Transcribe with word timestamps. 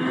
Hallo 0.00 0.06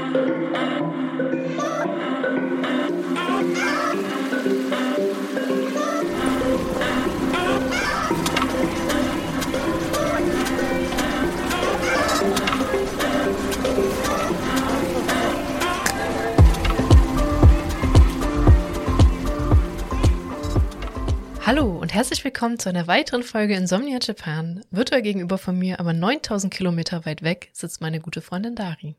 und 21.80 21.96
herzlich 21.96 22.24
willkommen 22.24 22.60
zu 22.60 22.70
einer 22.70 22.86
weiteren 22.86 23.24
Folge 23.24 23.56
Insomnia 23.56 23.98
Japan. 24.00 24.62
Virtuell 24.70 25.02
gegenüber 25.02 25.40
von 25.40 25.58
mir, 25.58 25.80
aber 25.80 25.94
9000 25.94 26.54
Kilometer 26.54 27.08
weit 27.08 27.24
weg, 27.24 27.50
sitzt 27.54 27.82
meine 27.82 28.00
gute 28.00 28.21
Freundin 28.21 28.54
Dari. 28.54 28.96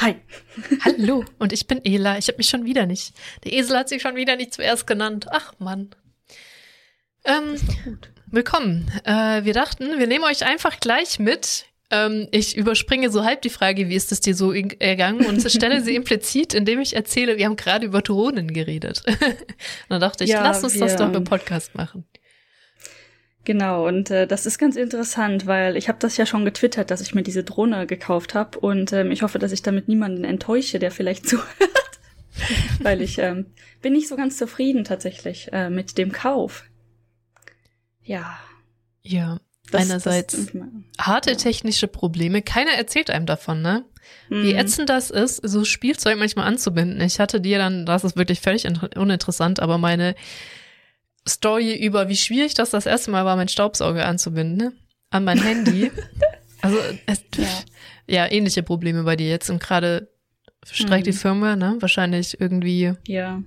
Hi. 0.00 0.16
Hallo 0.84 1.24
und 1.38 1.52
ich 1.52 1.66
bin 1.66 1.84
Ela. 1.84 2.18
Ich 2.18 2.28
habe 2.28 2.38
mich 2.38 2.48
schon 2.48 2.64
wieder 2.64 2.86
nicht. 2.86 3.14
Der 3.44 3.52
Esel 3.52 3.76
hat 3.76 3.88
sich 3.88 4.02
schon 4.02 4.16
wieder 4.16 4.36
nicht 4.36 4.54
zuerst 4.54 4.86
genannt. 4.86 5.26
Ach 5.30 5.52
Mann. 5.58 5.90
Ähm, 7.24 7.54
willkommen. 8.26 8.90
Äh, 9.04 9.44
wir 9.44 9.52
dachten, 9.52 9.98
wir 9.98 10.06
nehmen 10.06 10.24
euch 10.24 10.44
einfach 10.44 10.80
gleich 10.80 11.18
mit 11.18 11.66
ähm, 11.92 12.26
ich 12.30 12.56
überspringe 12.56 13.10
so 13.10 13.22
halb 13.22 13.42
die 13.42 13.50
Frage, 13.50 13.88
wie 13.88 13.94
ist 13.94 14.12
es 14.12 14.20
dir 14.20 14.34
so 14.34 14.52
ergangen 14.52 15.26
und 15.26 15.48
stelle 15.50 15.82
sie 15.82 15.94
implizit, 15.94 16.54
indem 16.54 16.80
ich 16.80 16.96
erzähle, 16.96 17.36
wir 17.36 17.44
haben 17.44 17.56
gerade 17.56 17.84
über 17.84 18.00
Drohnen 18.00 18.52
geredet. 18.52 19.02
dann 19.90 20.00
dachte 20.00 20.24
ich, 20.24 20.30
ja, 20.30 20.42
lass 20.42 20.64
uns 20.64 20.74
wir, 20.74 20.80
das 20.80 20.96
doch 20.96 21.12
im 21.12 21.24
Podcast 21.24 21.74
machen. 21.74 22.04
Genau, 23.44 23.88
und 23.88 24.10
äh, 24.10 24.26
das 24.26 24.46
ist 24.46 24.58
ganz 24.58 24.76
interessant, 24.76 25.46
weil 25.46 25.76
ich 25.76 25.88
habe 25.88 25.98
das 25.98 26.16
ja 26.16 26.26
schon 26.26 26.44
getwittert, 26.44 26.90
dass 26.90 27.00
ich 27.00 27.14
mir 27.14 27.22
diese 27.22 27.42
Drohne 27.42 27.86
gekauft 27.86 28.34
habe 28.34 28.60
und 28.60 28.92
ähm, 28.92 29.10
ich 29.10 29.22
hoffe, 29.22 29.40
dass 29.40 29.50
ich 29.50 29.62
damit 29.62 29.88
niemanden 29.88 30.22
enttäusche, 30.22 30.78
der 30.78 30.92
vielleicht 30.92 31.28
zuhört. 31.28 31.48
weil 32.80 33.02
ich 33.02 33.18
ähm, 33.18 33.46
bin 33.82 33.92
nicht 33.94 34.08
so 34.08 34.16
ganz 34.16 34.38
zufrieden 34.38 34.84
tatsächlich 34.84 35.52
äh, 35.52 35.70
mit 35.70 35.98
dem 35.98 36.12
Kauf. 36.12 36.64
Ja. 38.04 38.38
Ja, 39.02 39.40
das, 39.70 39.82
Einerseits 39.82 40.48
das, 40.52 40.62
harte 41.00 41.36
technische 41.36 41.88
Probleme. 41.88 42.42
Keiner 42.42 42.72
erzählt 42.72 43.10
einem 43.10 43.26
davon, 43.26 43.60
ne? 43.60 43.84
Mhm. 44.28 44.42
Wie 44.44 44.54
ätzend 44.54 44.88
das 44.88 45.10
ist, 45.10 45.36
so 45.36 45.64
Spielzeug 45.64 46.18
manchmal 46.18 46.46
anzubinden. 46.46 47.00
Ich 47.00 47.18
hatte 47.18 47.40
dir 47.40 47.58
dann, 47.58 47.86
das 47.86 48.04
ist 48.04 48.16
wirklich 48.16 48.40
völlig 48.40 48.66
uninteressant, 48.96 49.60
aber 49.60 49.78
meine 49.78 50.14
Story 51.28 51.74
über, 51.74 52.08
wie 52.08 52.16
schwierig 52.16 52.54
das 52.54 52.70
das 52.70 52.86
erste 52.86 53.10
Mal 53.10 53.24
war, 53.24 53.36
mein 53.36 53.48
Staubsauger 53.48 54.06
anzubinden, 54.06 54.56
ne? 54.56 54.72
An 55.10 55.24
mein 55.24 55.40
Handy. 55.40 55.90
also, 56.62 56.78
es, 57.06 57.22
ja. 57.36 57.46
ja, 58.06 58.30
ähnliche 58.30 58.62
Probleme 58.62 59.04
bei 59.04 59.16
dir 59.16 59.28
jetzt 59.28 59.50
und 59.50 59.62
gerade 59.62 60.08
streikt 60.64 61.06
mhm. 61.06 61.10
die 61.10 61.16
Firma, 61.16 61.56
ne? 61.56 61.76
Wahrscheinlich 61.80 62.40
irgendwie. 62.40 62.94
Ja. 63.06 63.42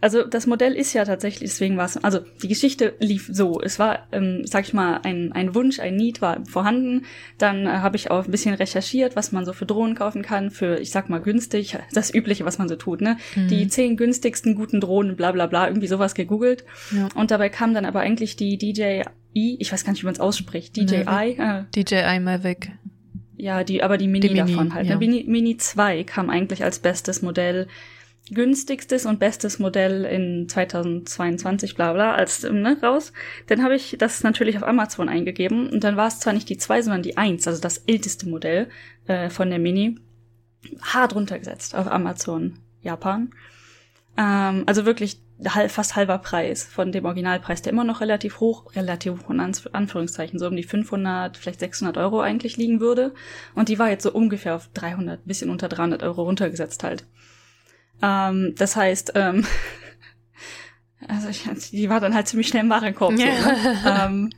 Also 0.00 0.24
das 0.24 0.46
Modell 0.46 0.74
ist 0.74 0.92
ja 0.92 1.04
tatsächlich, 1.04 1.50
deswegen 1.50 1.76
war 1.76 1.86
es, 1.86 1.96
also 1.96 2.20
die 2.42 2.48
Geschichte 2.48 2.94
lief 3.00 3.28
so. 3.32 3.60
Es 3.60 3.78
war, 3.78 4.06
ähm, 4.12 4.42
sag 4.44 4.64
ich 4.66 4.74
mal, 4.74 5.00
ein, 5.02 5.32
ein 5.32 5.54
Wunsch, 5.54 5.80
ein 5.80 5.96
Need 5.96 6.20
war 6.20 6.44
vorhanden. 6.46 7.06
Dann 7.38 7.66
äh, 7.66 7.70
habe 7.70 7.96
ich 7.96 8.10
auch 8.10 8.24
ein 8.24 8.30
bisschen 8.30 8.54
recherchiert, 8.54 9.16
was 9.16 9.32
man 9.32 9.44
so 9.44 9.52
für 9.52 9.66
Drohnen 9.66 9.94
kaufen 9.94 10.22
kann, 10.22 10.50
für, 10.50 10.78
ich 10.78 10.90
sag 10.90 11.08
mal, 11.08 11.20
günstig, 11.20 11.78
das 11.92 12.12
Übliche, 12.12 12.44
was 12.44 12.58
man 12.58 12.68
so 12.68 12.76
tut, 12.76 13.00
ne? 13.00 13.16
Mhm. 13.34 13.48
Die 13.48 13.68
zehn 13.68 13.96
günstigsten 13.96 14.54
guten 14.54 14.80
Drohnen, 14.80 15.16
bla 15.16 15.32
bla 15.32 15.46
bla, 15.46 15.66
irgendwie 15.66 15.86
sowas 15.86 16.14
gegoogelt. 16.14 16.64
Ja. 16.94 17.08
Und 17.14 17.30
dabei 17.30 17.48
kam 17.48 17.72
dann 17.72 17.84
aber 17.84 18.00
eigentlich 18.00 18.36
die 18.36 18.58
DJI, 18.58 19.56
ich 19.58 19.72
weiß 19.72 19.84
gar 19.84 19.92
nicht, 19.92 20.02
wie 20.02 20.06
man 20.06 20.14
es 20.14 20.20
ausspricht, 20.20 20.76
DJI. 20.76 21.36
Äh, 21.38 21.64
DJI 21.74 22.20
Mavic. 22.20 22.70
Ja, 23.38 23.64
die, 23.64 23.82
aber 23.82 23.98
die 23.98 24.08
Mini, 24.08 24.28
die 24.28 24.34
Mini 24.34 24.52
davon 24.52 24.74
halt. 24.74 24.86
Ne? 24.86 24.92
Ja. 24.92 24.98
Mini, 24.98 25.24
Mini 25.26 25.56
2 25.56 26.04
kam 26.04 26.30
eigentlich 26.30 26.64
als 26.64 26.78
bestes 26.78 27.22
Modell 27.22 27.66
günstigstes 28.30 29.06
und 29.06 29.20
bestes 29.20 29.58
Modell 29.58 30.04
in 30.04 30.48
2022, 30.48 31.74
bla 31.74 31.92
bla, 31.92 32.14
als 32.14 32.42
ne, 32.42 32.76
raus. 32.82 33.12
Dann 33.46 33.62
habe 33.62 33.76
ich 33.76 33.96
das 33.98 34.22
natürlich 34.22 34.56
auf 34.56 34.64
Amazon 34.64 35.08
eingegeben 35.08 35.70
und 35.70 35.84
dann 35.84 35.96
war 35.96 36.08
es 36.08 36.18
zwar 36.18 36.32
nicht 36.32 36.48
die 36.48 36.58
2, 36.58 36.82
sondern 36.82 37.02
die 37.02 37.16
1, 37.16 37.46
also 37.46 37.60
das 37.60 37.78
älteste 37.78 38.28
Modell 38.28 38.68
äh, 39.06 39.30
von 39.30 39.50
der 39.50 39.58
Mini. 39.58 39.96
Hart 40.82 41.14
runtergesetzt 41.14 41.76
auf 41.76 41.86
Amazon 41.86 42.58
Japan. 42.82 43.30
Ähm, 44.16 44.64
also 44.66 44.84
wirklich 44.84 45.20
fast 45.68 45.96
halber 45.96 46.18
Preis 46.18 46.64
von 46.64 46.92
dem 46.92 47.04
Originalpreis, 47.04 47.60
der 47.60 47.72
immer 47.72 47.84
noch 47.84 48.00
relativ 48.00 48.40
hoch, 48.40 48.74
relativ 48.74 49.22
hoch 49.22 49.30
in 49.30 49.40
Anführungszeichen, 49.40 50.38
so 50.38 50.46
um 50.46 50.56
die 50.56 50.62
500, 50.62 51.36
vielleicht 51.36 51.60
600 51.60 51.98
Euro 51.98 52.20
eigentlich 52.20 52.56
liegen 52.56 52.80
würde. 52.80 53.12
Und 53.54 53.68
die 53.68 53.78
war 53.78 53.90
jetzt 53.90 54.02
so 54.02 54.12
ungefähr 54.12 54.56
auf 54.56 54.68
300, 54.72 55.24
bisschen 55.26 55.50
unter 55.50 55.68
300 55.68 56.02
Euro 56.02 56.22
runtergesetzt 56.22 56.82
halt. 56.82 57.04
Ähm, 58.02 58.54
das 58.56 58.76
heißt, 58.76 59.12
ähm, 59.14 59.46
also 61.08 61.28
ich, 61.28 61.44
die 61.70 61.88
war 61.88 62.00
dann 62.00 62.14
halt 62.14 62.28
ziemlich 62.28 62.48
schnell 62.48 62.64
im 62.64 62.70
Warenkorb. 62.70 63.16
So, 63.16 63.24
ne? 63.24 63.78
ähm, 64.04 64.30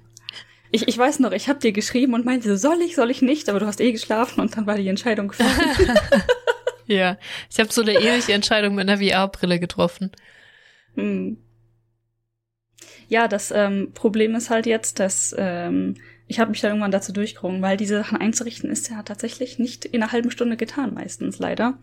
ich, 0.71 0.87
ich 0.87 0.99
weiß 0.99 1.21
noch, 1.21 1.33
ich 1.33 1.49
habe 1.49 1.61
dir 1.61 1.73
geschrieben 1.73 2.15
und 2.15 2.25
meinte, 2.25 2.57
soll 2.59 2.81
ich, 2.83 2.95
soll 2.95 3.11
ich 3.11 3.23
nicht, 3.23 3.49
aber 3.49 3.61
du 3.61 3.67
hast 3.67 3.81
eh 3.81 3.93
geschlafen 3.93 4.41
und 4.41 4.57
dann 4.57 4.67
war 4.67 4.77
die 4.77 4.89
Entscheidung 4.89 5.29
gefallen. 5.29 5.51
ja, 6.87 7.17
ich 7.51 7.59
habe 7.59 7.73
so 7.73 7.83
eine 7.83 7.95
ähnliche 7.95 8.35
Entscheidung 8.35 8.75
mit 8.75 8.89
einer 8.89 8.99
VR-Brille 8.99 9.61
getroffen. 9.61 10.13
Hm. 10.95 11.39
Ja, 13.09 13.27
das 13.29 13.51
ähm, 13.51 13.93
Problem 13.95 14.35
ist 14.35 14.51
halt 14.51 14.67
jetzt, 14.67 15.01
dass 15.01 15.35
ähm, 15.39 15.97
ich 16.27 16.39
habe 16.39 16.51
mich 16.51 16.61
da 16.61 16.69
irgendwann 16.69 16.91
dazu 16.91 17.13
durchgerungen, 17.13 17.63
weil 17.63 17.79
diese 17.79 17.97
Sachen 17.97 18.21
einzurichten 18.21 18.71
ist 18.71 18.91
ja 18.91 19.03
tatsächlich 19.03 19.59
nicht 19.59 19.87
in 19.87 20.03
einer 20.03 20.13
halben 20.13 20.31
Stunde 20.31 20.59
getan, 20.59 20.93
meistens 20.93 21.39
leider. 21.39 21.79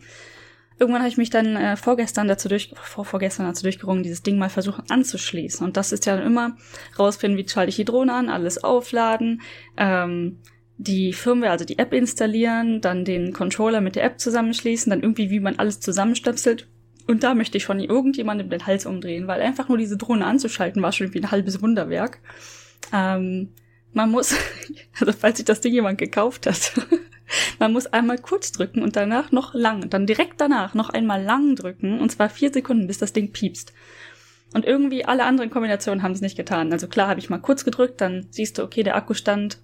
Irgendwann 0.78 1.02
habe 1.02 1.10
ich 1.10 1.18
mich 1.18 1.30
dann 1.30 1.56
äh, 1.56 1.78
vorgestern 1.78 2.28
dazu 2.28 2.50
durch, 2.50 2.74
vor, 2.76 3.06
vorgestern 3.06 3.46
dazu 3.46 3.64
durchgerungen, 3.64 4.04
dieses 4.04 4.24
Ding 4.24 4.38
mal 4.38 4.50
versuchen 4.50 4.84
anzuschließen. 4.90 5.66
Und 5.66 5.78
das 5.78 5.92
ist 5.92 6.06
ja 6.06 6.18
dann 6.18 6.26
immer 6.26 6.58
rausfinden, 7.00 7.38
wie 7.38 7.48
schalte 7.48 7.70
ich 7.70 7.78
die 7.78 7.86
Drohne 7.86 8.14
an, 8.14 8.30
alles 8.30 8.64
aufladen, 8.64 9.42
ähm, 9.78 10.40
die 10.78 11.14
Firmware, 11.14 11.52
also 11.52 11.64
die 11.64 11.80
App 11.80 11.94
installieren, 11.94 12.82
dann 12.82 13.06
den 13.06 13.32
Controller 13.32 13.80
mit 13.80 13.96
der 13.96 14.04
App 14.04 14.20
zusammenschließen, 14.20 14.90
dann 14.90 15.02
irgendwie, 15.02 15.30
wie 15.30 15.40
man 15.40 15.58
alles 15.58 15.80
zusammenstöpselt. 15.80 16.68
Und 17.08 17.24
da 17.24 17.36
möchte 17.36 17.58
ich 17.58 17.66
von 17.66 17.80
irgendjemandem 17.80 18.50
den 18.50 18.66
Hals 18.66 18.86
umdrehen, 18.86 19.28
weil 19.28 19.42
einfach 19.42 19.70
nur 19.70 19.78
diese 19.78 19.96
Drohne 19.96 20.26
anzuschalten 20.26 20.82
war 20.82 20.92
schon 20.92 21.14
wie 21.14 21.20
ein 21.20 21.32
halbes 21.32 21.62
Wunderwerk. 21.62 22.20
Ähm, 22.92 23.54
man 23.94 24.12
muss, 24.12 24.36
also 25.00 25.14
falls 25.14 25.38
sich 25.38 25.46
das 25.46 25.62
Ding 25.62 25.74
jemand 25.74 25.98
gekauft 25.98 26.48
hat, 26.48 26.74
man 27.60 27.74
muss 27.74 27.88
einmal 27.88 28.18
kurz 28.18 28.52
drücken 28.52 28.82
und 28.82 28.96
danach 28.96 29.32
noch 29.32 29.54
lang, 29.54 29.90
dann 29.90 30.06
direkt 30.06 30.40
danach 30.42 30.74
noch 30.74 30.90
einmal 30.90 31.24
lang 31.24 31.56
drücken 31.56 32.00
und 32.00 32.12
zwar 32.12 32.30
vier 32.30 32.52
Sekunden, 32.52 32.88
bis 32.88 32.98
das 32.98 33.14
Ding 33.14 33.32
piepst. 33.32 33.74
Und 34.54 34.66
irgendwie 34.66 35.06
alle 35.06 35.26
anderen 35.26 35.50
Kombinationen 35.50 36.02
haben 36.02 36.14
es 36.14 36.22
nicht 36.22 36.38
getan. 36.38 36.72
Also 36.72 36.88
klar 36.88 37.10
habe 37.10 37.20
ich 37.20 37.30
mal 37.30 37.40
kurz 37.40 37.66
gedrückt, 37.66 38.00
dann 38.00 38.28
siehst 38.30 38.58
du, 38.58 38.64
okay, 38.64 38.84
der 38.84 38.96
Akkustand 38.96 39.58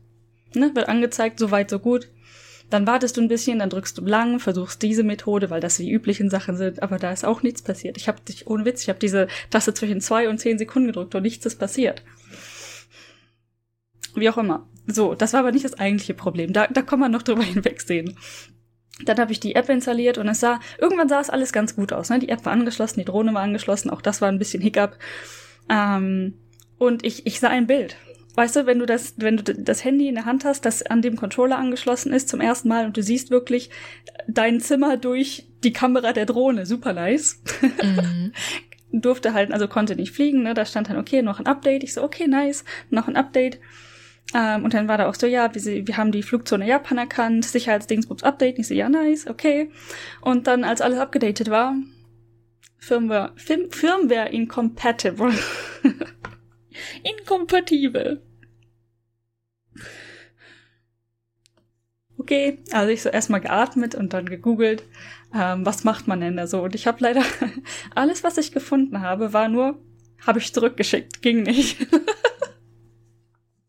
ne, 0.53 0.71
wird 0.73 0.89
angezeigt, 0.89 1.39
so 1.39 1.51
weit, 1.51 1.69
so 1.69 1.79
gut. 1.79 2.09
Dann 2.69 2.87
wartest 2.87 3.17
du 3.17 3.21
ein 3.21 3.27
bisschen, 3.27 3.59
dann 3.59 3.69
drückst 3.69 3.97
du 3.97 4.05
lang, 4.05 4.39
versuchst 4.39 4.81
diese 4.81 5.03
Methode, 5.03 5.49
weil 5.49 5.59
das 5.59 5.77
die 5.77 5.91
üblichen 5.91 6.29
Sachen 6.29 6.55
sind, 6.55 6.81
aber 6.81 6.99
da 6.99 7.11
ist 7.11 7.25
auch 7.25 7.43
nichts 7.43 7.61
passiert. 7.61 7.97
Ich 7.97 8.07
habe 8.07 8.21
dich, 8.21 8.47
ohne 8.47 8.63
Witz, 8.63 8.83
ich 8.83 8.89
habe 8.89 8.99
diese 8.99 9.27
Taste 9.49 9.73
zwischen 9.73 9.99
zwei 9.99 10.29
und 10.29 10.39
zehn 10.39 10.57
Sekunden 10.57 10.87
gedrückt 10.87 11.13
und 11.13 11.23
nichts 11.23 11.45
ist 11.45 11.59
passiert. 11.59 12.01
Wie 14.15 14.29
auch 14.29 14.37
immer. 14.37 14.67
So, 14.87 15.15
das 15.15 15.33
war 15.33 15.41
aber 15.41 15.51
nicht 15.51 15.65
das 15.65 15.79
eigentliche 15.79 16.13
Problem. 16.13 16.53
Da, 16.53 16.67
da 16.67 16.81
kann 16.81 16.99
man 16.99 17.11
noch 17.11 17.21
drüber 17.21 17.43
hinwegsehen. 17.53 18.17
Dann 19.05 19.17
habe 19.17 19.31
ich 19.31 19.39
die 19.39 19.55
App 19.55 19.69
installiert 19.69 20.17
und 20.17 20.27
es 20.27 20.39
sah, 20.39 20.59
irgendwann 20.77 21.09
sah 21.09 21.19
es 21.19 21.29
alles 21.29 21.53
ganz 21.53 21.75
gut 21.75 21.93
aus. 21.93 22.09
Ne? 22.09 22.19
Die 22.19 22.29
App 22.29 22.45
war 22.45 22.53
angeschlossen, 22.53 22.99
die 22.99 23.05
Drohne 23.05 23.33
war 23.33 23.41
angeschlossen, 23.41 23.89
auch 23.89 24.01
das 24.01 24.21
war 24.21 24.29
ein 24.29 24.37
bisschen 24.37 24.61
Hiccup. 24.61 24.97
Ähm, 25.69 26.35
und 26.77 27.05
ich, 27.05 27.25
ich 27.25 27.39
sah 27.39 27.49
ein 27.49 27.67
Bild. 27.67 27.95
Weißt 28.35 28.55
du, 28.55 28.65
wenn 28.65 28.79
du 28.79 28.85
das, 28.85 29.15
wenn 29.17 29.37
du 29.37 29.43
das 29.43 29.83
Handy 29.83 30.07
in 30.07 30.15
der 30.15 30.25
Hand 30.25 30.45
hast, 30.45 30.65
das 30.65 30.83
an 30.83 31.01
dem 31.01 31.17
Controller 31.17 31.57
angeschlossen 31.57 32.13
ist 32.13 32.29
zum 32.29 32.39
ersten 32.39 32.69
Mal 32.69 32.85
und 32.85 32.95
du 32.95 33.03
siehst 33.03 33.29
wirklich 33.29 33.69
dein 34.27 34.61
Zimmer 34.61 34.97
durch 34.97 35.47
die 35.63 35.73
Kamera 35.73 36.13
der 36.13 36.25
Drohne, 36.25 36.65
super 36.65 36.93
nice. 36.93 37.41
Mhm. 37.61 38.31
Durfte 38.93 39.33
halt, 39.33 39.51
also 39.51 39.67
konnte 39.67 39.95
nicht 39.95 40.11
fliegen, 40.11 40.43
ne? 40.43 40.53
Da 40.53 40.65
stand 40.65 40.89
dann, 40.89 40.97
okay, 40.97 41.21
noch 41.21 41.39
ein 41.39 41.45
Update. 41.45 41.83
Ich 41.83 41.93
so, 41.93 42.03
okay, 42.03 42.27
nice, 42.27 42.65
noch 42.89 43.07
ein 43.07 43.15
Update. 43.15 43.59
Ähm, 44.33 44.63
und 44.63 44.73
dann 44.73 44.87
war 44.87 44.97
da 44.97 45.09
auch 45.09 45.15
so, 45.15 45.27
ja, 45.27 45.53
wir, 45.53 45.87
wir 45.87 45.97
haben 45.97 46.11
die 46.11 46.23
Flugzone 46.23 46.67
Japan 46.67 46.97
erkannt, 46.97 47.45
Sicherheitsdingsbums 47.45 48.23
Update. 48.23 48.59
Ich 48.59 48.67
so, 48.67 48.73
ja, 48.73 48.89
nice, 48.89 49.27
okay. 49.27 49.71
Und 50.21 50.47
dann, 50.47 50.63
als 50.63 50.81
alles 50.81 50.99
abgedatet 50.99 51.49
war, 51.49 51.75
Firmware, 52.77 53.33
Firm, 53.35 53.71
Firmware 53.71 54.29
incompatible. 54.29 55.33
Inkompatibel. 57.03 58.21
Okay, 62.17 62.59
also 62.71 62.91
ich 62.91 63.01
so 63.01 63.09
erstmal 63.09 63.41
geatmet 63.41 63.95
und 63.95 64.13
dann 64.13 64.27
gegoogelt, 64.27 64.83
ähm, 65.33 65.65
was 65.65 65.83
macht 65.83 66.07
man 66.07 66.21
denn 66.21 66.37
da 66.37 66.45
so? 66.47 66.61
Und 66.61 66.75
ich 66.75 66.87
habe 66.87 66.97
leider 67.01 67.23
alles, 67.95 68.23
was 68.23 68.37
ich 68.37 68.51
gefunden 68.51 69.01
habe, 69.01 69.33
war 69.33 69.47
nur, 69.47 69.79
habe 70.25 70.39
ich 70.39 70.53
zurückgeschickt, 70.53 71.21
ging 71.21 71.43
nicht. 71.43 71.87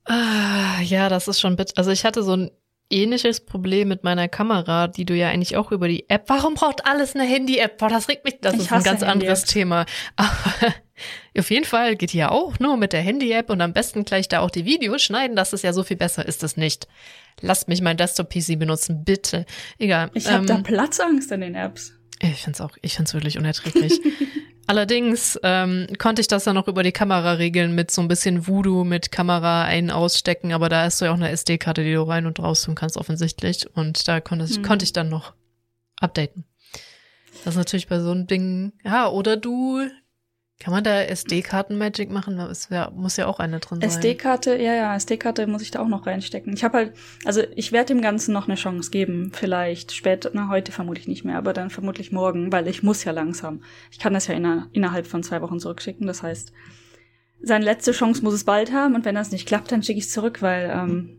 Ah, 0.05 0.81
ja, 0.83 1.09
das 1.09 1.29
ist 1.29 1.41
schon 1.41 1.57
bitter. 1.57 1.75
Also 1.77 1.91
ich 1.91 2.05
hatte 2.05 2.23
so 2.23 2.37
ein 2.37 2.51
ähnliches 2.93 3.41
Problem 3.41 3.89
mit 3.89 4.05
meiner 4.05 4.29
Kamera, 4.29 4.87
die 4.87 5.05
du 5.05 5.15
ja 5.15 5.29
eigentlich 5.29 5.57
auch 5.57 5.73
über 5.73 5.89
die 5.89 6.09
App. 6.09 6.25
Warum 6.29 6.55
braucht 6.55 6.87
alles 6.87 7.15
eine 7.15 7.25
Handy-App? 7.25 7.79
Boah, 7.79 7.89
das 7.89 8.09
regt 8.09 8.25
mich. 8.25 8.39
Das 8.41 8.55
ich 8.55 8.61
ist 8.61 8.73
ein 8.73 8.83
ganz 8.83 9.03
anderes 9.03 9.45
Thema. 9.45 9.87
Aber 10.17 10.75
auf 11.39 11.51
jeden 11.51 11.65
Fall 11.65 11.97
geht 11.97 12.11
hier 12.11 12.31
auch 12.31 12.59
nur 12.59 12.77
mit 12.77 12.93
der 12.93 13.01
Handy-App 13.01 13.51
und 13.51 13.61
am 13.61 13.73
besten 13.73 14.05
gleich 14.05 14.29
da 14.29 14.41
auch 14.41 14.51
die 14.51 14.65
Videos 14.65 15.03
schneiden. 15.03 15.35
Das 15.35 15.53
ist 15.53 15.65
ja 15.65 15.73
so 15.73 15.83
viel 15.83 15.97
besser, 15.97 16.27
ist 16.27 16.43
es 16.43 16.57
nicht. 16.57 16.87
Lasst 17.41 17.67
mich 17.69 17.81
mein 17.81 17.97
Desktop-PC 17.97 18.59
benutzen, 18.59 19.05
bitte. 19.05 19.47
Egal. 19.79 20.11
Ich 20.15 20.27
habe 20.27 20.39
ähm, 20.39 20.47
da 20.47 20.59
Platzangst 20.59 21.33
in 21.33 21.41
den 21.41 21.55
Apps. 21.55 21.95
Ich 22.21 22.43
find's 22.43 22.61
auch, 22.61 22.77
ich 22.83 22.95
find's 22.95 23.15
wirklich 23.15 23.39
unerträglich. 23.39 24.01
Allerdings 24.67 25.39
ähm, 25.43 25.89
konnte 25.99 26.21
ich 26.21 26.29
das 26.29 26.45
dann 26.45 26.55
noch 26.55 26.69
über 26.69 26.83
die 26.83 26.93
Kamera 26.93 27.33
regeln 27.33 27.75
mit 27.75 27.91
so 27.91 28.01
ein 28.01 28.09
bisschen 28.09 28.47
Voodoo 28.47 28.85
mit 28.85 29.11
Kamera 29.11 29.65
ein 29.65 29.91
ausstecken, 29.91 30.53
aber 30.53 30.69
da 30.69 30.85
hast 30.85 31.01
du 31.01 31.07
ja 31.07 31.11
auch 31.11 31.17
eine 31.17 31.31
SD-Karte, 31.31 31.83
die 31.83 31.95
du 31.95 32.07
rein 32.07 32.27
und 32.27 32.39
raus 32.39 32.63
tun 32.63 32.75
kannst 32.75 32.97
offensichtlich 32.97 33.67
und 33.77 34.07
da 34.07 34.21
konnte, 34.21 34.47
hm. 34.47 34.63
konnte 34.63 34.85
ich 34.85 34.93
dann 34.93 35.09
noch 35.09 35.35
updaten. 36.01 36.45
Das 37.45 37.55
ist 37.55 37.59
natürlich 37.59 37.89
bei 37.89 37.99
so 38.01 38.13
einem 38.13 38.27
Ding, 38.27 38.73
ja, 38.85 39.09
oder 39.09 39.37
du 39.37 39.81
kann 40.63 40.73
man 40.73 40.85
da 40.85 41.03
SD-Karten-Magic 41.03 42.09
machen? 42.09 42.39
Es 42.39 42.69
muss 42.95 43.17
ja 43.17 43.27
auch 43.27 43.41
eine 43.41 43.59
drin 43.59 43.81
sein. 43.81 43.91
SD-Karte, 43.91 44.57
ja, 44.57 44.75
ja, 44.75 44.95
SD-Karte 44.95 45.49
muss 45.49 45.61
ich 45.61 45.73
da 45.73 45.81
auch 45.81 45.89
noch 45.89 46.07
reinstecken. 46.07 46.53
Ich 46.53 46.63
habe 46.63 46.79
halt, 46.79 46.93
also 47.25 47.43
ich 47.57 47.73
werde 47.73 47.95
dem 47.95 48.01
Ganzen 48.01 48.33
noch 48.33 48.47
eine 48.47 48.55
Chance 48.55 48.93
geben, 48.93 49.33
vielleicht 49.35 49.91
später, 49.91 50.31
na 50.35 50.49
heute 50.49 50.71
vermutlich 50.71 51.09
nicht 51.09 51.25
mehr, 51.25 51.37
aber 51.37 51.53
dann 51.53 51.69
vermutlich 51.69 52.13
morgen, 52.13 52.53
weil 52.53 52.69
ich 52.69 52.85
muss 52.85 53.03
ja 53.03 53.11
langsam. 53.11 53.65
Ich 53.91 53.99
kann 53.99 54.15
das 54.15 54.29
ja 54.29 54.35
inner, 54.35 54.69
innerhalb 54.71 55.09
von 55.09 55.25
zwei 55.25 55.43
Wochen 55.43 55.59
zurückschicken, 55.59 56.07
das 56.07 56.23
heißt, 56.23 56.53
seine 57.43 57.65
letzte 57.65 57.91
Chance 57.91 58.23
muss 58.23 58.35
es 58.35 58.45
bald 58.45 58.73
haben 58.73 58.95
und 58.95 59.05
wenn 59.05 59.17
das 59.17 59.33
nicht 59.33 59.49
klappt, 59.49 59.73
dann 59.73 59.83
schicke 59.83 59.99
ich 59.99 60.05
es 60.05 60.13
zurück, 60.13 60.43
weil 60.43 60.71
ähm, 60.73 61.19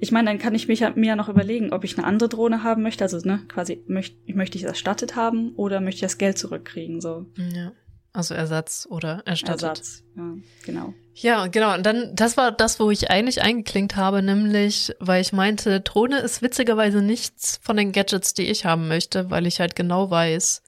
ich 0.00 0.12
meine, 0.12 0.30
dann 0.30 0.38
kann 0.38 0.54
ich 0.54 0.66
mich 0.66 0.80
mir 0.80 1.08
ja 1.08 1.16
noch 1.16 1.28
überlegen, 1.28 1.74
ob 1.74 1.84
ich 1.84 1.98
eine 1.98 2.06
andere 2.06 2.30
Drohne 2.30 2.62
haben 2.62 2.82
möchte, 2.82 3.04
also 3.04 3.18
ne, 3.18 3.42
quasi 3.48 3.82
möchte 3.86 4.16
möchte 4.32 4.56
ich 4.56 4.64
es 4.64 4.68
erstattet 4.68 5.14
haben 5.14 5.52
oder 5.56 5.82
möchte 5.82 5.96
ich 5.96 6.02
das 6.02 6.16
Geld 6.16 6.38
zurückkriegen, 6.38 7.02
so. 7.02 7.26
Ja. 7.36 7.72
Also 8.12 8.34
Ersatz 8.34 8.86
oder 8.90 9.22
erstattet. 9.26 9.62
Ersatz, 9.62 10.02
ja, 10.16 10.34
genau. 10.64 10.94
Ja, 11.14 11.46
genau. 11.48 11.74
Und 11.74 11.84
dann, 11.84 12.14
das 12.14 12.36
war 12.36 12.52
das, 12.52 12.80
wo 12.80 12.90
ich 12.90 13.10
eigentlich 13.10 13.42
eingeklinkt 13.42 13.96
habe, 13.96 14.22
nämlich, 14.22 14.94
weil 15.00 15.20
ich 15.20 15.32
meinte, 15.32 15.80
Drohne 15.80 16.18
ist 16.18 16.42
witzigerweise 16.42 17.02
nichts 17.02 17.60
von 17.62 17.76
den 17.76 17.92
Gadgets, 17.92 18.34
die 18.34 18.46
ich 18.46 18.64
haben 18.64 18.88
möchte, 18.88 19.30
weil 19.30 19.46
ich 19.46 19.60
halt 19.60 19.74
genau 19.76 20.10
weiß, 20.10 20.62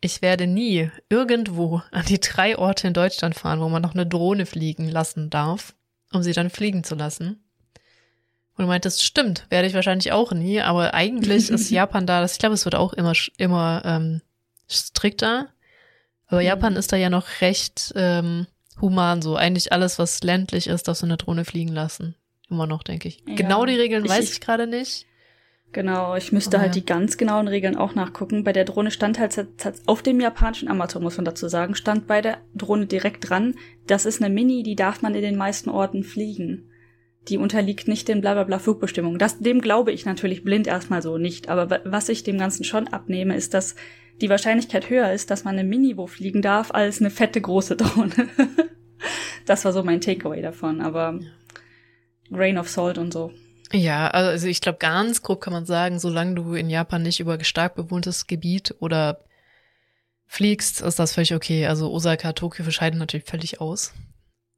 ich 0.00 0.22
werde 0.22 0.46
nie 0.46 0.90
irgendwo 1.08 1.82
an 1.90 2.06
die 2.06 2.20
drei 2.20 2.56
Orte 2.56 2.86
in 2.86 2.94
Deutschland 2.94 3.34
fahren, 3.34 3.60
wo 3.60 3.68
man 3.68 3.82
noch 3.82 3.94
eine 3.94 4.06
Drohne 4.06 4.46
fliegen 4.46 4.88
lassen 4.88 5.30
darf, 5.30 5.74
um 6.12 6.22
sie 6.22 6.32
dann 6.32 6.50
fliegen 6.50 6.84
zu 6.84 6.94
lassen. 6.94 7.42
Und 8.56 8.64
du 8.64 8.68
meintest, 8.68 9.04
stimmt, 9.04 9.46
werde 9.50 9.68
ich 9.68 9.74
wahrscheinlich 9.74 10.12
auch 10.12 10.32
nie, 10.32 10.60
aber 10.60 10.94
eigentlich 10.94 11.50
ist 11.50 11.70
Japan 11.70 12.06
da, 12.06 12.20
das, 12.20 12.34
ich 12.34 12.38
glaube, 12.38 12.54
es 12.54 12.64
wird 12.64 12.76
auch 12.76 12.92
immer, 12.92 13.12
immer 13.36 13.82
ähm, 13.84 14.22
strikter 14.68 15.48
aber 16.28 16.40
Japan 16.42 16.76
ist 16.76 16.92
da 16.92 16.96
ja 16.96 17.10
noch 17.10 17.40
recht 17.40 17.92
ähm, 17.96 18.46
human 18.80 19.22
so. 19.22 19.36
Eigentlich 19.36 19.72
alles, 19.72 19.98
was 19.98 20.22
ländlich 20.22 20.66
ist, 20.66 20.88
darfst 20.88 21.02
du 21.02 21.06
eine 21.06 21.16
Drohne 21.16 21.44
fliegen 21.44 21.72
lassen. 21.72 22.14
Immer 22.50 22.66
noch, 22.66 22.82
denke 22.82 23.08
ich. 23.08 23.22
Ja, 23.26 23.34
genau 23.34 23.66
die 23.66 23.74
Regeln 23.74 24.04
ich, 24.04 24.10
weiß 24.10 24.32
ich 24.32 24.40
gerade 24.40 24.66
nicht. 24.66 25.06
Genau, 25.72 26.16
ich 26.16 26.32
müsste 26.32 26.56
oh, 26.56 26.60
halt 26.60 26.74
ja. 26.74 26.80
die 26.80 26.86
ganz 26.86 27.18
genauen 27.18 27.46
Regeln 27.46 27.76
auch 27.76 27.94
nachgucken. 27.94 28.42
Bei 28.42 28.52
der 28.52 28.64
Drohne 28.64 28.90
stand 28.90 29.18
halt 29.18 29.38
auf 29.84 30.02
dem 30.02 30.20
japanischen 30.20 30.68
Amazon, 30.68 31.02
muss 31.02 31.16
man 31.16 31.26
dazu 31.26 31.48
sagen, 31.48 31.74
stand 31.74 32.06
bei 32.06 32.22
der 32.22 32.38
Drohne 32.54 32.86
direkt 32.86 33.28
dran, 33.28 33.54
das 33.86 34.06
ist 34.06 34.22
eine 34.22 34.32
Mini, 34.32 34.62
die 34.62 34.76
darf 34.76 35.02
man 35.02 35.14
in 35.14 35.20
den 35.20 35.36
meisten 35.36 35.68
Orten 35.68 36.04
fliegen. 36.04 36.70
Die 37.28 37.36
unterliegt 37.36 37.86
nicht 37.86 38.08
den 38.08 38.22
blablabla 38.22 38.58
Flugbestimmungen. 38.58 39.18
Das, 39.18 39.40
dem 39.40 39.60
glaube 39.60 39.92
ich 39.92 40.06
natürlich 40.06 40.42
blind 40.42 40.66
erstmal 40.66 41.02
so 41.02 41.18
nicht. 41.18 41.50
Aber 41.50 41.82
was 41.84 42.08
ich 42.08 42.22
dem 42.22 42.38
Ganzen 42.38 42.64
schon 42.64 42.88
abnehme, 42.88 43.36
ist, 43.36 43.52
dass 43.52 43.74
die 44.20 44.30
Wahrscheinlichkeit 44.30 44.90
höher 44.90 45.12
ist, 45.12 45.30
dass 45.30 45.44
man 45.44 45.58
eine 45.58 45.68
Mini-Wo 45.68 46.06
fliegen 46.06 46.42
darf, 46.42 46.70
als 46.72 47.00
eine 47.00 47.10
fette 47.10 47.40
große 47.40 47.76
Drohne. 47.76 48.28
das 49.46 49.64
war 49.64 49.72
so 49.72 49.82
mein 49.82 50.00
Takeaway 50.00 50.42
davon, 50.42 50.80
aber 50.80 51.20
Grain 52.30 52.58
of 52.58 52.68
Salt 52.68 52.98
und 52.98 53.12
so. 53.12 53.32
Ja, 53.72 54.08
also 54.08 54.46
ich 54.46 54.60
glaube, 54.60 54.78
ganz 54.78 55.22
grob 55.22 55.40
kann 55.40 55.52
man 55.52 55.66
sagen, 55.66 55.98
solange 55.98 56.34
du 56.34 56.54
in 56.54 56.70
Japan 56.70 57.02
nicht 57.02 57.20
über 57.20 57.42
stark 57.44 57.74
bewohntes 57.74 58.26
Gebiet 58.26 58.74
oder 58.80 59.20
fliegst, 60.26 60.80
ist 60.80 60.98
das 60.98 61.12
völlig 61.12 61.34
okay. 61.34 61.66
Also 61.66 61.90
Osaka, 61.90 62.32
Tokio 62.32 62.70
scheiden 62.70 62.98
natürlich 62.98 63.26
völlig 63.26 63.60
aus. 63.60 63.92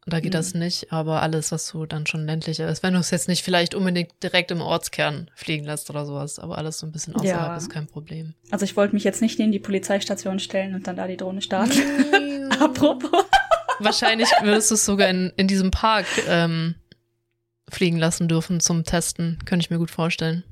Da 0.07 0.21
geht 0.21 0.33
mhm. 0.33 0.39
das 0.39 0.55
nicht, 0.55 0.93
aber 0.93 1.21
alles, 1.21 1.53
was 1.53 1.67
so 1.67 1.85
dann 1.85 2.07
schon 2.07 2.25
ländlicher 2.25 2.69
ist, 2.69 2.83
wenn 2.83 2.95
du 2.95 3.01
es 3.01 3.11
jetzt 3.11 3.29
nicht 3.29 3.45
vielleicht 3.45 3.75
unbedingt 3.75 4.11
direkt 4.23 4.51
im 4.51 4.63
Ortskern 4.63 5.31
fliegen 5.35 5.67
lässt 5.67 5.91
oder 5.91 6.07
sowas, 6.07 6.39
aber 6.39 6.57
alles 6.57 6.79
so 6.79 6.87
ein 6.87 6.93
bisschen 6.93 7.15
außerhalb 7.15 7.49
ja. 7.51 7.57
ist 7.57 7.69
kein 7.69 7.87
Problem. 7.87 8.35
Also 8.51 8.65
ich 8.65 8.77
wollte 8.77 8.95
mich 8.95 9.05
jetzt 9.05 9.21
nicht 9.21 9.39
neben 9.39 9.53
die 9.53 9.59
Polizeistation 9.59 10.39
stellen 10.39 10.75
und 10.75 10.87
dann 10.87 10.97
da 10.97 11.07
die 11.07 11.19
Drohne 11.19 11.43
starten. 11.43 12.51
Apropos. 12.61 13.11
Wahrscheinlich 13.79 14.29
würdest 14.43 14.71
du 14.71 14.75
es 14.75 14.85
sogar 14.85 15.09
in, 15.09 15.33
in 15.37 15.49
diesem 15.49 15.71
Park 15.71 16.07
ähm, 16.27 16.77
fliegen 17.69 17.99
lassen 17.99 18.27
dürfen 18.27 18.61
zum 18.61 18.85
Testen, 18.85 19.39
könnte 19.45 19.65
ich 19.65 19.71
mir 19.71 19.79
gut 19.79 19.91
vorstellen. 19.91 20.45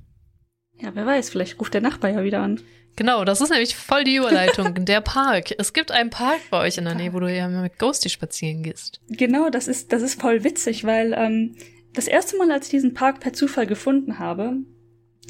Ja, 0.80 0.94
wer 0.94 1.06
weiß, 1.06 1.30
vielleicht 1.30 1.58
ruft 1.58 1.74
der 1.74 1.80
Nachbar 1.80 2.10
ja 2.10 2.22
wieder 2.22 2.42
an. 2.42 2.60
Genau, 2.98 3.24
das 3.24 3.40
ist 3.40 3.50
nämlich 3.50 3.76
voll 3.76 4.02
die 4.02 4.16
Überleitung. 4.16 4.74
der 4.84 5.00
Park. 5.00 5.54
Es 5.56 5.72
gibt 5.72 5.92
einen 5.92 6.10
Park 6.10 6.40
bei 6.50 6.66
euch 6.66 6.78
in 6.78 6.84
der 6.84 6.96
Nähe, 6.96 7.12
wo 7.12 7.20
du 7.20 7.32
ja 7.32 7.46
mit 7.46 7.78
Ghosty 7.78 8.08
spazieren 8.08 8.64
gehst. 8.64 9.00
Genau, 9.08 9.50
das 9.50 9.68
ist, 9.68 9.92
das 9.92 10.02
ist 10.02 10.20
voll 10.20 10.42
witzig, 10.42 10.82
weil 10.82 11.14
ähm, 11.16 11.54
das 11.94 12.08
erste 12.08 12.36
Mal, 12.36 12.50
als 12.50 12.66
ich 12.66 12.72
diesen 12.72 12.94
Park 12.94 13.20
per 13.20 13.32
Zufall 13.32 13.68
gefunden 13.68 14.18
habe, 14.18 14.56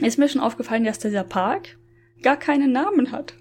ist 0.01 0.19
mir 0.19 0.31
schon 0.31 0.41
aufgefallen, 0.41 0.85
dass 0.85 0.99
dieser 0.99 1.25
Park 1.25 1.77
gar 2.23 2.39
keinen 2.39 2.73
Namen 2.73 3.13
hat. 3.13 3.35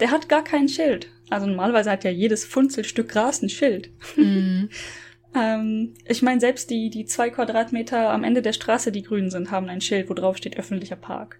Der 0.00 0.12
hat 0.12 0.30
gar 0.30 0.42
kein 0.42 0.66
Schild. 0.66 1.08
Also 1.28 1.46
normalerweise 1.46 1.90
hat 1.90 2.04
ja 2.04 2.10
jedes 2.10 2.46
Funzelstück 2.46 3.10
Gras 3.10 3.42
ein 3.42 3.50
Schild. 3.50 3.90
Mhm. 4.16 4.70
ähm, 5.36 5.92
ich 6.06 6.22
meine, 6.22 6.40
selbst 6.40 6.70
die, 6.70 6.88
die 6.88 7.04
zwei 7.04 7.28
Quadratmeter 7.28 8.08
am 8.08 8.24
Ende 8.24 8.40
der 8.40 8.54
Straße, 8.54 8.92
die 8.92 9.02
grün 9.02 9.28
sind, 9.28 9.50
haben 9.50 9.68
ein 9.68 9.82
Schild, 9.82 10.08
wo 10.08 10.14
drauf 10.14 10.38
steht 10.38 10.58
öffentlicher 10.58 10.96
Park. 10.96 11.38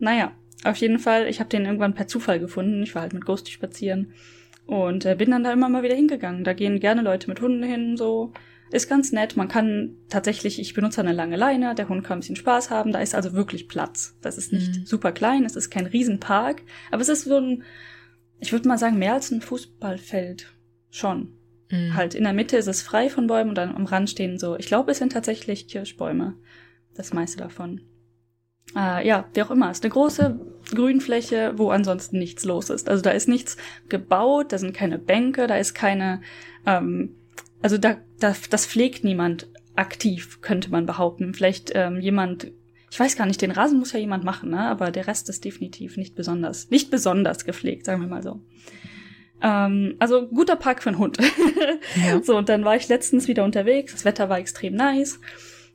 Naja, 0.00 0.32
auf 0.62 0.76
jeden 0.76 0.98
Fall, 0.98 1.26
ich 1.26 1.40
habe 1.40 1.50
den 1.50 1.64
irgendwann 1.64 1.94
per 1.94 2.06
Zufall 2.06 2.38
gefunden. 2.38 2.82
Ich 2.82 2.94
war 2.94 3.02
halt 3.02 3.12
mit 3.12 3.24
Ghosty 3.24 3.52
spazieren 3.52 4.12
und 4.66 5.04
äh, 5.04 5.14
bin 5.14 5.30
dann 5.30 5.44
da 5.44 5.52
immer 5.52 5.68
mal 5.68 5.82
wieder 5.82 5.94
hingegangen. 5.94 6.44
Da 6.44 6.52
gehen 6.52 6.80
gerne 6.80 7.02
Leute 7.02 7.28
mit 7.28 7.40
Hunden 7.40 7.62
hin, 7.62 7.96
so. 7.96 8.32
Ist 8.70 8.88
ganz 8.88 9.12
nett. 9.12 9.36
Man 9.36 9.48
kann 9.48 9.96
tatsächlich, 10.08 10.58
ich 10.58 10.74
benutze 10.74 11.00
eine 11.00 11.12
lange 11.12 11.36
Leine, 11.36 11.74
der 11.74 11.88
Hund 11.88 12.02
kann 12.02 12.16
ein 12.16 12.20
bisschen 12.20 12.34
Spaß 12.34 12.70
haben. 12.70 12.92
Da 12.92 13.00
ist 13.00 13.14
also 13.14 13.34
wirklich 13.34 13.68
Platz. 13.68 14.16
Das 14.22 14.38
ist 14.38 14.52
nicht 14.52 14.78
mhm. 14.78 14.86
super 14.86 15.12
klein, 15.12 15.44
es 15.44 15.54
ist 15.54 15.70
kein 15.70 15.86
Riesenpark, 15.86 16.62
aber 16.90 17.02
es 17.02 17.08
ist 17.08 17.24
so 17.24 17.36
ein, 17.36 17.62
ich 18.40 18.52
würde 18.52 18.66
mal 18.66 18.78
sagen, 18.78 18.98
mehr 18.98 19.14
als 19.14 19.30
ein 19.30 19.42
Fußballfeld. 19.42 20.52
Schon. 20.90 21.36
Mhm. 21.70 21.94
Halt 21.94 22.14
in 22.14 22.24
der 22.24 22.32
Mitte 22.32 22.56
ist 22.56 22.66
es 22.66 22.82
frei 22.82 23.10
von 23.10 23.26
Bäumen 23.26 23.50
und 23.50 23.58
dann 23.58 23.74
am 23.74 23.84
Rand 23.84 24.10
stehen 24.10 24.38
so, 24.38 24.56
ich 24.56 24.66
glaube, 24.66 24.92
es 24.92 24.98
sind 24.98 25.12
tatsächlich 25.12 25.68
Kirschbäume. 25.68 26.34
Das 26.94 27.12
meiste 27.12 27.38
davon. 27.38 27.82
Äh, 28.76 29.06
ja, 29.06 29.28
wie 29.34 29.42
auch 29.42 29.50
immer, 29.50 29.70
ist 29.70 29.84
eine 29.84 29.92
große 29.92 30.40
Grünfläche, 30.74 31.52
wo 31.56 31.70
ansonsten 31.70 32.18
nichts 32.18 32.44
los 32.44 32.70
ist. 32.70 32.88
Also 32.88 33.02
da 33.02 33.10
ist 33.10 33.28
nichts 33.28 33.56
gebaut, 33.88 34.52
da 34.52 34.58
sind 34.58 34.74
keine 34.74 34.98
Bänke, 34.98 35.46
da 35.46 35.56
ist 35.56 35.74
keine, 35.74 36.22
ähm, 36.66 37.14
also 37.62 37.78
da, 37.78 37.96
da 38.18 38.34
das 38.50 38.66
pflegt 38.66 39.04
niemand 39.04 39.48
aktiv, 39.76 40.40
könnte 40.40 40.70
man 40.70 40.86
behaupten. 40.86 41.34
Vielleicht 41.34 41.72
ähm, 41.74 42.00
jemand, 42.00 42.52
ich 42.90 42.98
weiß 42.98 43.16
gar 43.16 43.26
nicht, 43.26 43.42
den 43.42 43.50
Rasen 43.50 43.78
muss 43.78 43.92
ja 43.92 43.98
jemand 43.98 44.24
machen, 44.24 44.50
ne? 44.50 44.60
aber 44.60 44.90
der 44.90 45.06
Rest 45.06 45.28
ist 45.28 45.44
definitiv 45.44 45.96
nicht 45.96 46.14
besonders, 46.14 46.70
nicht 46.70 46.90
besonders 46.90 47.44
gepflegt, 47.44 47.86
sagen 47.86 48.00
wir 48.00 48.08
mal 48.08 48.22
so. 48.22 48.40
Ähm, 49.42 49.96
also 49.98 50.26
guter 50.28 50.56
Park 50.56 50.82
für 50.82 50.90
einen 50.90 50.98
Hund. 50.98 51.18
ja. 52.06 52.22
So, 52.22 52.36
und 52.36 52.48
dann 52.48 52.64
war 52.64 52.76
ich 52.76 52.88
letztens 52.88 53.28
wieder 53.28 53.44
unterwegs, 53.44 53.92
das 53.92 54.04
Wetter 54.04 54.28
war 54.28 54.38
extrem 54.38 54.74
nice. 54.74 55.20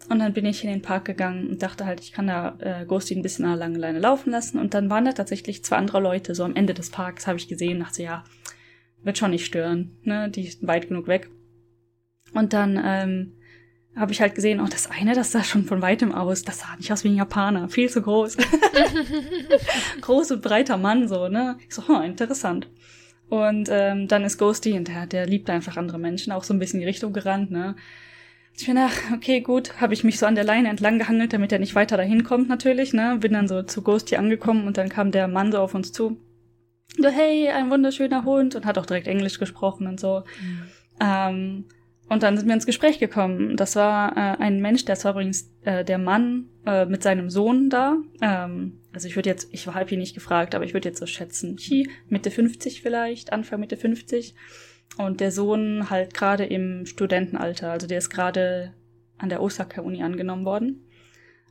Und 0.09 0.19
dann 0.19 0.33
bin 0.33 0.45
ich 0.45 0.63
in 0.63 0.69
den 0.71 0.81
Park 0.81 1.05
gegangen 1.05 1.47
und 1.47 1.61
dachte 1.61 1.85
halt, 1.85 1.99
ich 1.99 2.11
kann 2.11 2.27
da 2.27 2.57
äh, 2.59 2.85
Ghosty 2.85 3.15
ein 3.15 3.21
bisschen 3.21 3.45
an 3.45 3.51
der 3.51 3.59
langen 3.59 3.79
Leine 3.79 3.99
laufen 3.99 4.31
lassen. 4.31 4.57
Und 4.57 4.73
dann 4.73 4.89
waren 4.89 5.05
da 5.05 5.13
tatsächlich 5.13 5.63
zwei 5.63 5.77
andere 5.77 5.99
Leute, 5.99 6.33
so 6.33 6.43
am 6.43 6.55
Ende 6.55 6.73
des 6.73 6.89
Parks 6.89 7.27
habe 7.27 7.37
ich 7.37 7.47
gesehen, 7.47 7.79
dachte, 7.79 8.01
ja, 8.01 8.23
wird 9.03 9.19
schon 9.19 9.31
nicht 9.31 9.45
stören, 9.45 9.97
ne? 10.01 10.29
Die 10.29 10.47
ist 10.47 10.65
weit 10.65 10.87
genug 10.87 11.07
weg. 11.07 11.29
Und 12.33 12.53
dann 12.53 12.81
ähm, 12.83 13.33
habe 13.95 14.11
ich 14.11 14.21
halt 14.21 14.35
gesehen, 14.35 14.59
oh, 14.61 14.67
das 14.69 14.89
eine, 14.89 15.13
das 15.13 15.31
sah 15.31 15.43
schon 15.43 15.65
von 15.65 15.81
weitem 15.81 16.13
aus, 16.13 16.43
das 16.43 16.59
sah 16.59 16.75
nicht 16.77 16.91
aus 16.91 17.03
wie 17.03 17.09
ein 17.09 17.15
Japaner, 17.15 17.69
viel 17.69 17.89
zu 17.89 18.01
groß. 18.01 18.37
Groß 20.01 20.31
und 20.31 20.41
breiter 20.41 20.77
Mann, 20.77 21.07
so, 21.07 21.27
ne? 21.27 21.57
Ich 21.67 21.75
so, 21.75 21.83
oh, 21.87 22.01
interessant. 22.01 22.67
Und 23.29 23.69
ähm, 23.71 24.07
dann 24.07 24.23
ist 24.23 24.37
Ghosty, 24.39 24.73
und 24.73 24.87
der, 24.87 25.05
der 25.05 25.27
liebt 25.27 25.49
einfach 25.49 25.77
andere 25.77 25.99
Menschen, 25.99 26.33
auch 26.33 26.43
so 26.43 26.53
ein 26.53 26.59
bisschen 26.59 26.79
in 26.79 26.81
die 26.81 26.87
Richtung 26.87 27.13
gerannt, 27.13 27.51
ne? 27.51 27.75
Ich 28.59 28.65
bin 28.65 28.77
ach, 28.77 28.91
okay, 29.13 29.39
gut, 29.39 29.79
habe 29.79 29.93
ich 29.93 30.03
mich 30.03 30.19
so 30.19 30.25
an 30.25 30.35
der 30.35 30.43
Leine 30.43 30.67
entlang 30.67 30.99
gehangelt, 30.99 31.31
damit 31.31 31.53
er 31.53 31.59
nicht 31.59 31.75
weiter 31.75 31.95
dahin 31.95 32.25
kommt 32.25 32.49
natürlich, 32.49 32.91
ne? 32.91 33.17
Bin 33.21 33.31
dann 33.31 33.47
so 33.47 33.63
zu 33.63 33.81
Ghosty 33.81 34.17
angekommen 34.17 34.67
und 34.67 34.77
dann 34.77 34.89
kam 34.89 35.11
der 35.11 35.29
Mann 35.29 35.53
so 35.53 35.59
auf 35.59 35.73
uns 35.75 35.93
zu. 35.93 36.17
So, 36.97 37.07
hey, 37.07 37.47
ein 37.47 37.69
wunderschöner 37.71 38.25
Hund 38.25 38.55
und 38.55 38.65
hat 38.65 38.77
auch 38.77 38.85
direkt 38.85 39.07
Englisch 39.07 39.39
gesprochen 39.39 39.87
und 39.87 39.97
so. 39.97 40.23
Mhm. 40.41 40.61
Ähm, 40.99 41.65
und 42.09 42.23
dann 42.23 42.35
sind 42.35 42.47
wir 42.47 42.53
ins 42.53 42.65
Gespräch 42.65 42.99
gekommen. 42.99 43.55
Das 43.55 43.77
war 43.77 44.17
äh, 44.17 44.37
ein 44.41 44.59
Mensch, 44.59 44.83
der 44.83 45.01
war 45.05 45.11
übrigens 45.11 45.49
äh, 45.63 45.85
der 45.85 45.97
Mann 45.97 46.49
äh, 46.65 46.85
mit 46.85 47.01
seinem 47.01 47.29
Sohn 47.29 47.69
da. 47.69 47.95
Ähm, 48.21 48.81
also 48.91 49.07
ich 49.07 49.15
würde 49.15 49.29
jetzt, 49.29 49.47
ich 49.53 49.67
habe 49.67 49.93
ihn 49.93 49.99
nicht 49.99 50.15
gefragt, 50.15 50.53
aber 50.53 50.65
ich 50.65 50.73
würde 50.73 50.89
jetzt 50.89 50.99
so 50.99 51.05
schätzen, 51.05 51.55
hi, 51.57 51.87
Mitte 52.09 52.29
50 52.29 52.81
vielleicht, 52.81 53.31
Anfang 53.31 53.61
Mitte 53.61 53.77
50. 53.77 54.35
Und 54.97 55.21
der 55.21 55.31
Sohn 55.31 55.89
halt 55.89 56.13
gerade 56.13 56.45
im 56.45 56.85
Studentenalter, 56.85 57.71
also 57.71 57.87
der 57.87 57.99
ist 57.99 58.09
gerade 58.09 58.73
an 59.17 59.29
der 59.29 59.41
Osaka-Uni 59.41 60.03
angenommen 60.03 60.45
worden. 60.45 60.85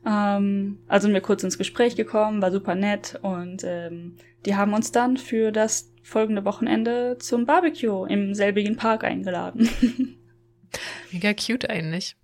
Ähm, 0.05 0.79
also 0.87 1.05
sind 1.05 1.13
wir 1.13 1.21
kurz 1.21 1.43
ins 1.43 1.57
Gespräch 1.57 1.95
gekommen, 1.95 2.41
war 2.41 2.51
super 2.51 2.75
nett 2.75 3.19
und 3.21 3.63
ähm, 3.63 4.17
die 4.45 4.55
haben 4.55 4.73
uns 4.73 4.91
dann 4.91 5.17
für 5.17 5.51
das 5.51 5.91
folgende 6.03 6.45
Wochenende 6.45 7.17
zum 7.19 7.45
Barbecue 7.45 8.05
im 8.05 8.33
selbigen 8.33 8.77
Park 8.77 9.03
eingeladen. 9.03 9.69
Mega 11.11 11.33
cute 11.33 11.69
eigentlich. 11.69 12.15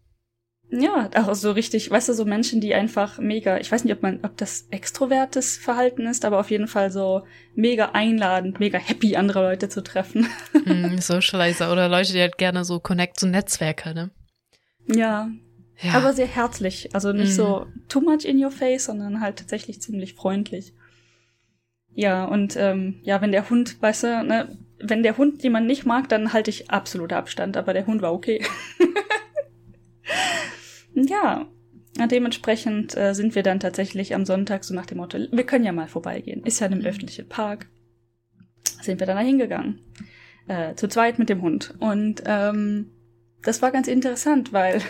Ja, 0.70 1.10
auch 1.16 1.34
so 1.36 1.52
richtig, 1.52 1.92
weißt 1.92 2.10
du, 2.10 2.14
so 2.14 2.26
Menschen, 2.26 2.60
die 2.60 2.74
einfach 2.74 3.20
mega, 3.20 3.58
ich 3.60 3.72
weiß 3.72 3.84
nicht, 3.84 3.94
ob 3.94 4.02
man, 4.02 4.20
ob 4.24 4.36
das 4.38 4.68
extrovertes 4.72 5.58
Verhalten 5.58 6.08
ist, 6.08 6.26
aber 6.26 6.40
auf 6.40 6.50
jeden 6.50 6.68
Fall 6.68 6.92
so 6.92 7.24
mega 7.54 7.92
einladend, 7.92 8.60
mega 8.60 8.80
happy, 8.80 9.16
andere 9.16 9.44
Leute 9.44 9.70
zu 9.70 9.84
treffen. 9.84 10.28
Mm, 10.66 10.98
Socializer 11.00 11.72
oder 11.72 11.88
Leute, 11.88 12.14
die 12.14 12.20
halt 12.20 12.38
gerne 12.38 12.66
so 12.66 12.80
connect, 12.80 13.20
so 13.20 13.28
Netzwerker, 13.28 13.94
ne? 13.94 14.10
Ja. 14.88 15.30
ja. 15.82 15.94
Aber 15.94 16.14
sehr 16.14 16.28
herzlich. 16.28 16.94
Also 16.96 17.14
nicht 17.14 17.34
mm. 17.34 17.36
so 17.36 17.68
too 17.88 18.02
much 18.02 18.26
in 18.26 18.44
your 18.44 18.52
face, 18.52 18.86
sondern 18.86 19.22
halt 19.22 19.38
tatsächlich 19.38 19.82
ziemlich 19.82 20.16
freundlich. 20.16 20.74
Ja, 21.94 22.26
und 22.26 22.58
ähm, 22.58 23.00
ja, 23.04 23.22
wenn 23.22 23.32
der 23.32 23.50
Hund, 23.50 23.82
weißt 23.82 24.04
du, 24.04 24.24
ne, 24.24 24.58
wenn 24.80 25.04
der 25.04 25.18
Hund 25.18 25.44
jemand 25.44 25.68
nicht 25.68 25.86
mag, 25.86 26.10
dann 26.10 26.34
halte 26.34 26.50
ich 26.50 26.70
absolut 26.70 27.14
Abstand, 27.14 27.56
aber 27.56 27.74
der 27.74 27.88
Hund 27.88 28.02
war 28.02 28.14
okay. 28.14 28.44
ja, 30.96 31.48
dementsprechend 32.08 32.96
äh, 32.98 33.14
sind 33.14 33.36
wir 33.36 33.44
dann 33.44 33.60
tatsächlich 33.60 34.16
am 34.16 34.26
Sonntag 34.26 34.64
so 34.64 34.74
nach 34.74 34.86
dem 34.86 34.98
Motto, 34.98 35.18
wir 35.32 35.46
können 35.46 35.66
ja 35.66 35.72
mal 35.72 35.88
vorbeigehen. 35.88 36.44
Ist 36.44 36.60
ja 36.60 36.68
in 36.68 36.74
einem 36.74 36.82
mhm. 36.82 36.88
öffentlichen 36.88 37.28
Park. 37.30 37.68
Sind 38.82 39.00
wir 39.00 39.08
dann 39.08 39.18
da 39.18 39.24
hingegangen. 39.24 39.80
Äh, 40.48 40.76
zu 40.76 40.88
zweit 40.88 41.18
mit 41.20 41.30
dem 41.30 41.42
Hund. 41.42 41.74
Und 41.80 42.24
ähm, 42.26 42.92
das 43.42 43.62
war 43.62 43.72
ganz 43.72 43.88
interessant, 43.88 44.54
weil 44.54 44.82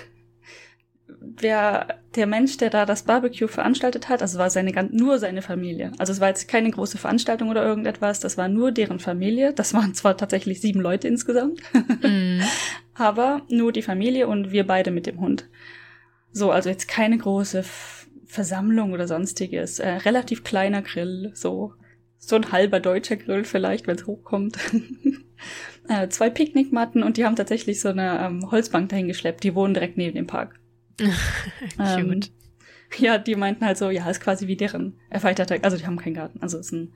wer 1.19 1.99
der 2.15 2.27
Mensch, 2.27 2.57
der 2.57 2.69
da 2.69 2.85
das 2.85 3.03
Barbecue 3.03 3.47
veranstaltet 3.47 4.09
hat, 4.09 4.21
also 4.21 4.39
war 4.39 4.49
seine 4.49 4.71
nur 4.91 5.19
seine 5.19 5.41
Familie. 5.41 5.91
Also 5.97 6.11
es 6.11 6.19
war 6.19 6.29
jetzt 6.29 6.47
keine 6.47 6.71
große 6.71 6.97
Veranstaltung 6.97 7.49
oder 7.49 7.63
irgendetwas, 7.63 8.19
das 8.19 8.37
war 8.37 8.47
nur 8.47 8.71
deren 8.71 8.99
Familie. 8.99 9.53
Das 9.53 9.73
waren 9.73 9.93
zwar 9.93 10.17
tatsächlich 10.17 10.61
sieben 10.61 10.81
Leute 10.81 11.07
insgesamt, 11.07 11.61
mm. 12.01 12.41
aber 12.95 13.43
nur 13.49 13.71
die 13.71 13.81
Familie 13.81 14.27
und 14.27 14.51
wir 14.51 14.65
beide 14.65 14.91
mit 14.91 15.05
dem 15.05 15.19
Hund. 15.19 15.47
So, 16.35 16.51
also 16.51 16.69
jetzt 16.69 16.89
keine 16.89 17.17
große 17.17 17.63
Versammlung 18.25 18.91
oder 18.91 19.07
sonstiges. 19.07 19.79
Äh, 19.79 19.89
relativ 19.89 20.43
kleiner 20.43 20.81
Grill, 20.81 21.31
so 21.33 21.73
so 22.17 22.35
ein 22.35 22.51
halber 22.51 22.81
deutscher 22.81 23.15
Grill 23.15 23.45
vielleicht, 23.45 23.87
wenn 23.87 23.95
es 23.95 24.05
hochkommt. 24.05 24.57
äh, 25.87 26.09
zwei 26.09 26.29
Picknickmatten 26.29 27.03
und 27.03 27.15
die 27.15 27.23
haben 27.23 27.37
tatsächlich 27.37 27.79
so 27.79 27.87
eine 27.87 28.19
ähm, 28.19 28.51
Holzbank 28.51 28.89
dahin 28.89 29.07
geschleppt. 29.07 29.45
Die 29.45 29.55
wohnen 29.55 29.73
direkt 29.73 29.95
neben 29.95 30.15
dem 30.15 30.27
Park. 30.27 30.59
ähm, 31.79 32.19
ja, 32.97 33.17
die 33.17 33.35
meinten 33.35 33.65
halt 33.65 33.77
so, 33.77 33.89
ja, 33.89 34.09
ist 34.09 34.19
quasi 34.19 34.47
wie 34.47 34.57
deren 34.57 34.99
erweiterter, 35.09 35.57
also 35.61 35.77
die 35.77 35.85
haben 35.85 35.97
keinen 35.97 36.15
Garten, 36.15 36.41
also 36.41 36.57
ist 36.57 36.73
ein, 36.73 36.93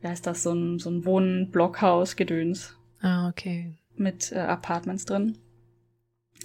wie 0.00 0.08
heißt 0.08 0.26
das, 0.26 0.42
so 0.42 0.52
ein, 0.52 0.78
so 0.78 0.88
ein 0.88 1.04
Wohn-Blockhaus, 1.04 2.16
Gedöns. 2.16 2.74
Ah, 3.02 3.28
okay. 3.28 3.76
Mit 3.96 4.32
äh, 4.32 4.38
Apartments 4.38 5.04
drin. 5.04 5.36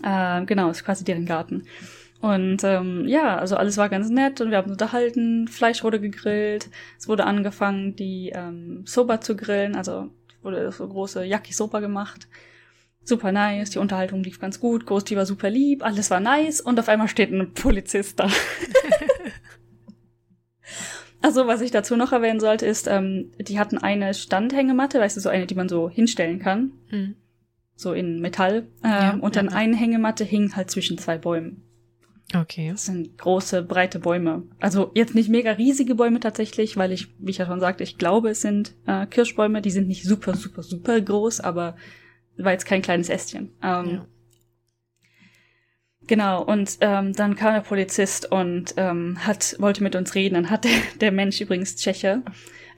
Äh, 0.03 0.43
genau, 0.45 0.69
ist 0.69 0.83
quasi 0.83 1.05
deren 1.05 1.25
Garten. 1.25 1.63
Und 2.19 2.63
ähm, 2.63 3.07
ja, 3.07 3.37
also 3.37 3.57
alles 3.57 3.77
war 3.77 3.89
ganz 3.89 4.09
nett 4.09 4.41
und 4.41 4.49
wir 4.49 4.57
haben 4.57 4.71
unterhalten, 4.71 5.47
Fleisch 5.47 5.83
wurde 5.83 5.99
gegrillt, 5.99 6.69
es 6.97 7.07
wurde 7.07 7.25
angefangen, 7.25 7.95
die 7.95 8.31
ähm, 8.33 8.83
Soba 8.85 9.21
zu 9.21 9.35
grillen, 9.35 9.75
also 9.75 10.09
wurde 10.41 10.71
so 10.71 10.87
große 10.87 11.25
Yakisoba 11.25 11.79
gemacht 11.79 12.27
super 13.07 13.31
nice, 13.31 13.69
die 13.69 13.79
Unterhaltung 13.79 14.23
lief 14.23 14.39
ganz 14.39 14.59
gut, 14.59 14.85
Ghosty 14.85 15.15
war 15.15 15.25
super 15.25 15.49
lieb, 15.49 15.83
alles 15.83 16.11
war 16.11 16.19
nice 16.19 16.61
und 16.61 16.79
auf 16.79 16.89
einmal 16.89 17.07
steht 17.07 17.31
ein 17.31 17.53
Polizist 17.53 18.19
da. 18.19 18.27
also, 21.21 21.47
was 21.47 21.61
ich 21.61 21.71
dazu 21.71 21.95
noch 21.95 22.11
erwähnen 22.11 22.39
sollte, 22.39 22.65
ist, 22.65 22.87
ähm, 22.87 23.31
die 23.39 23.59
hatten 23.59 23.77
eine 23.77 24.13
Standhängematte, 24.13 24.99
weißt 24.99 25.17
du, 25.17 25.21
so 25.21 25.29
eine, 25.29 25.47
die 25.47 25.55
man 25.55 25.69
so 25.69 25.89
hinstellen 25.89 26.39
kann. 26.39 26.71
Mhm. 26.91 27.15
So 27.75 27.93
in 27.93 28.19
Metall. 28.21 28.67
Ähm, 28.83 28.91
ja, 28.91 29.17
und 29.21 29.35
dann 29.35 29.49
ja. 29.49 29.53
eine 29.53 29.75
Hängematte 29.75 30.23
hing 30.23 30.55
halt 30.55 30.71
zwischen 30.71 30.97
zwei 30.97 31.17
Bäumen. 31.17 31.63
Okay. 32.35 32.71
Das 32.71 32.85
sind 32.85 33.17
große, 33.17 33.63
breite 33.63 33.99
Bäume. 33.99 34.43
Also 34.59 34.91
jetzt 34.95 35.15
nicht 35.15 35.29
mega 35.29 35.51
riesige 35.51 35.95
Bäume 35.95 36.19
tatsächlich, 36.19 36.75
weil 36.75 36.91
ich, 36.91 37.07
wie 37.19 37.31
ich 37.31 37.37
ja 37.37 37.45
schon 37.45 37.61
sagte, 37.61 37.83
ich 37.83 37.97
glaube, 37.97 38.29
es 38.29 38.41
sind 38.41 38.73
äh, 38.85 39.05
Kirschbäume. 39.05 39.61
Die 39.61 39.71
sind 39.71 39.87
nicht 39.87 40.03
super, 40.03 40.35
super, 40.35 40.61
super 40.61 40.99
groß, 40.99 41.39
aber 41.39 41.77
war 42.37 42.51
jetzt 42.51 42.65
kein 42.65 42.81
kleines 42.81 43.09
Ästchen. 43.09 43.51
Ähm, 43.63 43.89
ja. 43.89 44.05
Genau, 46.07 46.43
und 46.43 46.77
ähm, 46.81 47.13
dann 47.13 47.35
kam 47.35 47.53
der 47.53 47.61
Polizist 47.61 48.31
und 48.31 48.73
ähm, 48.77 49.17
hat, 49.25 49.55
wollte 49.59 49.83
mit 49.83 49.95
uns 49.95 50.15
reden. 50.15 50.35
Dann 50.35 50.49
hat 50.49 50.63
der, 50.63 50.71
der 51.01 51.11
Mensch 51.11 51.39
übrigens 51.41 51.75
Tscheche 51.75 52.23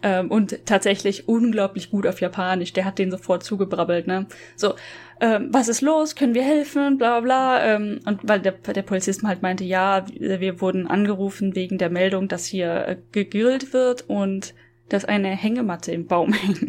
ähm, 0.02 0.32
und 0.32 0.66
tatsächlich 0.66 1.28
unglaublich 1.28 1.90
gut 1.90 2.08
auf 2.08 2.22
Japanisch. 2.22 2.74
Der 2.74 2.86
hat 2.86 3.00
den 3.00 3.12
sofort 3.12 3.44
zugebrabbelt, 3.44 4.08
ne? 4.08 4.28
So, 4.56 4.76
ähm, 5.20 5.50
was 5.52 5.68
ist 5.68 5.82
los? 5.82 6.16
Können 6.16 6.34
wir 6.34 6.44
helfen? 6.44 6.98
Bla 6.98 7.20
bla. 7.20 7.64
Ähm, 7.66 8.00
und 8.06 8.22
weil 8.24 8.40
der, 8.40 8.54
der 8.54 8.82
Polizist 8.84 9.24
halt 9.24 9.42
meinte, 9.42 9.64
ja, 9.64 10.06
wir 10.08 10.62
wurden 10.62 10.88
angerufen 10.88 11.56
wegen 11.56 11.78
der 11.78 11.90
Meldung, 11.90 12.28
dass 12.28 12.46
hier 12.46 12.88
äh, 12.88 12.98
gegrillt 13.12 13.74
wird 13.74 14.06
und 14.08 14.54
dass 14.88 15.06
eine 15.06 15.30
Hängematte 15.30 15.92
im 15.92 16.08
Baum 16.08 16.34
hängt. 16.34 16.60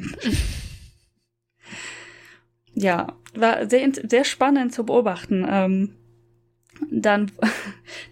ja, 2.75 3.17
war 3.35 3.69
sehr, 3.69 3.91
sehr 4.09 4.25
spannend 4.25 4.75
zu 4.75 4.85
beobachten. 4.85 5.47
Ähm, 5.49 5.95
dann 6.91 7.31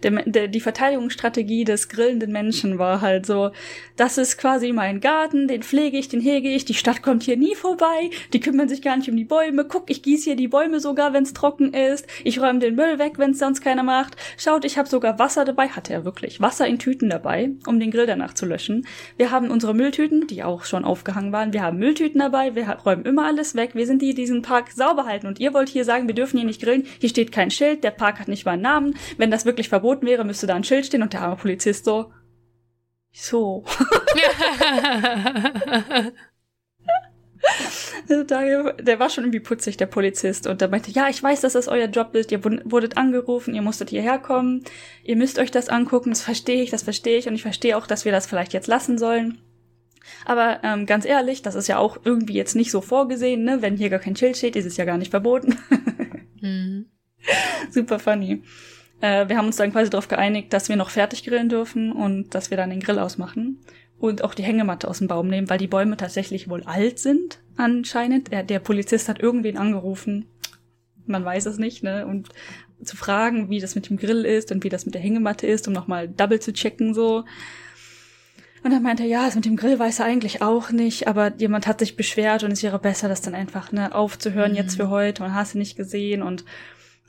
der, 0.03 0.11
der, 0.25 0.47
die 0.47 0.59
Verteidigungsstrategie 0.59 1.63
des 1.63 1.89
grillenden 1.89 2.31
Menschen 2.31 2.79
war 2.79 3.01
halt 3.01 3.25
so, 3.25 3.51
das 3.95 4.17
ist 4.17 4.37
quasi 4.37 4.71
mein 4.71 5.01
Garten, 5.01 5.47
den 5.47 5.63
pflege 5.63 5.97
ich, 5.97 6.07
den 6.07 6.21
hege 6.21 6.49
ich, 6.49 6.65
die 6.65 6.73
Stadt 6.73 7.01
kommt 7.01 7.23
hier 7.23 7.37
nie 7.37 7.55
vorbei, 7.55 8.09
die 8.33 8.39
kümmern 8.39 8.69
sich 8.69 8.81
gar 8.81 8.97
nicht 8.97 9.09
um 9.09 9.17
die 9.17 9.25
Bäume, 9.25 9.65
guck, 9.65 9.89
ich 9.89 10.01
gieße 10.01 10.25
hier 10.25 10.35
die 10.35 10.47
Bäume 10.47 10.79
sogar, 10.79 11.13
wenn 11.13 11.23
es 11.23 11.33
trocken 11.33 11.73
ist, 11.73 12.07
ich 12.23 12.39
räume 12.39 12.59
den 12.59 12.75
Müll 12.75 12.99
weg, 12.99 13.13
wenn 13.17 13.31
es 13.31 13.39
sonst 13.39 13.61
keiner 13.61 13.83
macht, 13.83 14.15
schaut, 14.37 14.65
ich 14.65 14.77
habe 14.77 14.89
sogar 14.89 15.19
Wasser 15.19 15.45
dabei, 15.45 15.69
hatte 15.69 15.93
er 15.93 16.05
wirklich, 16.05 16.41
Wasser 16.41 16.67
in 16.67 16.79
Tüten 16.79 17.09
dabei, 17.09 17.51
um 17.67 17.79
den 17.79 17.91
Grill 17.91 18.05
danach 18.05 18.33
zu 18.33 18.45
löschen. 18.45 18.87
Wir 19.17 19.31
haben 19.31 19.51
unsere 19.51 19.73
Mülltüten, 19.73 20.27
die 20.27 20.43
auch 20.43 20.63
schon 20.63 20.85
aufgehangen 20.85 21.31
waren, 21.31 21.53
wir 21.53 21.61
haben 21.61 21.77
Mülltüten 21.77 22.19
dabei, 22.19 22.55
wir 22.55 22.67
räumen 22.85 23.05
immer 23.05 23.25
alles 23.25 23.55
weg, 23.55 23.71
wir 23.73 23.85
sind 23.85 24.01
die, 24.01 24.13
die 24.13 24.29
diesen 24.29 24.41
Park 24.43 24.71
sauber 24.71 25.05
halten 25.05 25.27
und 25.27 25.39
ihr 25.39 25.53
wollt 25.53 25.69
hier 25.69 25.85
sagen, 25.85 26.07
wir 26.07 26.13
dürfen 26.13 26.37
hier 26.37 26.45
nicht 26.45 26.61
grillen, 26.61 26.85
hier 26.99 27.09
steht 27.09 27.31
kein 27.31 27.49
Schild, 27.49 27.83
der 27.83 27.91
Park 27.91 28.19
hat 28.19 28.27
nicht 28.27 28.45
mal 28.45 28.57
einen 28.59 28.63
Namen, 28.63 28.95
wenn 29.17 29.31
das 29.31 29.45
wirklich 29.45 29.69
verboten 29.69 30.05
wäre, 30.05 30.23
müsste 30.25 30.47
da 30.47 30.55
ein 30.55 30.63
Schild 30.63 30.85
stehen 30.85 31.01
und 31.01 31.13
der 31.13 31.21
arme 31.21 31.35
Polizist 31.35 31.85
so, 31.85 32.11
so. 33.11 33.65
der 38.07 38.99
war 38.99 39.09
schon 39.09 39.23
irgendwie 39.23 39.39
putzig, 39.39 39.77
der 39.77 39.85
Polizist. 39.85 40.47
Und 40.47 40.61
der 40.61 40.67
meinte, 40.67 40.91
ja, 40.91 41.09
ich 41.09 41.21
weiß, 41.21 41.41
dass 41.41 41.53
das 41.53 41.67
euer 41.67 41.87
Job 41.87 42.15
ist. 42.15 42.31
Ihr 42.31 42.43
wurdet 42.43 42.97
angerufen, 42.97 43.55
ihr 43.55 43.61
musstet 43.61 43.89
hierher 43.89 44.19
kommen. 44.19 44.63
Ihr 45.03 45.15
müsst 45.15 45.39
euch 45.39 45.51
das 45.51 45.69
angucken. 45.69 46.09
Das 46.09 46.21
verstehe 46.21 46.61
ich, 46.61 46.69
das 46.69 46.83
verstehe 46.83 47.17
ich. 47.17 47.27
Und 47.27 47.35
ich 47.35 47.41
verstehe 47.41 47.77
auch, 47.77 47.87
dass 47.87 48.05
wir 48.05 48.11
das 48.11 48.25
vielleicht 48.25 48.53
jetzt 48.53 48.67
lassen 48.67 48.97
sollen. 48.97 49.41
Aber 50.25 50.59
ähm, 50.63 50.85
ganz 50.85 51.05
ehrlich, 51.05 51.41
das 51.41 51.55
ist 51.55 51.67
ja 51.67 51.77
auch 51.77 51.97
irgendwie 52.03 52.33
jetzt 52.33 52.55
nicht 52.55 52.71
so 52.71 52.81
vorgesehen, 52.81 53.43
ne? 53.43 53.61
Wenn 53.61 53.77
hier 53.77 53.89
gar 53.89 53.99
kein 53.99 54.15
Schild 54.15 54.37
steht, 54.37 54.55
ist 54.55 54.65
es 54.65 54.77
ja 54.77 54.85
gar 54.85 54.97
nicht 54.97 55.11
verboten. 55.11 55.57
mhm. 56.41 56.87
Super 57.71 57.99
funny. 57.99 58.43
Äh, 59.01 59.27
wir 59.27 59.37
haben 59.37 59.47
uns 59.47 59.57
dann 59.57 59.71
quasi 59.71 59.89
darauf 59.89 60.07
geeinigt, 60.07 60.53
dass 60.53 60.69
wir 60.69 60.75
noch 60.75 60.89
fertig 60.89 61.23
grillen 61.23 61.49
dürfen 61.49 61.91
und 61.91 62.35
dass 62.35 62.49
wir 62.49 62.57
dann 62.57 62.69
den 62.69 62.79
Grill 62.79 62.99
ausmachen 62.99 63.59
und 63.99 64.23
auch 64.23 64.33
die 64.33 64.43
Hängematte 64.43 64.87
aus 64.87 64.99
dem 64.99 65.07
Baum 65.07 65.27
nehmen, 65.27 65.49
weil 65.49 65.57
die 65.57 65.67
Bäume 65.67 65.97
tatsächlich 65.97 66.49
wohl 66.49 66.63
alt 66.63 66.99
sind 66.99 67.39
anscheinend. 67.57 68.31
Der, 68.31 68.43
der 68.43 68.59
Polizist 68.59 69.09
hat 69.09 69.19
irgendwen 69.19 69.57
angerufen, 69.57 70.25
man 71.05 71.25
weiß 71.25 71.45
es 71.47 71.57
nicht, 71.57 71.83
ne? 71.83 72.05
Und 72.05 72.29
zu 72.83 72.95
fragen, 72.95 73.49
wie 73.49 73.59
das 73.59 73.75
mit 73.75 73.89
dem 73.89 73.97
Grill 73.97 74.23
ist 74.23 74.51
und 74.51 74.63
wie 74.63 74.69
das 74.69 74.85
mit 74.85 74.95
der 74.95 75.01
Hängematte 75.01 75.45
ist, 75.45 75.67
um 75.67 75.73
nochmal 75.73 76.07
double 76.07 76.39
zu 76.39 76.53
checken 76.53 76.93
so. 76.93 77.25
Und 78.63 78.71
dann 78.71 78.83
meinte 78.83 79.03
er, 79.03 79.09
ja, 79.09 79.25
das 79.25 79.35
mit 79.35 79.45
dem 79.45 79.57
Grill 79.57 79.79
weiß 79.79 79.99
er 79.99 80.05
eigentlich 80.05 80.41
auch 80.41 80.71
nicht, 80.71 81.07
aber 81.07 81.33
jemand 81.37 81.67
hat 81.67 81.79
sich 81.79 81.95
beschwert 81.95 82.43
und 82.43 82.51
es 82.51 82.63
wäre 82.63 82.79
besser, 82.79 83.09
das 83.09 83.21
dann 83.21 83.35
einfach 83.35 83.71
ne, 83.71 83.93
aufzuhören 83.93 84.51
mhm. 84.51 84.57
jetzt 84.57 84.75
für 84.75 84.89
heute 84.89 85.23
und 85.23 85.33
hast 85.33 85.55
du 85.55 85.57
nicht 85.57 85.75
gesehen 85.75 86.21
und 86.21 86.45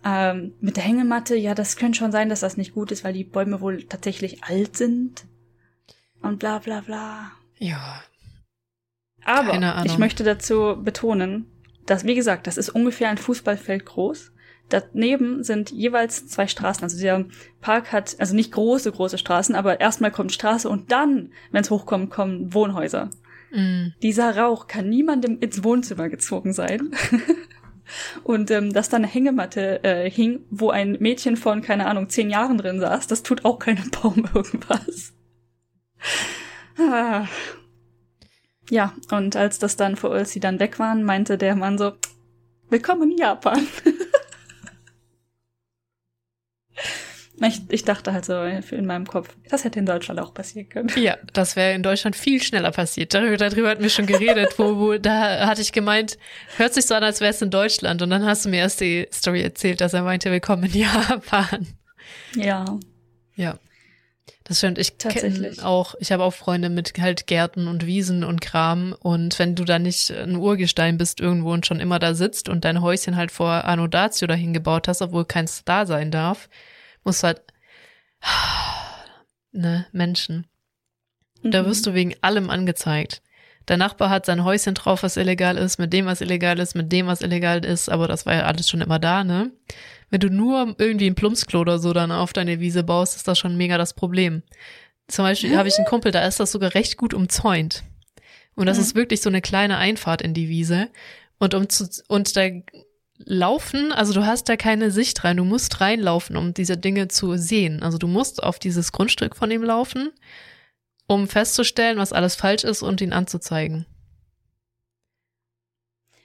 ähm, 0.05 0.55
mit 0.61 0.77
der 0.77 0.85
Hängematte, 0.85 1.37
ja, 1.37 1.55
das 1.55 1.77
könnte 1.77 1.99
schon 1.99 2.13
sein, 2.13 2.29
dass 2.29 2.41
das 2.41 2.57
nicht 2.57 2.75
gut 2.75 2.91
ist, 2.91 3.05
weil 3.05 3.13
die 3.13 3.25
Bäume 3.25 3.61
wohl 3.61 3.85
tatsächlich 3.85 4.45
alt 4.45 4.77
sind. 4.77 5.25
Und 6.23 6.39
bla 6.39 6.59
bla 6.59 6.81
bla. 6.81 7.33
Ja. 7.59 8.03
Aber 9.25 9.85
ich 9.85 9.99
möchte 9.99 10.25
dazu 10.25 10.79
betonen, 10.83 11.47
dass, 11.87 12.05
wie 12.05 12.15
gesagt, 12.15 12.47
das 12.47 12.57
ist 12.57 12.71
ungefähr 12.71 13.11
ein 13.11 13.19
Fußballfeld 13.19 13.85
groß. 13.85 14.33
daneben 14.69 15.43
sind 15.43 15.71
jeweils 15.71 16.29
zwei 16.29 16.47
Straßen. 16.47 16.85
Also 16.85 16.99
der 17.01 17.27
Park 17.61 17.93
hat, 17.93 18.17
also 18.19 18.35
nicht 18.35 18.53
große, 18.53 18.93
große 18.93 19.19
Straßen, 19.19 19.55
aber 19.55 19.81
erstmal 19.81 20.11
kommt 20.13 20.33
Straße 20.33 20.69
und 20.69 20.93
dann, 20.93 21.33
wenn 21.51 21.63
es 21.63 21.71
hochkommt, 21.71 22.11
kommen 22.11 22.55
Wohnhäuser. 22.55 23.11
Mm. 23.53 23.89
Dieser 24.03 24.37
Rauch 24.37 24.69
kann 24.69 24.89
niemandem 24.89 25.39
ins 25.41 25.65
Wohnzimmer 25.65 26.09
gezogen 26.09 26.53
sein. 26.53 26.93
und 28.25 28.51
ähm, 28.51 28.73
dass 28.73 28.89
da 28.89 28.97
eine 28.97 29.07
Hängematte 29.07 29.83
äh, 29.85 30.11
hing, 30.11 30.45
wo 30.51 30.71
ein 30.71 30.97
Mädchen 31.01 31.37
von, 31.37 31.63
keine 31.63 31.87
Ahnung, 31.87 32.09
zehn 32.09 32.31
Jahren 32.31 32.59
drin 32.59 32.81
saß, 32.81 33.07
das 33.07 33.23
tut 33.23 33.45
auch 33.45 33.59
keinem 33.59 33.91
Baum 34.03 34.29
irgendwas. 34.35 35.13
ah. 36.79 37.27
Ja, 38.71 38.95
und 39.11 39.35
als 39.35 39.59
das 39.59 39.77
dann, 39.77 39.99
als 39.99 40.31
sie 40.31 40.39
dann 40.39 40.61
weg 40.61 40.79
waren, 40.79 41.03
meinte 41.03 41.37
der 41.37 41.57
Mann 41.57 41.77
so, 41.77 41.93
willkommen 42.69 43.11
in 43.11 43.19
Japan. 43.19 43.67
Ich, 47.43 47.63
ich 47.71 47.85
dachte 47.85 48.13
halt 48.13 48.27
so 48.27 48.43
in 48.43 48.87
meinem 48.87 49.07
Kopf, 49.07 49.35
das 49.49 49.65
hätte 49.65 49.79
in 49.79 49.87
Deutschland 49.87 50.21
auch 50.21 50.35
passieren 50.35 50.69
können. 50.69 50.91
Ja, 50.97 51.17
das 51.33 51.57
wäre 51.57 51.75
in 51.75 51.83
Deutschland 51.83 52.15
viel 52.15 52.43
schneller 52.43 52.71
passiert. 52.71 53.15
Darüber, 53.15 53.37
darüber 53.39 53.71
hatten 53.71 53.83
wir 53.83 53.91
schon 53.91 54.07
geredet, 54.07 54.59
wo, 54.59 54.77
wo 54.77 54.99
da 54.99 55.47
hatte 55.47 55.63
ich 55.63 55.73
gemeint, 55.73 56.19
hört 56.59 56.75
sich 56.75 56.87
so 56.87 56.95
an, 56.95 57.03
als 57.03 57.21
wäre 57.21 57.31
es 57.31 57.41
in 57.41 57.51
Deutschland. 57.51 58.03
Und 58.03 58.11
dann 58.11 58.27
hast 58.27 58.45
du 58.45 58.51
mir 58.51 58.59
erst 58.59 58.81
die 58.81 59.09
Story 59.13 59.43
erzählt, 59.43 59.81
dass 59.81 59.95
er 59.95 60.03
meinte, 60.03 60.31
willkommen 60.31 60.65
in 60.65 60.81
Japan. 60.81 61.67
Ja. 62.37 62.79
Ja. 63.37 63.59
Das 64.45 64.59
stimmt. 64.59 64.79
Ich 64.79 64.99
kenne 64.99 65.53
auch, 65.63 65.95
ich 66.01 66.11
habe 66.11 66.25
auch 66.25 66.35
Freunde 66.35 66.71
mit 66.71 66.95
halt 66.99 67.29
Gärten 67.29 67.69
und 67.69 67.87
Wiesen 67.87 68.25
und 68.25 68.41
Kram. 68.41 68.97
Und 68.99 69.39
wenn 69.39 69.55
du 69.55 69.65
da 69.65 69.79
nicht 69.79 70.11
ein 70.11 70.35
Urgestein 70.35 70.99
bist 70.99 71.21
irgendwo 71.21 71.53
und 71.53 71.67
schon 71.67 71.79
immer 71.79 72.01
da 72.01 72.15
sitzt 72.15 72.49
und 72.49 72.65
dein 72.65 72.83
Häuschen 72.83 73.15
halt 73.15 73.31
vor 73.31 73.65
Annodatio 73.65 74.27
dahin 74.27 74.53
gebaut 74.53 74.89
hast, 74.89 75.03
obwohl 75.03 75.25
keins 75.25 75.65
da 75.65 75.87
sein 75.87 76.11
darf, 76.11 76.49
musst 77.05 77.23
halt, 77.23 77.43
ne, 79.53 79.87
Menschen. 79.93 80.47
Mhm. 81.43 81.51
Da 81.51 81.67
wirst 81.67 81.87
du 81.87 81.95
wegen 81.95 82.15
allem 82.21 82.51
angezeigt. 82.51 83.23
Der 83.69 83.77
Nachbar 83.77 84.11
hat 84.11 84.27
sein 84.27 84.45
Häuschen 84.45 84.75
drauf, 84.75 85.03
was 85.03 85.17
illegal 85.17 85.57
ist, 85.57 85.79
mit 85.79 85.93
dem, 85.93 86.07
was 86.07 86.21
illegal 86.21 86.59
ist, 86.59 86.75
mit 86.75 86.91
dem, 86.91 87.07
was 87.07 87.21
illegal 87.21 87.65
ist, 87.65 87.89
aber 87.89 88.09
das 88.09 88.27
war 88.27 88.35
ja 88.35 88.43
alles 88.43 88.69
schon 88.69 88.81
immer 88.81 88.99
da, 88.99 89.23
ne? 89.23 89.53
Wenn 90.09 90.21
du 90.21 90.29
nur 90.29 90.75
irgendwie 90.79 91.09
ein 91.09 91.15
Plumpsklo 91.15 91.61
oder 91.61 91.79
so 91.79 91.93
dann 91.93 92.11
auf 92.11 92.33
deine 92.33 92.59
Wiese 92.59 92.83
baust, 92.83 93.15
ist 93.15 93.29
das 93.29 93.39
schon 93.39 93.57
mega 93.57 93.79
das 93.79 93.95
Problem. 93.95 94.43
Zum 95.07 95.25
Beispiel 95.25 95.57
habe 95.57 95.69
ich 95.69 95.77
einen 95.77 95.87
Kumpel, 95.87 96.11
da 96.11 96.27
ist 96.27 96.41
das 96.41 96.51
sogar 96.51 96.75
recht 96.75 96.97
gut 96.97 97.15
umzäunt. 97.15 97.85
Und 98.57 98.67
das 98.67 98.77
mhm. 98.79 98.83
ist 98.83 98.95
wirklich 98.97 99.21
so 99.21 99.29
eine 99.29 99.41
kleine 99.41 99.77
Einfahrt 99.79 100.21
in 100.21 100.35
die 100.35 100.49
Wiese. 100.49 100.89
Und 101.39 101.55
um 101.55 101.69
zu, 101.69 101.89
und 102.09 102.37
da 102.37 102.49
laufen, 103.25 103.93
also 103.93 104.13
du 104.13 104.27
hast 104.27 104.49
da 104.49 104.57
keine 104.57 104.91
Sicht 104.91 105.25
rein, 105.25 105.37
du 105.37 105.45
musst 105.45 105.81
reinlaufen, 105.81 106.37
um 106.37 106.55
diese 106.55 106.77
Dinge 106.77 107.09
zu 107.09 107.37
sehen. 107.37 107.83
Also 107.83 107.99
du 107.99 108.07
musst 108.07 108.43
auf 108.43 108.59
dieses 108.59 108.93
Grundstück 108.93 109.37
von 109.37 109.51
ihm 109.51 109.63
laufen, 109.63 110.11
um 111.07 111.29
festzustellen, 111.29 111.99
was 111.99 112.13
alles 112.13 112.35
falsch 112.35 112.65
ist 112.65 112.83
und 112.83 113.01
ihn 113.01 113.13
anzuzeigen. 113.13 113.87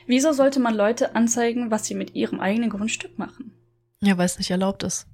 Wieso 0.08 0.34
sollte 0.34 0.60
man 0.60 0.76
Leute 0.76 1.16
anzeigen, 1.16 1.72
was 1.72 1.86
sie 1.86 1.96
mit 1.96 2.16
ihrem 2.16 2.40
eigenen 2.40 2.70
Grundstück 2.70 3.18
machen? 3.18 3.52
Ja, 4.02 4.18
weil 4.18 4.26
es 4.26 4.38
nicht 4.38 4.52
erlaubt 4.52 4.84
ist. 4.84 5.08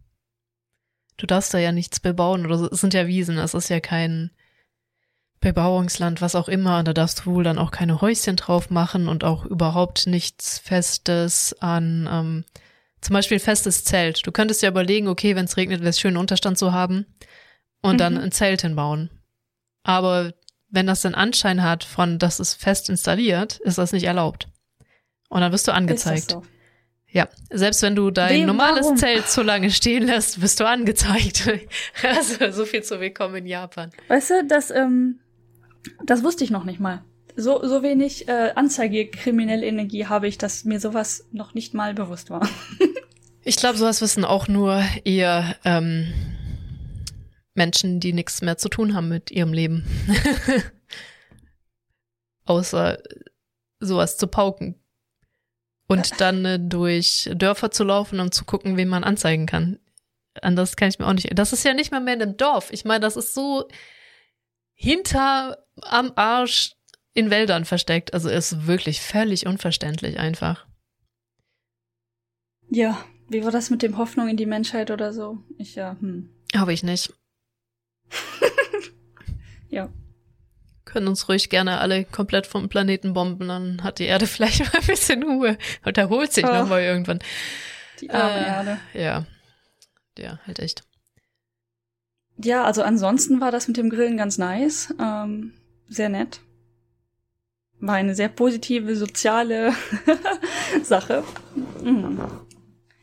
Du 1.17 1.25
darfst 1.25 1.53
da 1.53 1.59
ja 1.59 1.71
nichts 1.71 2.00
bebauen 2.00 2.45
oder 2.45 2.57
so. 2.57 2.69
Es 2.69 2.81
sind 2.81 2.93
ja 2.93 3.07
Wiesen, 3.07 3.38
es 3.38 3.53
ist 3.53 3.69
ja 3.69 3.79
kein 3.79 4.31
Bebauungsland, 5.41 6.21
was 6.21 6.36
auch 6.36 6.48
immer, 6.48 6.83
da 6.83 6.93
darfst 6.93 7.25
du 7.25 7.31
wohl 7.31 7.43
dann 7.43 7.57
auch 7.57 7.71
keine 7.71 8.00
Häuschen 8.00 8.36
drauf 8.36 8.69
machen 8.69 9.07
und 9.07 9.24
auch 9.24 9.43
überhaupt 9.43 10.05
nichts 10.07 10.60
Festes 10.60 11.55
an, 11.60 12.07
ähm, 12.10 12.45
zum 13.01 13.15
Beispiel 13.15 13.38
ein 13.38 13.41
festes 13.41 13.83
Zelt. 13.83 14.25
Du 14.25 14.31
könntest 14.31 14.62
ja 14.62 14.69
überlegen, 14.69 15.07
okay, 15.07 15.36
wenn 15.36 15.45
es 15.45 15.57
regnet, 15.57 15.81
wäre 15.81 15.89
es 15.89 16.00
schön, 16.00 16.10
einen 16.10 16.17
Unterstand 16.17 16.60
zu 16.60 16.71
haben 16.71 17.07
und 17.81 17.93
mhm. 17.93 17.98
dann 17.98 18.17
ein 18.19 18.31
Zelt 18.31 18.62
hinbauen. 18.62 19.10
Aber 19.83 20.33
wenn 20.69 20.86
das 20.86 21.01
den 21.01 21.15
Anschein 21.15 21.63
hat 21.63 21.83
von, 21.83 22.19
dass 22.19 22.39
es 22.39 22.53
fest 22.53 22.89
installiert, 22.89 23.60
ist 23.62 23.79
das 23.79 23.91
nicht 23.91 24.05
erlaubt. 24.05 24.48
Und 25.29 25.41
dann 25.41 25.51
wirst 25.51 25.67
du 25.67 25.74
angezeigt. 25.74 26.31
So? 26.31 26.44
Ja, 27.07 27.27
selbst 27.50 27.81
wenn 27.81 27.96
du 27.96 28.11
dein 28.11 28.42
Wem, 28.42 28.46
normales 28.46 28.85
warum? 28.85 28.98
Zelt 28.98 29.27
zu 29.27 29.42
lange 29.42 29.72
stehen 29.72 30.05
lässt, 30.05 30.42
wirst 30.42 30.59
du 30.59 30.68
angezeigt. 30.68 31.50
also 32.03 32.51
so 32.51 32.65
viel 32.65 32.83
zu 32.83 33.00
Willkommen 33.00 33.35
in 33.37 33.48
Japan. 33.48 33.89
Weißt 34.07 34.29
du, 34.29 34.46
dass 34.46 34.70
ähm, 34.70 35.20
das 36.03 36.24
wusste 36.24 36.44
ich 36.44 36.51
noch 36.51 36.63
nicht 36.63 36.79
mal. 36.79 37.03
So, 37.35 37.65
so 37.65 37.81
wenig 37.81 38.27
äh, 38.27 38.51
Anzeige 38.55 39.07
kriminelle 39.07 39.65
Energie 39.65 40.05
habe 40.07 40.27
ich, 40.27 40.37
dass 40.37 40.65
mir 40.65 40.79
sowas 40.79 41.27
noch 41.31 41.53
nicht 41.53 41.74
mal 41.74 41.94
bewusst 41.94 42.29
war. 42.29 42.48
ich 43.44 43.55
glaube, 43.55 43.77
sowas 43.77 44.01
wissen 44.01 44.25
auch 44.25 44.48
nur 44.48 44.83
eher 45.05 45.55
ähm, 45.63 46.13
Menschen, 47.53 48.00
die 48.00 48.13
nichts 48.13 48.41
mehr 48.41 48.57
zu 48.57 48.70
tun 48.70 48.96
haben 48.96 49.07
mit 49.07 49.31
ihrem 49.31 49.53
Leben. 49.53 49.85
Außer 52.46 53.00
sowas 53.79 54.17
zu 54.17 54.27
pauken. 54.27 54.75
Und 55.87 56.22
dann 56.22 56.46
äh, 56.46 56.59
durch 56.59 57.29
Dörfer 57.33 57.72
zu 57.72 57.83
laufen, 57.83 58.20
um 58.20 58.31
zu 58.31 58.46
gucken, 58.46 58.77
wen 58.77 58.87
man 58.87 59.03
anzeigen 59.03 59.46
kann. 59.46 59.79
Anders 60.41 60.77
kann 60.77 60.89
ich 60.89 61.00
mir 61.00 61.07
auch 61.07 61.13
nicht. 61.13 61.29
Das 61.37 61.51
ist 61.51 61.65
ja 61.65 61.74
nicht 61.74 61.91
mal 61.91 62.00
mehr 62.00 62.13
in 62.13 62.22
einem 62.22 62.37
Dorf. 62.37 62.72
Ich 62.72 62.85
meine, 62.85 63.01
das 63.01 63.17
ist 63.17 63.33
so 63.33 63.67
hinter 64.81 65.63
am 65.83 66.11
Arsch 66.15 66.74
in 67.13 67.29
Wäldern 67.29 67.65
versteckt. 67.65 68.15
Also 68.15 68.29
ist 68.29 68.65
wirklich 68.65 69.00
völlig 69.00 69.46
unverständlich 69.46 70.17
einfach. 70.17 70.65
Ja, 72.70 73.03
wie 73.29 73.44
war 73.44 73.51
das 73.51 73.70
mit 73.70 73.83
dem 73.83 73.98
Hoffnung 73.98 74.27
in 74.27 74.37
die 74.37 74.48
Menschheit 74.48 74.89
oder 74.89 75.13
so? 75.13 75.37
Ich 75.59 75.75
ja, 75.75 75.98
hm. 76.00 76.29
Habe 76.55 76.74
ich 76.74 76.81
nicht. 76.81 77.13
ja. 79.70 79.89
Können 80.83 81.07
uns 81.07 81.29
ruhig 81.29 81.50
gerne 81.50 81.79
alle 81.79 82.03
komplett 82.03 82.48
vom 82.48 82.67
Planeten 82.67 83.13
bomben, 83.13 83.50
dann 83.50 83.83
hat 83.83 84.00
die 84.00 84.05
Erde 84.05 84.25
vielleicht 84.27 84.61
mal 84.61 84.81
ein 84.81 84.87
bisschen 84.87 85.22
Ruhe 85.22 85.57
und 85.85 85.98
erholt 85.98 86.33
sich 86.33 86.46
oh. 86.46 86.51
nochmal 86.51 86.81
irgendwann. 86.81 87.20
Die 88.00 88.09
arme 88.09 88.39
äh, 88.39 88.48
Erde. 88.48 88.79
Ja. 88.94 89.25
Ja, 90.17 90.39
halt 90.48 90.59
echt. 90.59 90.83
Ja, 92.43 92.63
also 92.63 92.83
ansonsten 92.83 93.41
war 93.41 93.51
das 93.51 93.67
mit 93.67 93.77
dem 93.77 93.89
Grillen 93.89 94.17
ganz 94.17 94.37
nice. 94.37 94.93
Ähm, 94.99 95.53
sehr 95.87 96.09
nett. 96.09 96.41
War 97.79 97.95
eine 97.95 98.15
sehr 98.15 98.29
positive, 98.29 98.95
soziale 98.95 99.73
Sache. 100.83 101.23
Mhm. 101.83 102.19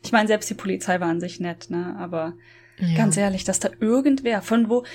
Ich 0.03 0.11
meine, 0.11 0.27
selbst 0.27 0.49
die 0.49 0.55
Polizei 0.55 0.99
war 0.99 1.09
an 1.09 1.19
sich 1.19 1.39
nett, 1.39 1.69
ne? 1.69 1.95
Aber 1.99 2.33
ja. 2.79 2.95
ganz 2.95 3.17
ehrlich, 3.17 3.43
dass 3.43 3.59
da 3.59 3.69
irgendwer, 3.79 4.41
von 4.41 4.69
wo, 4.69 4.85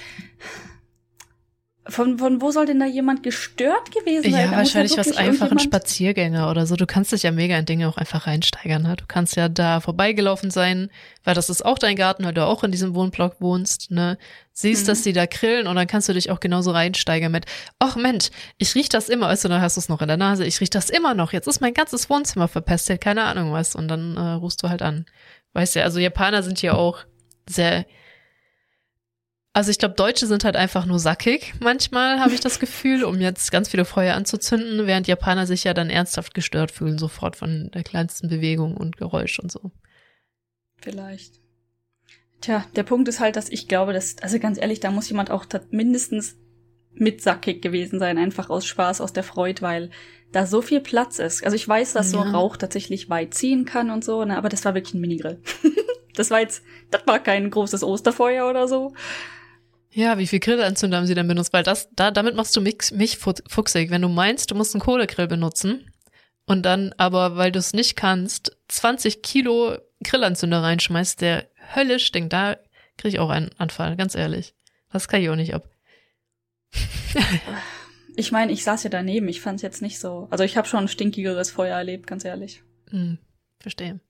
von, 1.86 2.18
von 2.18 2.40
wo 2.40 2.50
soll 2.50 2.64
denn 2.64 2.80
da 2.80 2.86
jemand 2.86 3.22
gestört 3.22 3.92
gewesen 3.92 4.32
sein? 4.32 4.50
Ja, 4.50 4.56
wahrscheinlich 4.56 4.96
was 4.96 5.14
einfach 5.16 5.50
ein 5.50 5.58
Spaziergänger 5.58 6.50
oder 6.50 6.66
so. 6.66 6.76
Du 6.76 6.86
kannst 6.86 7.12
dich 7.12 7.24
ja 7.24 7.30
mega 7.30 7.58
in 7.58 7.66
Dinge 7.66 7.88
auch 7.88 7.98
einfach 7.98 8.26
reinsteigern. 8.26 8.82
Ne? 8.82 8.96
Du 8.96 9.04
kannst 9.06 9.36
ja 9.36 9.50
da 9.50 9.80
vorbeigelaufen 9.80 10.50
sein, 10.50 10.88
weil 11.24 11.34
das 11.34 11.50
ist 11.50 11.62
auch 11.62 11.78
dein 11.78 11.96
Garten, 11.96 12.24
weil 12.24 12.32
du 12.32 12.46
auch 12.46 12.64
in 12.64 12.70
diesem 12.70 12.94
Wohnblock 12.94 13.40
wohnst. 13.40 13.90
Ne? 13.90 14.16
Siehst, 14.52 14.84
mhm. 14.84 14.86
dass 14.86 15.02
die 15.02 15.12
da 15.12 15.26
grillen 15.26 15.66
und 15.66 15.76
dann 15.76 15.86
kannst 15.86 16.08
du 16.08 16.14
dich 16.14 16.30
auch 16.30 16.40
genauso 16.40 16.70
reinsteigern 16.70 17.30
mit, 17.30 17.44
ach 17.78 17.96
Mensch, 17.96 18.30
ich 18.56 18.74
riech 18.74 18.88
das 18.88 19.10
immer, 19.10 19.28
weißt 19.28 19.44
du, 19.44 19.48
dann 19.48 19.60
hast 19.60 19.76
du 19.76 19.80
es 19.80 19.90
noch 19.90 20.00
in 20.00 20.08
der 20.08 20.16
Nase, 20.16 20.46
ich 20.46 20.60
riech 20.60 20.70
das 20.70 20.88
immer 20.88 21.12
noch, 21.12 21.34
jetzt 21.34 21.48
ist 21.48 21.60
mein 21.60 21.74
ganzes 21.74 22.08
Wohnzimmer 22.08 22.48
verpestet, 22.48 23.02
keine 23.02 23.24
Ahnung 23.24 23.52
was. 23.52 23.74
Und 23.74 23.88
dann 23.88 24.16
äh, 24.16 24.20
rufst 24.20 24.62
du 24.62 24.70
halt 24.70 24.80
an. 24.80 25.04
Weißt 25.52 25.76
du, 25.76 25.82
also 25.82 25.98
Japaner 25.98 26.42
sind 26.42 26.62
ja 26.62 26.72
auch 26.72 27.00
sehr 27.46 27.84
also 29.54 29.70
ich 29.70 29.78
glaube, 29.78 29.94
Deutsche 29.94 30.26
sind 30.26 30.44
halt 30.44 30.56
einfach 30.56 30.84
nur 30.84 30.98
sackig. 30.98 31.54
Manchmal 31.60 32.18
habe 32.18 32.34
ich 32.34 32.40
das 32.40 32.58
Gefühl, 32.58 33.04
um 33.04 33.20
jetzt 33.20 33.52
ganz 33.52 33.68
viele 33.68 33.84
Feuer 33.84 34.16
anzuzünden, 34.16 34.88
während 34.88 35.06
Japaner 35.06 35.46
sich 35.46 35.62
ja 35.62 35.72
dann 35.72 35.90
ernsthaft 35.90 36.34
gestört 36.34 36.72
fühlen, 36.72 36.98
sofort 36.98 37.36
von 37.36 37.70
der 37.72 37.84
kleinsten 37.84 38.28
Bewegung 38.28 38.76
und 38.76 38.96
Geräusch 38.96 39.38
und 39.38 39.52
so. 39.52 39.70
Vielleicht. 40.76 41.40
Tja, 42.40 42.66
der 42.74 42.82
Punkt 42.82 43.08
ist 43.08 43.20
halt, 43.20 43.36
dass 43.36 43.48
ich 43.48 43.68
glaube, 43.68 43.92
dass, 43.92 44.18
also 44.20 44.40
ganz 44.40 44.60
ehrlich, 44.60 44.80
da 44.80 44.90
muss 44.90 45.08
jemand 45.08 45.30
auch 45.30 45.46
mindestens 45.70 46.36
mit 46.92 47.22
sackig 47.22 47.62
gewesen 47.62 48.00
sein, 48.00 48.18
einfach 48.18 48.50
aus 48.50 48.66
Spaß, 48.66 49.00
aus 49.00 49.12
der 49.12 49.22
Freude, 49.22 49.62
weil 49.62 49.90
da 50.32 50.46
so 50.46 50.62
viel 50.62 50.80
Platz 50.80 51.20
ist. 51.20 51.44
Also 51.44 51.54
ich 51.54 51.66
weiß, 51.66 51.92
dass 51.92 52.12
ja. 52.12 52.18
so 52.18 52.28
Rauch 52.28 52.56
tatsächlich 52.56 53.08
weit 53.08 53.34
ziehen 53.34 53.64
kann 53.66 53.90
und 53.90 54.04
so, 54.04 54.24
ne, 54.24 54.36
aber 54.36 54.48
das 54.48 54.64
war 54.64 54.74
wirklich 54.74 54.94
ein 54.94 55.00
Minigrill. 55.00 55.40
das 56.16 56.32
war 56.32 56.40
jetzt, 56.40 56.64
das 56.90 57.06
war 57.06 57.20
kein 57.20 57.50
großes 57.50 57.84
Osterfeuer 57.84 58.50
oder 58.50 58.66
so. 58.66 58.94
Ja, 59.94 60.18
wie 60.18 60.26
viel 60.26 60.40
Grillanzünder 60.40 60.96
haben 60.96 61.06
sie 61.06 61.14
denn 61.14 61.28
benutzt? 61.28 61.52
Weil 61.52 61.62
das, 61.62 61.88
da, 61.94 62.10
damit 62.10 62.34
machst 62.34 62.56
du 62.56 62.60
mich, 62.60 62.90
mich 62.90 63.16
fuchsig. 63.16 63.90
Wenn 63.90 64.02
du 64.02 64.08
meinst, 64.08 64.50
du 64.50 64.56
musst 64.56 64.74
einen 64.74 64.82
Kohlegrill 64.82 65.28
benutzen 65.28 65.88
und 66.46 66.64
dann 66.64 66.92
aber, 66.98 67.36
weil 67.36 67.52
du 67.52 67.60
es 67.60 67.74
nicht 67.74 67.94
kannst, 67.94 68.56
20 68.68 69.22
Kilo 69.22 69.78
Grillanzünder 70.02 70.64
reinschmeißt, 70.64 71.20
der 71.20 71.48
höllisch 71.76 72.06
stinkt, 72.06 72.32
da 72.32 72.56
krieg 72.98 73.14
ich 73.14 73.20
auch 73.20 73.30
einen 73.30 73.50
Anfall, 73.56 73.96
ganz 73.96 74.16
ehrlich. 74.16 74.54
Das 74.92 75.06
kann 75.06 75.22
ich 75.22 75.30
auch 75.30 75.36
nicht 75.36 75.54
ab. 75.54 75.70
ich 78.16 78.32
meine, 78.32 78.50
ich 78.50 78.64
saß 78.64 78.82
ja 78.82 78.90
daneben, 78.90 79.28
ich 79.28 79.40
fand 79.40 79.56
es 79.56 79.62
jetzt 79.62 79.80
nicht 79.80 80.00
so. 80.00 80.26
Also 80.30 80.42
ich 80.42 80.56
habe 80.56 80.66
schon 80.66 80.80
ein 80.80 80.88
stinkigeres 80.88 81.52
Feuer 81.52 81.76
erlebt, 81.76 82.08
ganz 82.08 82.24
ehrlich. 82.24 82.64
Hm, 82.90 83.18
verstehe. 83.60 84.00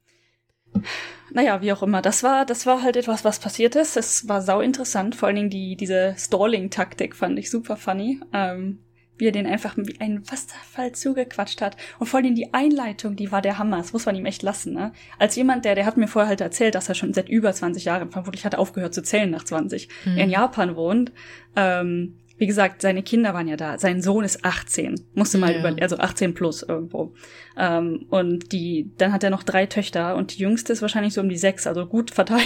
Naja, 1.32 1.62
wie 1.62 1.72
auch 1.72 1.82
immer. 1.82 2.02
Das 2.02 2.22
war, 2.22 2.44
das 2.44 2.66
war 2.66 2.82
halt 2.82 2.96
etwas, 2.96 3.24
was 3.24 3.38
passiert 3.38 3.76
ist. 3.76 3.96
Es 3.96 4.28
war 4.28 4.42
sau 4.42 4.60
interessant. 4.60 5.14
Vor 5.14 5.26
allen 5.26 5.36
Dingen 5.36 5.50
die, 5.50 5.76
diese 5.76 6.14
Stalling-Taktik 6.16 7.16
fand 7.16 7.38
ich 7.38 7.50
super 7.50 7.76
funny. 7.76 8.20
Ähm, 8.32 8.78
wie 9.16 9.26
er 9.26 9.32
den 9.32 9.46
einfach 9.46 9.76
wie 9.76 10.00
ein 10.00 10.28
Wasserfall 10.28 10.92
zugequatscht 10.92 11.60
hat. 11.60 11.76
Und 11.98 12.08
vor 12.08 12.18
allem 12.18 12.34
die 12.34 12.52
Einleitung, 12.52 13.16
die 13.16 13.30
war 13.30 13.42
der 13.42 13.58
Hammer. 13.58 13.78
Das 13.78 13.92
muss 13.92 14.06
man 14.06 14.16
ihm 14.16 14.26
echt 14.26 14.42
lassen, 14.42 14.74
ne? 14.74 14.92
Als 15.18 15.36
jemand, 15.36 15.64
der, 15.64 15.74
der 15.74 15.86
hat 15.86 15.96
mir 15.96 16.08
vorher 16.08 16.28
halt 16.28 16.40
erzählt, 16.40 16.74
dass 16.74 16.88
er 16.88 16.94
schon 16.94 17.14
seit 17.14 17.28
über 17.28 17.52
20 17.52 17.84
Jahren, 17.84 18.10
vermutlich 18.10 18.44
hat 18.44 18.54
er 18.54 18.58
aufgehört 18.58 18.94
zu 18.94 19.02
zählen 19.02 19.30
nach 19.30 19.44
20, 19.44 19.88
mhm. 20.04 20.18
in 20.18 20.30
Japan 20.30 20.74
wohnt. 20.74 21.12
Ähm, 21.54 22.18
wie 22.36 22.46
gesagt, 22.46 22.82
seine 22.82 23.02
Kinder 23.02 23.32
waren 23.32 23.46
ja 23.46 23.56
da. 23.56 23.78
Sein 23.78 24.02
Sohn 24.02 24.24
ist 24.24 24.44
18. 24.44 25.06
Musste 25.14 25.38
mal 25.38 25.52
ja. 25.52 25.60
über, 25.60 25.82
also 25.82 25.98
18 25.98 26.34
plus 26.34 26.62
irgendwo. 26.62 27.14
Ähm, 27.56 28.06
und 28.10 28.52
die, 28.52 28.90
dann 28.98 29.12
hat 29.12 29.22
er 29.22 29.30
noch 29.30 29.44
drei 29.44 29.66
Töchter 29.66 30.16
und 30.16 30.34
die 30.34 30.42
jüngste 30.42 30.72
ist 30.72 30.82
wahrscheinlich 30.82 31.14
so 31.14 31.20
um 31.20 31.28
die 31.28 31.36
sechs, 31.36 31.66
also 31.66 31.86
gut 31.86 32.10
verteilt. 32.10 32.44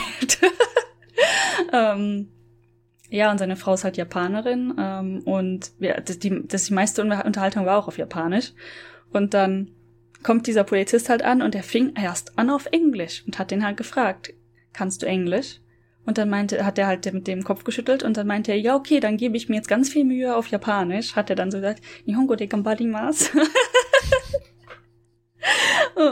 ähm, 1.72 2.29
ja, 3.09 3.31
und 3.31 3.38
seine 3.38 3.57
Frau 3.57 3.72
ist 3.72 3.85
halt 3.85 3.96
Japanerin 3.96 4.74
ähm, 4.79 5.22
und 5.24 5.72
ja, 5.79 5.98
das, 6.01 6.18
die, 6.18 6.46
das 6.46 6.66
die 6.66 6.74
meiste 6.74 7.01
Unterhaltung 7.01 7.64
war 7.64 7.79
auch 7.79 7.88
auf 7.88 7.96
Japanisch. 7.96 8.53
Und 9.11 9.33
dann 9.33 9.70
kommt 10.22 10.46
dieser 10.46 10.64
Polizist 10.64 11.09
halt 11.09 11.22
an 11.22 11.40
und 11.40 11.55
er 11.55 11.62
fing 11.62 11.94
erst 11.96 12.38
an 12.38 12.51
auf 12.51 12.66
Englisch 12.72 13.24
und 13.27 13.38
hat 13.38 13.51
den 13.51 13.64
halt 13.64 13.79
gefragt, 13.79 14.35
kannst 14.74 15.03
du 15.03 15.07
Englisch? 15.07 15.61
Und 16.09 16.16
dann 16.16 16.31
meinte, 16.31 16.64
hat 16.64 16.79
er 16.79 16.87
halt 16.87 17.12
mit 17.12 17.27
dem 17.27 17.44
Kopf 17.44 17.64
geschüttelt 17.64 18.03
und 18.03 18.16
dann 18.16 18.27
meinte 18.27 18.51
er, 18.51 18.59
ja, 18.59 18.75
okay, 18.75 18.99
dann 18.99 19.18
gebe 19.18 19.37
ich 19.37 19.51
mir 19.51 19.57
jetzt 19.57 19.68
ganz 19.68 19.90
viel 19.90 20.07
Mühe 20.07 20.35
auf 20.35 20.47
Japanisch. 20.47 21.16
Hat 21.16 21.29
er 21.29 21.37
dann 21.37 21.51
so 21.51 21.59
gesagt, 21.59 21.83
Nihongo 22.07 22.35
de 22.35 22.47
gambarimasu. 22.47 23.38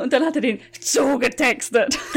und 0.02 0.12
dann 0.12 0.26
hat 0.26 0.36
er 0.36 0.42
den 0.42 0.60
so 0.78 1.18
getextet. 1.18 1.98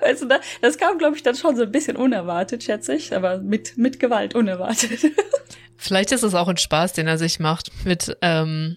weißt 0.00 0.22
du, 0.22 0.28
das 0.62 0.78
kam, 0.78 0.98
glaube 0.98 1.16
ich, 1.16 1.24
dann 1.24 1.34
schon 1.34 1.56
so 1.56 1.64
ein 1.64 1.72
bisschen 1.72 1.96
unerwartet, 1.96 2.62
schätze 2.62 2.94
ich, 2.94 3.16
aber 3.16 3.38
mit, 3.38 3.78
mit 3.78 3.98
Gewalt 3.98 4.36
unerwartet. 4.36 5.10
Vielleicht 5.76 6.12
ist 6.12 6.22
es 6.22 6.36
auch 6.36 6.46
ein 6.46 6.56
Spaß, 6.56 6.92
den 6.92 7.08
er 7.08 7.18
sich 7.18 7.40
macht 7.40 7.72
mit 7.84 8.16
ähm, 8.22 8.76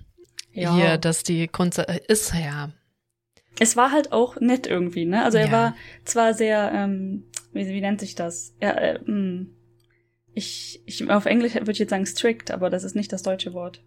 ja. 0.51 0.73
hier, 0.73 0.97
dass 0.97 1.21
die 1.21 1.47
Kunst 1.47 1.77
ist 1.77 2.33
ja. 2.33 2.71
Es 3.59 3.77
war 3.77 3.91
halt 3.91 4.11
auch 4.11 4.39
nett 4.39 4.67
irgendwie, 4.67 5.05
ne? 5.05 5.23
Also 5.23 5.37
er 5.37 5.47
ja. 5.47 5.51
war 5.51 5.75
zwar 6.05 6.33
sehr, 6.33 6.71
ähm, 6.73 7.25
wie, 7.51 7.67
wie 7.67 7.81
nennt 7.81 7.99
sich 7.99 8.15
das? 8.15 8.55
Ja, 8.61 8.71
äh, 8.71 8.99
mh. 8.99 9.05
Hm, 9.05 9.55
ich, 10.35 10.81
ich 10.85 11.09
auf 11.09 11.25
Englisch 11.25 11.53
würde 11.53 11.71
ich 11.71 11.79
jetzt 11.79 11.91
sagen 11.91 12.05
strict, 12.05 12.51
aber 12.51 12.69
das 12.69 12.83
ist 12.83 12.95
nicht 12.95 13.13
das 13.13 13.21
deutsche 13.21 13.53
Wort. 13.53 13.83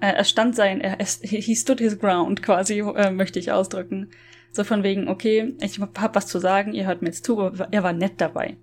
Er, 0.00 0.16
er 0.16 0.24
stand 0.24 0.54
sein, 0.54 0.80
er, 0.80 0.98
he 1.22 1.54
stood 1.56 1.80
his 1.80 1.98
ground 1.98 2.42
quasi, 2.42 2.78
äh, 2.78 3.10
möchte 3.10 3.38
ich 3.38 3.52
ausdrücken. 3.52 4.10
So 4.52 4.62
von 4.62 4.84
wegen, 4.84 5.08
okay, 5.08 5.54
ich 5.60 5.80
hab 5.80 6.14
was 6.14 6.28
zu 6.28 6.38
sagen, 6.38 6.74
ihr 6.74 6.86
hört 6.86 7.02
mir 7.02 7.08
jetzt 7.08 7.24
zu, 7.24 7.40
aber 7.40 7.68
er 7.72 7.82
war 7.82 7.92
nett 7.92 8.14
dabei. 8.18 8.56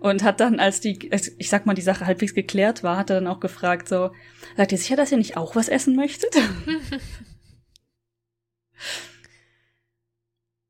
Und 0.00 0.22
hat 0.22 0.40
dann, 0.40 0.60
als 0.60 0.80
die, 0.80 1.10
ich 1.38 1.48
sag 1.48 1.66
mal, 1.66 1.74
die 1.74 1.82
Sache 1.82 2.06
halbwegs 2.06 2.34
geklärt 2.34 2.82
war, 2.82 2.96
hat 2.96 3.10
er 3.10 3.16
dann 3.16 3.26
auch 3.26 3.40
gefragt, 3.40 3.88
so, 3.88 4.10
seid 4.56 4.72
ihr 4.72 4.78
sicher, 4.78 4.96
dass 4.96 5.12
ihr 5.12 5.18
nicht 5.18 5.36
auch 5.36 5.56
was 5.56 5.68
essen 5.68 5.96
möchtet? 5.96 6.36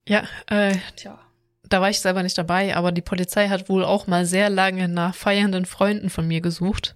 ja, 0.06 0.24
äh, 0.46 0.76
Tja. 0.96 1.18
Da 1.68 1.80
war 1.80 1.90
ich 1.90 2.00
selber 2.00 2.22
nicht 2.22 2.38
dabei, 2.38 2.74
aber 2.74 2.92
die 2.92 3.02
Polizei 3.02 3.48
hat 3.48 3.68
wohl 3.68 3.84
auch 3.84 4.06
mal 4.06 4.24
sehr 4.24 4.48
lange 4.48 4.88
nach 4.88 5.14
feiernden 5.14 5.66
Freunden 5.66 6.08
von 6.08 6.26
mir 6.26 6.40
gesucht. 6.40 6.94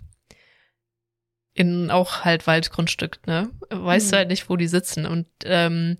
In 1.54 1.90
auch 1.90 2.24
halt 2.24 2.46
Waldgrundstück, 2.46 3.26
ne? 3.26 3.50
Weißt 3.68 4.06
hm. 4.06 4.10
du 4.10 4.16
halt 4.16 4.28
nicht, 4.28 4.48
wo 4.48 4.56
die 4.56 4.68
sitzen. 4.68 5.04
Und 5.04 5.26
ähm, 5.44 5.98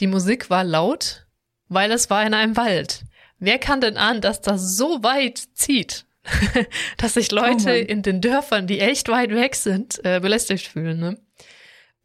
die 0.00 0.08
Musik 0.08 0.50
war 0.50 0.64
laut, 0.64 1.26
weil 1.68 1.92
es 1.92 2.10
war 2.10 2.26
in 2.26 2.34
einem 2.34 2.56
Wald. 2.56 3.04
Wer 3.38 3.58
kann 3.58 3.80
denn 3.80 3.96
ahnen, 3.96 4.20
dass 4.20 4.40
das 4.40 4.76
so 4.76 5.02
weit 5.04 5.38
zieht, 5.54 6.06
dass 6.96 7.14
sich 7.14 7.30
Leute 7.30 7.70
oh 7.70 7.90
in 7.90 8.02
den 8.02 8.20
Dörfern, 8.20 8.66
die 8.66 8.80
echt 8.80 9.08
weit 9.08 9.30
weg 9.30 9.54
sind, 9.54 10.04
äh, 10.04 10.20
belästigt 10.20 10.66
fühlen, 10.66 10.98
ne? 10.98 11.18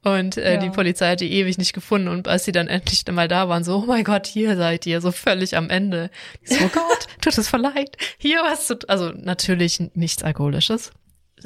Und 0.06 0.38
äh, 0.38 0.54
ja. 0.54 0.60
die 0.60 0.70
Polizei 0.70 1.10
hat 1.10 1.20
die 1.20 1.32
ewig 1.32 1.58
nicht 1.58 1.74
gefunden. 1.74 2.10
Und 2.10 2.28
als 2.28 2.46
sie 2.46 2.52
dann 2.52 2.68
endlich 2.68 3.04
mal 3.12 3.28
da 3.28 3.50
waren, 3.50 3.64
so, 3.64 3.78
oh 3.78 3.86
mein 3.88 4.04
Gott, 4.04 4.28
hier 4.28 4.56
seid 4.56 4.86
ihr, 4.86 5.02
so 5.02 5.12
völlig 5.12 5.58
am 5.58 5.72
Ende. 5.72 6.12
so, 6.44 6.64
oh 6.64 6.70
Gott, 6.72 7.08
tut 7.22 7.36
es 7.36 7.50
voll 7.50 7.62
leid. 7.62 7.98
Hier 8.20 8.42
was 8.44 8.68
du, 8.68 8.76
also 8.88 9.10
natürlich 9.10 9.80
nichts 9.96 10.22
Alkoholisches. 10.22 10.92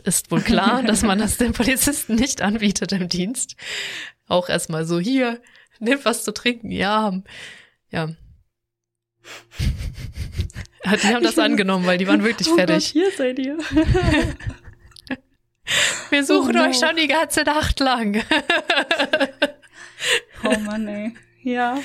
Ist 0.03 0.29
wohl 0.29 0.41
klar, 0.41 0.83
dass 0.87 1.03
man 1.03 1.19
das 1.19 1.37
den 1.37 1.53
Polizisten 1.53 2.15
nicht 2.15 2.41
anbietet 2.41 2.91
im 2.91 3.07
Dienst. 3.07 3.55
Auch 4.27 4.49
erstmal 4.49 4.83
so, 4.85 4.99
hier, 4.99 5.39
nimm 5.79 5.99
was 6.03 6.25
zu 6.25 6.33
trinken. 6.33 6.69
Ja, 6.69 7.13
ja. 7.91 8.09
Die 10.85 11.07
haben 11.07 11.23
das 11.23 11.39
angenommen, 11.39 11.85
weil 11.85 11.97
die 11.97 12.07
waren 12.07 12.23
wirklich 12.23 12.49
oh 12.49 12.55
fertig. 12.55 12.93
Gott, 12.93 12.93
hier 12.93 13.11
seid 13.15 13.37
ihr. 13.37 13.57
Wir 16.10 16.23
suchen 16.23 16.55
oh 16.55 16.60
no. 16.60 16.65
euch 16.65 16.77
schon 16.77 16.95
die 16.95 17.08
ganze 17.08 17.43
Nacht 17.43 17.79
lang. 17.79 18.15
oh 20.43 20.60
Mann, 20.60 20.88
ey. 20.88 21.13
Ja. 21.43 21.79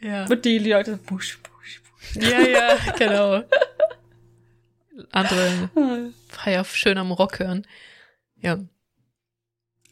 Ja. 0.00 0.26
Und 0.26 0.44
die 0.44 0.58
Leute, 0.58 0.96
busch, 0.96 1.38
busch, 1.42 1.82
busch. 1.82 2.22
Ja, 2.22 2.40
ja, 2.40 2.76
genau. 2.96 3.42
Andere 5.10 5.70
feier 6.28 6.64
schön 6.64 6.98
am 6.98 7.12
Rock 7.12 7.38
hören. 7.38 7.66
Ja. 8.40 8.58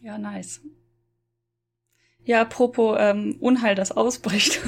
Ja, 0.01 0.17
nice. 0.17 0.61
Ja, 2.25 2.43
apropos 2.43 2.97
ähm, 3.01 3.37
Unheil, 3.41 3.75
das 3.75 3.93
ausbricht. 3.93 4.61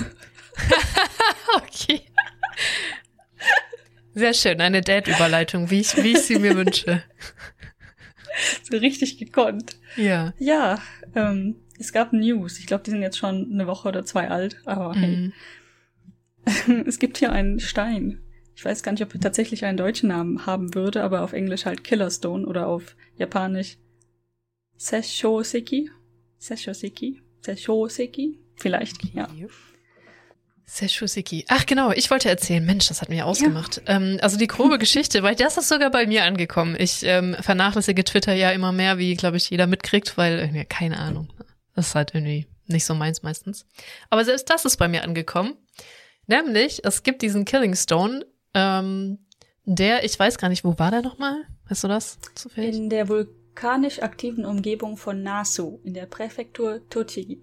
okay. 1.56 2.02
Sehr 4.14 4.34
schön, 4.34 4.60
eine 4.60 4.80
Date-Überleitung, 4.80 5.70
wie 5.70 5.80
ich, 5.80 5.96
wie 5.96 6.12
ich 6.12 6.22
sie 6.22 6.38
mir 6.38 6.56
wünsche. 6.56 7.04
So 8.62 8.76
richtig 8.76 9.18
gekonnt. 9.18 9.76
Ja. 9.96 10.32
Ja, 10.38 10.80
ähm, 11.14 11.56
es 11.78 11.92
gab 11.92 12.12
News. 12.12 12.58
Ich 12.58 12.66
glaube, 12.66 12.84
die 12.84 12.90
sind 12.90 13.02
jetzt 13.02 13.18
schon 13.18 13.50
eine 13.52 13.66
Woche 13.66 13.88
oder 13.88 14.04
zwei 14.04 14.28
alt, 14.28 14.60
aber 14.64 14.94
hey. 14.94 15.32
Mhm. 16.46 16.84
es 16.86 16.98
gibt 16.98 17.18
hier 17.18 17.32
einen 17.32 17.60
Stein. 17.60 18.20
Ich 18.54 18.64
weiß 18.64 18.82
gar 18.82 18.92
nicht, 18.92 19.02
ob 19.02 19.14
er 19.14 19.20
tatsächlich 19.20 19.64
einen 19.64 19.78
deutschen 19.78 20.08
Namen 20.10 20.44
haben 20.46 20.74
würde, 20.74 21.02
aber 21.02 21.22
auf 21.22 21.32
Englisch 21.32 21.64
halt 21.64 21.82
Killerstone 21.82 22.46
oder 22.46 22.66
auf 22.66 22.94
Japanisch 23.16 23.78
Seshoseki. 24.76 25.90
Seshoseki. 26.38 27.22
Seshoseki? 27.40 28.38
Vielleicht, 28.56 29.14
ja. 29.14 29.28
Seshoseki. 30.70 31.46
Ach 31.48 31.66
genau, 31.66 31.90
ich 31.90 32.10
wollte 32.12 32.28
erzählen, 32.28 32.64
Mensch, 32.64 32.86
das 32.86 33.02
hat 33.02 33.08
mir 33.08 33.26
ausgemacht. 33.26 33.82
Ja. 33.88 33.96
Ähm, 33.96 34.18
also 34.22 34.38
die 34.38 34.46
grobe 34.46 34.78
Geschichte, 34.78 35.24
weil 35.24 35.34
das 35.34 35.56
ist 35.56 35.68
sogar 35.68 35.90
bei 35.90 36.06
mir 36.06 36.24
angekommen. 36.24 36.76
Ich 36.78 37.02
ähm, 37.02 37.34
vernachlässige 37.40 38.04
Twitter 38.04 38.34
ja 38.34 38.52
immer 38.52 38.70
mehr, 38.70 38.96
wie, 38.96 39.16
glaube 39.16 39.36
ich, 39.36 39.50
jeder 39.50 39.66
mitkriegt, 39.66 40.16
weil, 40.16 40.38
irgendwie, 40.38 40.64
keine 40.64 40.98
Ahnung, 40.98 41.28
das 41.74 41.88
ist 41.88 41.94
halt 41.96 42.14
irgendwie 42.14 42.46
nicht 42.66 42.84
so 42.84 42.94
meins 42.94 43.24
meistens. 43.24 43.66
Aber 44.10 44.24
selbst 44.24 44.48
das 44.48 44.64
ist 44.64 44.76
bei 44.76 44.86
mir 44.86 45.02
angekommen. 45.02 45.54
Nämlich, 46.28 46.84
es 46.84 47.02
gibt 47.02 47.22
diesen 47.22 47.44
Killing 47.44 47.74
Stone, 47.74 48.24
ähm, 48.54 49.18
der, 49.64 50.04
ich 50.04 50.16
weiß 50.16 50.38
gar 50.38 50.48
nicht, 50.48 50.64
wo 50.64 50.78
war 50.78 50.92
der 50.92 51.02
nochmal? 51.02 51.34
Weißt 51.68 51.82
du 51.82 51.88
das 51.88 52.18
zufällig? 52.36 52.76
In 52.76 52.90
der 52.90 53.08
Vulkan 53.08 53.40
vulkanisch 53.50 54.00
aktiven 54.00 54.46
Umgebung 54.46 54.96
von 54.96 55.22
Nasu 55.22 55.80
in 55.84 55.92
der 55.92 56.06
Präfektur 56.06 56.80
Tochigi. 56.88 57.42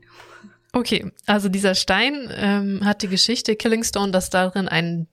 Okay, 0.77 1.11
also 1.25 1.49
dieser 1.49 1.73
Stein 1.73 2.29
ähm, 2.35 2.85
hat 2.85 3.01
die 3.01 3.07
Geschichte 3.07 3.55
Killingstone, 3.55 4.11
dass 4.11 4.29
darin 4.29 4.67
ein 4.67 5.07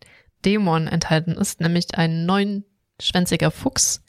Dämon 0.44 0.88
enthalten 0.88 1.32
ist, 1.32 1.62
nämlich 1.62 1.94
ein 1.94 2.26
neunschwänziger 2.26 3.50
Fuchs. 3.50 4.02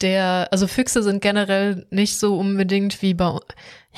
Der, 0.00 0.48
also 0.50 0.66
Füchse 0.66 1.04
sind 1.04 1.22
generell 1.22 1.86
nicht 1.90 2.18
so 2.18 2.36
unbedingt 2.36 3.00
wie 3.00 3.14
bei, 3.14 3.38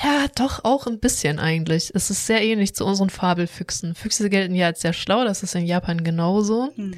ja, 0.03 0.27
doch 0.35 0.63
auch 0.63 0.85
ein 0.85 0.99
bisschen 0.99 1.39
eigentlich. 1.39 1.91
Es 1.95 2.11
ist 2.11 2.27
sehr 2.27 2.43
ähnlich 2.43 2.75
zu 2.75 2.85
unseren 2.85 3.09
Fabelfüchsen. 3.09 3.95
Füchse 3.95 4.29
gelten 4.29 4.53
ja 4.53 4.67
als 4.67 4.81
sehr 4.81 4.93
schlau, 4.93 5.23
das 5.23 5.41
ist 5.41 5.55
in 5.55 5.65
Japan 5.65 6.03
genauso. 6.03 6.69
Hm. 6.75 6.93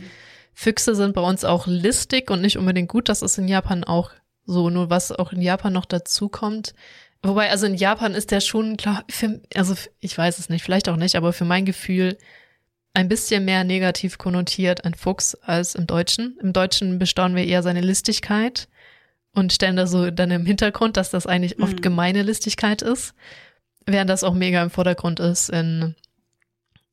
Füchse 0.54 0.95
sind 0.95 1.13
bei 1.13 1.21
uns 1.21 1.45
auch 1.45 1.65
listig 1.65 2.30
und 2.30 2.41
nicht 2.41 2.58
unbedingt 2.58 2.89
gut, 2.89 3.08
das 3.08 3.21
ist 3.21 3.38
in 3.38 3.47
Japan 3.47 3.86
auch 3.86 4.12
so, 4.43 4.69
nur 4.69 4.89
was 4.89 5.13
auch 5.13 5.32
in 5.32 5.41
Japan 5.41 5.71
noch 5.71 5.86
dazu 5.86 6.28
kommt. 6.28 6.73
Wobei, 7.27 7.49
also 7.49 7.65
in 7.65 7.75
Japan 7.75 8.13
ist 8.13 8.31
der 8.31 8.39
schon, 8.39 8.77
klar, 8.77 9.03
für, 9.09 9.41
also 9.53 9.75
ich 9.99 10.17
weiß 10.17 10.39
es 10.39 10.47
nicht, 10.47 10.63
vielleicht 10.63 10.87
auch 10.87 10.95
nicht, 10.95 11.17
aber 11.17 11.33
für 11.33 11.43
mein 11.43 11.65
Gefühl 11.65 12.17
ein 12.93 13.09
bisschen 13.09 13.43
mehr 13.43 13.65
negativ 13.65 14.17
konnotiert 14.17 14.85
ein 14.85 14.93
Fuchs 14.93 15.35
als 15.35 15.75
im 15.75 15.87
Deutschen. 15.87 16.37
Im 16.41 16.53
Deutschen 16.53 16.99
bestaunen 16.99 17.35
wir 17.35 17.45
eher 17.45 17.63
seine 17.63 17.81
Listigkeit 17.81 18.69
und 19.33 19.51
stellen 19.51 19.75
da 19.75 19.87
so 19.87 20.09
dann 20.09 20.31
im 20.31 20.45
Hintergrund, 20.45 20.95
dass 20.95 21.11
das 21.11 21.27
eigentlich 21.27 21.61
oft 21.61 21.75
mhm. 21.75 21.81
gemeine 21.81 22.23
Listigkeit 22.23 22.81
ist, 22.81 23.13
während 23.85 24.09
das 24.09 24.23
auch 24.23 24.33
mega 24.33 24.63
im 24.63 24.69
Vordergrund 24.69 25.19
ist 25.19 25.49
in, 25.49 25.95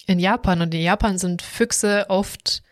in 0.06 0.18
Japan. 0.18 0.62
Und 0.62 0.74
in 0.74 0.82
Japan 0.82 1.16
sind 1.16 1.42
Füchse 1.42 2.06
oft 2.08 2.64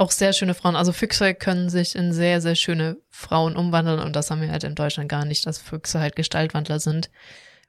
auch 0.00 0.10
sehr 0.10 0.32
schöne 0.32 0.54
Frauen. 0.54 0.76
Also 0.76 0.92
Füchse 0.92 1.34
können 1.34 1.68
sich 1.68 1.94
in 1.94 2.12
sehr, 2.12 2.40
sehr 2.40 2.54
schöne 2.54 2.96
Frauen 3.10 3.54
umwandeln 3.56 4.00
und 4.00 4.16
das 4.16 4.30
haben 4.30 4.40
wir 4.40 4.50
halt 4.50 4.64
in 4.64 4.74
Deutschland 4.74 5.08
gar 5.08 5.24
nicht, 5.24 5.46
dass 5.46 5.58
Füchse 5.58 6.00
halt 6.00 6.16
Gestaltwandler 6.16 6.80
sind. 6.80 7.10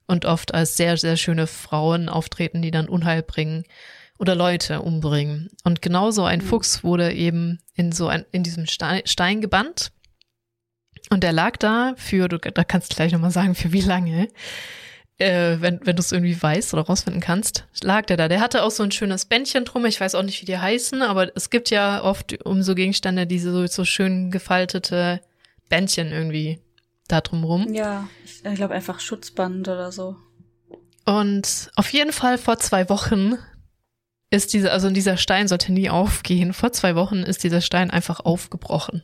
und 0.07 0.25
oft 0.25 0.53
als 0.53 0.75
sehr, 0.75 0.97
sehr 0.97 1.15
schöne 1.15 1.47
Frauen 1.47 2.09
auftreten, 2.09 2.61
die 2.61 2.71
dann 2.71 2.89
Unheil 2.89 3.23
bringen 3.23 3.63
oder 4.19 4.35
Leute 4.35 4.81
umbringen. 4.81 5.49
Und 5.63 5.81
genauso 5.81 6.25
ein 6.25 6.39
mhm. 6.39 6.43
Fuchs 6.43 6.83
wurde 6.83 7.13
eben 7.13 7.59
in 7.75 7.91
so 7.91 8.07
ein, 8.07 8.25
in 8.31 8.43
diesem 8.43 8.65
Stein, 8.65 9.03
Stein 9.05 9.39
gebannt. 9.39 9.91
Und 11.09 11.23
der 11.23 11.31
lag 11.31 11.55
da 11.57 11.93
für, 11.97 12.27
du, 12.27 12.37
da 12.39 12.63
kannst 12.63 12.91
du 12.91 12.95
gleich 12.95 13.13
nochmal 13.13 13.31
sagen, 13.31 13.55
für 13.55 13.71
wie 13.71 13.81
lange, 13.81 14.27
äh, 15.21 15.61
wenn, 15.61 15.79
wenn 15.85 15.95
du 15.95 16.01
es 16.01 16.11
irgendwie 16.11 16.41
weißt 16.41 16.73
oder 16.73 16.83
rausfinden 16.83 17.21
kannst, 17.21 17.65
lag 17.81 18.05
der 18.05 18.17
da. 18.17 18.27
Der 18.27 18.41
hatte 18.41 18.63
auch 18.63 18.71
so 18.71 18.83
ein 18.83 18.91
schönes 18.91 19.25
Bändchen 19.25 19.65
drum. 19.65 19.85
Ich 19.85 20.01
weiß 20.01 20.15
auch 20.15 20.23
nicht, 20.23 20.41
wie 20.41 20.45
die 20.45 20.57
heißen, 20.57 21.01
aber 21.01 21.35
es 21.35 21.49
gibt 21.49 21.69
ja 21.69 22.03
oft 22.03 22.43
um 22.45 22.63
so 22.63 22.75
Gegenstände 22.75 23.27
diese 23.27 23.51
so, 23.51 23.65
so 23.67 23.85
schön 23.85 24.31
gefaltete 24.31 25.21
Bändchen 25.69 26.11
irgendwie 26.11 26.59
da 27.07 27.21
drumrum. 27.21 27.73
Ja, 27.73 28.07
ich, 28.25 28.43
ich 28.43 28.55
glaube 28.55 28.73
einfach 28.73 28.99
Schutzband 28.99 29.67
oder 29.67 29.91
so. 29.91 30.15
Und 31.05 31.71
auf 31.75 31.91
jeden 31.93 32.13
Fall 32.13 32.37
vor 32.37 32.59
zwei 32.59 32.89
Wochen 32.89 33.37
ist 34.29 34.53
dieser, 34.53 34.71
also 34.71 34.89
dieser 34.89 35.17
Stein 35.17 35.47
sollte 35.47 35.71
nie 35.71 35.89
aufgehen. 35.89 36.53
Vor 36.53 36.71
zwei 36.71 36.95
Wochen 36.95 37.17
ist 37.17 37.43
dieser 37.43 37.61
Stein 37.61 37.91
einfach 37.91 38.21
aufgebrochen. 38.21 39.03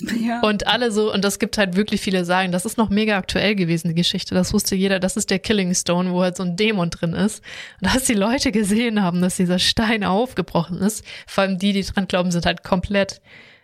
Ja. 0.00 0.40
Und 0.40 0.66
alle 0.66 0.92
so, 0.92 1.12
und 1.12 1.24
das 1.24 1.38
gibt 1.38 1.58
halt 1.58 1.76
wirklich 1.76 2.00
viele 2.00 2.24
sagen, 2.24 2.52
das 2.52 2.64
ist 2.64 2.78
noch 2.78 2.90
mega 2.90 3.16
aktuell 3.16 3.54
gewesen, 3.54 3.88
die 3.88 3.94
Geschichte. 3.94 4.34
Das 4.34 4.52
wusste 4.52 4.74
jeder, 4.74 5.00
das 5.00 5.16
ist 5.16 5.30
der 5.30 5.38
Killing 5.38 5.74
Stone, 5.74 6.12
wo 6.12 6.22
halt 6.22 6.36
so 6.36 6.42
ein 6.42 6.56
Dämon 6.56 6.90
drin 6.90 7.12
ist. 7.12 7.42
Und 7.80 7.94
dass 7.94 8.04
die 8.04 8.14
Leute 8.14 8.52
gesehen 8.52 9.02
haben, 9.02 9.20
dass 9.20 9.36
dieser 9.36 9.58
Stein 9.58 10.04
aufgebrochen 10.04 10.78
ist, 10.78 11.04
vor 11.26 11.42
allem 11.42 11.58
die, 11.58 11.72
die 11.72 11.82
dran 11.82 12.08
glauben, 12.08 12.30
sind 12.30 12.46
halt 12.46 12.62
komplett 12.62 13.20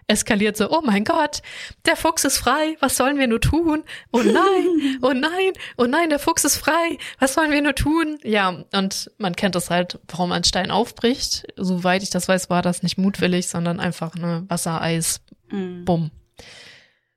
eskaliert 0.08 0.56
so, 0.56 0.70
oh 0.70 0.82
mein 0.84 1.04
Gott, 1.04 1.42
der 1.84 1.96
Fuchs 1.96 2.24
ist 2.24 2.38
frei, 2.38 2.76
was 2.80 2.96
sollen 2.96 3.18
wir 3.18 3.26
nur 3.26 3.40
tun? 3.40 3.82
Oh 4.12 4.22
nein, 4.22 4.98
oh 5.02 5.12
nein, 5.12 5.52
oh 5.76 5.84
nein, 5.84 6.10
der 6.10 6.18
Fuchs 6.18 6.44
ist 6.44 6.56
frei, 6.56 6.98
was 7.18 7.34
sollen 7.34 7.50
wir 7.50 7.62
nur 7.62 7.74
tun? 7.74 8.18
Ja, 8.22 8.64
und 8.72 9.10
man 9.18 9.34
kennt 9.34 9.54
das 9.54 9.70
halt, 9.70 9.98
warum 10.08 10.32
ein 10.32 10.44
Stein 10.44 10.70
aufbricht. 10.70 11.46
Soweit 11.56 12.02
ich 12.02 12.10
das 12.10 12.28
weiß, 12.28 12.50
war 12.50 12.62
das 12.62 12.82
nicht 12.82 12.98
mutwillig, 12.98 13.48
sondern 13.48 13.80
einfach 13.80 14.14
ne 14.14 14.44
Wassereis, 14.48 15.20
mm. 15.50 15.84
bumm. 15.84 16.10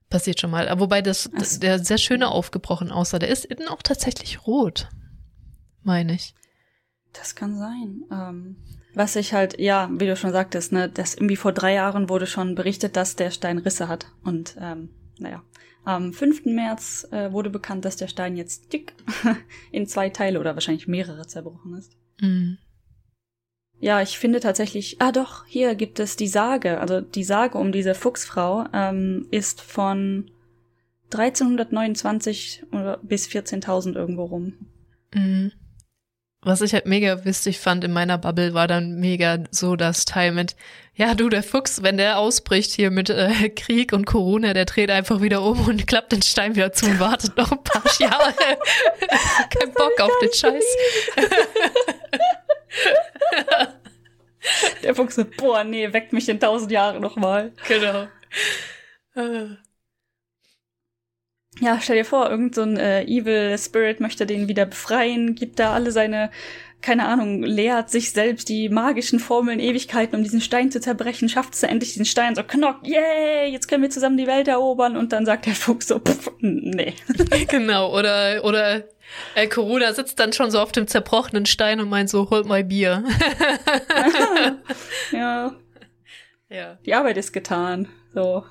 Passiert 0.10 0.40
schon 0.40 0.52
mal. 0.52 0.80
Wobei 0.80 1.02
das, 1.02 1.30
das, 1.38 1.60
der 1.60 1.80
sehr 1.80 2.00
schöne 2.00 2.30
aufgebrochen 2.30 2.92
aussah. 2.92 3.20
Der 3.20 3.30
ist 3.30 3.46
innen 3.46 3.68
auch 3.68 3.84
tatsächlich 3.84 4.48
rot, 4.48 4.90
meine 5.84 6.14
ich. 6.14 6.34
Das 7.14 7.36
kann 7.36 7.58
sein. 7.58 8.04
Ähm, 8.12 8.58
was 8.94 9.16
ich 9.16 9.34
halt, 9.34 9.60
ja, 9.60 9.90
wie 9.92 10.08
du 10.08 10.16
schon 10.16 10.32
sagtest, 10.32 10.72
ne, 10.72 10.90
das 10.90 11.16
irgendwie 11.16 11.36
vor 11.36 11.54
drei 11.54 11.74
Jahren 11.74 12.10
wurde 12.10 12.28
schon 12.28 12.56
berichtet, 12.56 12.96
dass 12.96 13.16
der 13.16 13.32
Stein 13.32 13.60
Risse 13.60 13.88
hat. 13.88 14.08
Und 14.24 14.56
ähm, 14.60 14.90
naja, 15.20 15.44
am 15.84 16.14
5. 16.14 16.46
März 16.46 17.08
äh, 17.12 17.32
wurde 17.32 17.50
bekannt, 17.50 17.86
dass 17.86 17.96
der 17.96 18.08
Stein 18.08 18.36
jetzt 18.36 18.74
dick 18.74 18.94
in 19.72 19.88
zwei 19.88 20.10
Teile 20.10 20.40
oder 20.40 20.56
wahrscheinlich 20.56 20.88
mehrere 20.88 21.28
zerbrochen 21.28 21.76
ist. 21.76 21.96
Mhm. 22.20 22.58
Ja, 23.80 24.02
ich 24.02 24.20
finde 24.20 24.42
tatsächlich, 24.42 24.98
ah 25.00 25.12
doch, 25.12 25.46
hier 25.46 25.76
gibt 25.76 26.00
es 26.00 26.16
die 26.16 26.28
Sage. 26.28 26.82
Also 26.82 27.00
die 27.00 27.24
Sage 27.24 27.58
um 27.58 27.72
diese 27.72 27.96
Fuchsfrau 27.96 28.66
ähm, 28.74 29.28
ist 29.32 29.62
von 29.62 30.30
1329 31.12 32.66
bis 33.04 33.28
14.000 33.28 33.96
irgendwo 33.96 34.26
rum. 34.26 34.54
Mhm. 35.14 35.52
Was 36.42 36.62
ich 36.62 36.74
halt 36.74 36.86
mega 36.86 37.26
witzig 37.26 37.60
fand 37.60 37.84
in 37.84 37.92
meiner 37.92 38.18
Bubble 38.18 38.54
war 38.54 38.68
dann 38.68 38.96
mega 38.96 39.44
so 39.52 39.76
das 39.76 40.06
Teil 40.06 40.32
mit, 40.32 40.56
ja 40.96 41.14
du, 41.14 41.28
der 41.28 41.44
Fuchs, 41.44 41.84
wenn 41.84 41.98
der 41.98 42.18
ausbricht 42.18 42.72
hier 42.72 42.92
mit 42.92 43.10
äh, 43.10 43.50
Krieg 43.50 43.92
und 43.92 44.06
Corona, 44.06 44.54
der 44.54 44.64
dreht 44.64 44.90
einfach 44.90 45.22
wieder 45.22 45.42
um 45.42 45.68
und 45.68 45.86
klappt 45.86 46.14
den 46.14 46.22
Stein 46.22 46.56
wieder 46.56 46.72
zu 46.72 46.86
und 46.86 47.00
wartet 47.02 47.36
noch 47.36 47.52
ein 47.52 47.62
paar 47.62 47.84
Jahre. 48.00 48.34
Kein 49.50 49.74
Bock 49.74 50.00
auf 50.00 50.12
den 50.22 50.34
Scheiß. 50.34 50.64
der 54.84 54.96
Fuchs 54.96 55.16
so, 55.16 55.26
boah, 55.26 55.64
nee, 55.64 55.92
weckt 55.94 56.14
mich 56.14 56.30
in 56.30 56.40
tausend 56.40 56.72
Jahren 56.72 57.02
nochmal. 57.02 57.52
Genau. 57.68 58.08
Ja, 61.60 61.80
stell 61.82 61.98
dir 61.98 62.06
vor, 62.06 62.30
irgend 62.30 62.56
so 62.56 62.62
ein 62.62 62.78
äh, 62.78 63.04
Evil 63.04 63.58
Spirit 63.58 64.00
möchte 64.00 64.26
den 64.26 64.48
wieder 64.48 64.66
befreien, 64.66 65.36
gibt 65.36 65.60
da 65.60 65.74
alle 65.74 65.92
seine, 65.92 66.32
keine 66.82 67.06
Ahnung, 67.06 67.44
lehrt 67.44 67.90
sich 67.90 68.12
selbst 68.12 68.48
die 68.48 68.70
magischen 68.70 69.20
Formeln 69.20 69.60
Ewigkeiten, 69.60 70.16
um 70.16 70.24
diesen 70.24 70.42
Stein 70.42 70.72
zu 70.72 70.80
zerbrechen, 70.80 71.28
schafft 71.28 71.54
es 71.54 71.64
endlich 71.64 71.92
diesen 71.94 72.06
Stein 72.06 72.36
so 72.36 72.44
knock, 72.44 72.78
yay, 72.84 73.52
jetzt 73.52 73.68
können 73.68 73.84
wir 73.84 73.90
zusammen 73.90 74.18
die 74.18 74.28
Welt 74.28 74.48
erobern 74.48 74.96
und 74.96 75.12
dann 75.12 75.26
sagt 75.26 75.46
der 75.46 75.56
Fuchs 75.56 75.88
so, 75.88 76.00
pff, 76.00 76.32
nee. 76.40 76.94
genau, 77.50 77.94
oder, 77.98 78.44
oder 78.44 78.84
äh, 79.36 79.48
Corona 79.48 79.94
sitzt 79.94 80.20
dann 80.20 80.34
schon 80.34 80.52
so 80.52 80.60
auf 80.60 80.72
dem 80.72 80.88
zerbrochenen 80.88 81.46
Stein 81.46 81.80
und 81.80 81.90
meint 81.90 82.10
so, 82.10 82.30
holt 82.30 82.46
mal 82.46 82.64
Bier. 82.64 83.04
ja. 85.12 85.56
Ja. 86.50 86.78
Die 86.86 86.94
Arbeit 86.94 87.18
ist 87.18 87.32
getan. 87.32 87.88
So. 88.14 88.44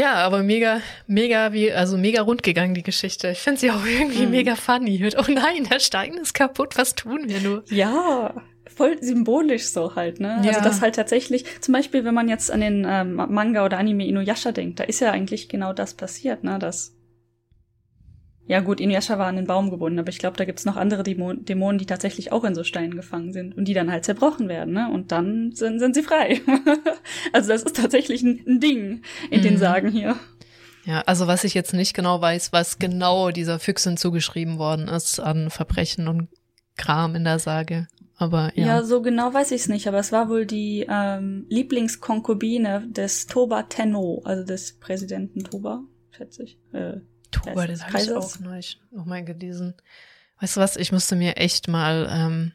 Ja, 0.00 0.14
aber 0.14 0.42
mega, 0.42 0.80
mega, 1.06 1.52
wie, 1.52 1.70
also 1.70 1.98
mega 1.98 2.22
rund 2.22 2.42
gegangen, 2.42 2.72
die 2.72 2.82
Geschichte. 2.82 3.28
Ich 3.28 3.40
finde 3.40 3.60
sie 3.60 3.70
auch 3.70 3.84
irgendwie 3.84 4.24
mhm. 4.24 4.30
mega 4.30 4.56
funny. 4.56 4.98
Mit, 4.98 5.14
oh 5.18 5.30
nein, 5.30 5.64
der 5.70 5.78
Stein 5.78 6.14
ist 6.14 6.32
kaputt, 6.32 6.78
was 6.78 6.94
tun 6.94 7.24
wir 7.26 7.40
nur? 7.40 7.64
Ja, 7.68 8.32
voll 8.66 8.96
symbolisch 9.02 9.66
so 9.66 9.94
halt, 9.96 10.18
ne? 10.18 10.36
Also 10.36 10.48
ja. 10.48 10.56
Also 10.56 10.68
das 10.70 10.80
halt 10.80 10.94
tatsächlich, 10.94 11.44
zum 11.60 11.74
Beispiel, 11.74 12.02
wenn 12.06 12.14
man 12.14 12.30
jetzt 12.30 12.50
an 12.50 12.62
den 12.62 12.86
ähm, 12.88 13.16
Manga 13.16 13.62
oder 13.62 13.76
Anime 13.76 14.06
Inuyasha 14.06 14.52
denkt, 14.52 14.80
da 14.80 14.84
ist 14.84 15.00
ja 15.00 15.10
eigentlich 15.10 15.50
genau 15.50 15.74
das 15.74 15.92
passiert, 15.92 16.44
ne? 16.44 16.58
Dass 16.58 16.96
ja 18.50 18.58
gut, 18.58 18.80
Inuyasha 18.80 19.16
war 19.16 19.28
an 19.28 19.36
den 19.36 19.46
Baum 19.46 19.70
gebunden, 19.70 20.00
aber 20.00 20.08
ich 20.08 20.18
glaube, 20.18 20.36
da 20.36 20.44
gibt's 20.44 20.64
noch 20.64 20.74
andere 20.74 21.04
Dämonen, 21.04 21.44
Dämonen, 21.44 21.78
die 21.78 21.86
tatsächlich 21.86 22.32
auch 22.32 22.42
in 22.42 22.56
so 22.56 22.64
Steinen 22.64 22.96
gefangen 22.96 23.32
sind 23.32 23.56
und 23.56 23.66
die 23.66 23.74
dann 23.74 23.92
halt 23.92 24.04
zerbrochen 24.04 24.48
werden, 24.48 24.74
ne? 24.74 24.90
Und 24.90 25.12
dann 25.12 25.52
sind, 25.52 25.78
sind 25.78 25.94
sie 25.94 26.02
frei. 26.02 26.40
also 27.32 27.50
das 27.50 27.62
ist 27.62 27.76
tatsächlich 27.76 28.24
ein, 28.24 28.42
ein 28.48 28.58
Ding 28.58 29.02
in 29.30 29.38
mhm. 29.38 29.44
den 29.44 29.56
Sagen 29.56 29.92
hier. 29.92 30.16
Ja, 30.84 31.02
also 31.02 31.28
was 31.28 31.44
ich 31.44 31.54
jetzt 31.54 31.74
nicht 31.74 31.94
genau 31.94 32.20
weiß, 32.20 32.52
was 32.52 32.80
genau 32.80 33.30
dieser 33.30 33.60
Füchsin 33.60 33.96
zugeschrieben 33.96 34.58
worden 34.58 34.88
ist 34.88 35.20
an 35.20 35.50
Verbrechen 35.50 36.08
und 36.08 36.26
Kram 36.76 37.14
in 37.14 37.22
der 37.22 37.38
Sage. 37.38 37.86
Aber 38.16 38.50
ja. 38.56 38.66
Ja, 38.66 38.82
so 38.82 39.00
genau 39.00 39.32
weiß 39.32 39.52
ich 39.52 39.60
es 39.60 39.68
nicht, 39.68 39.86
aber 39.86 40.00
es 40.00 40.10
war 40.10 40.28
wohl 40.28 40.44
die 40.44 40.86
ähm, 40.90 41.46
Lieblingskonkubine 41.50 42.88
des 42.88 43.28
Toba 43.28 43.62
Tenno, 43.62 44.22
also 44.24 44.42
des 44.44 44.72
Präsidenten 44.80 45.44
Toba, 45.44 45.84
schätze 46.10 46.42
ich. 46.42 46.58
Äh, 46.72 46.94
Oktober, 47.36 47.66
das 47.66 47.86
habe 47.86 48.00
ich 48.00 48.12
auch 48.12 48.38
neu 48.40 48.60
nochmal 48.90 49.24
gelesen. 49.24 49.74
Weißt 50.40 50.56
du 50.56 50.60
was, 50.60 50.76
ich 50.76 50.92
musste 50.92 51.16
mir 51.16 51.36
echt 51.36 51.68
mal 51.68 52.08
ähm, 52.10 52.52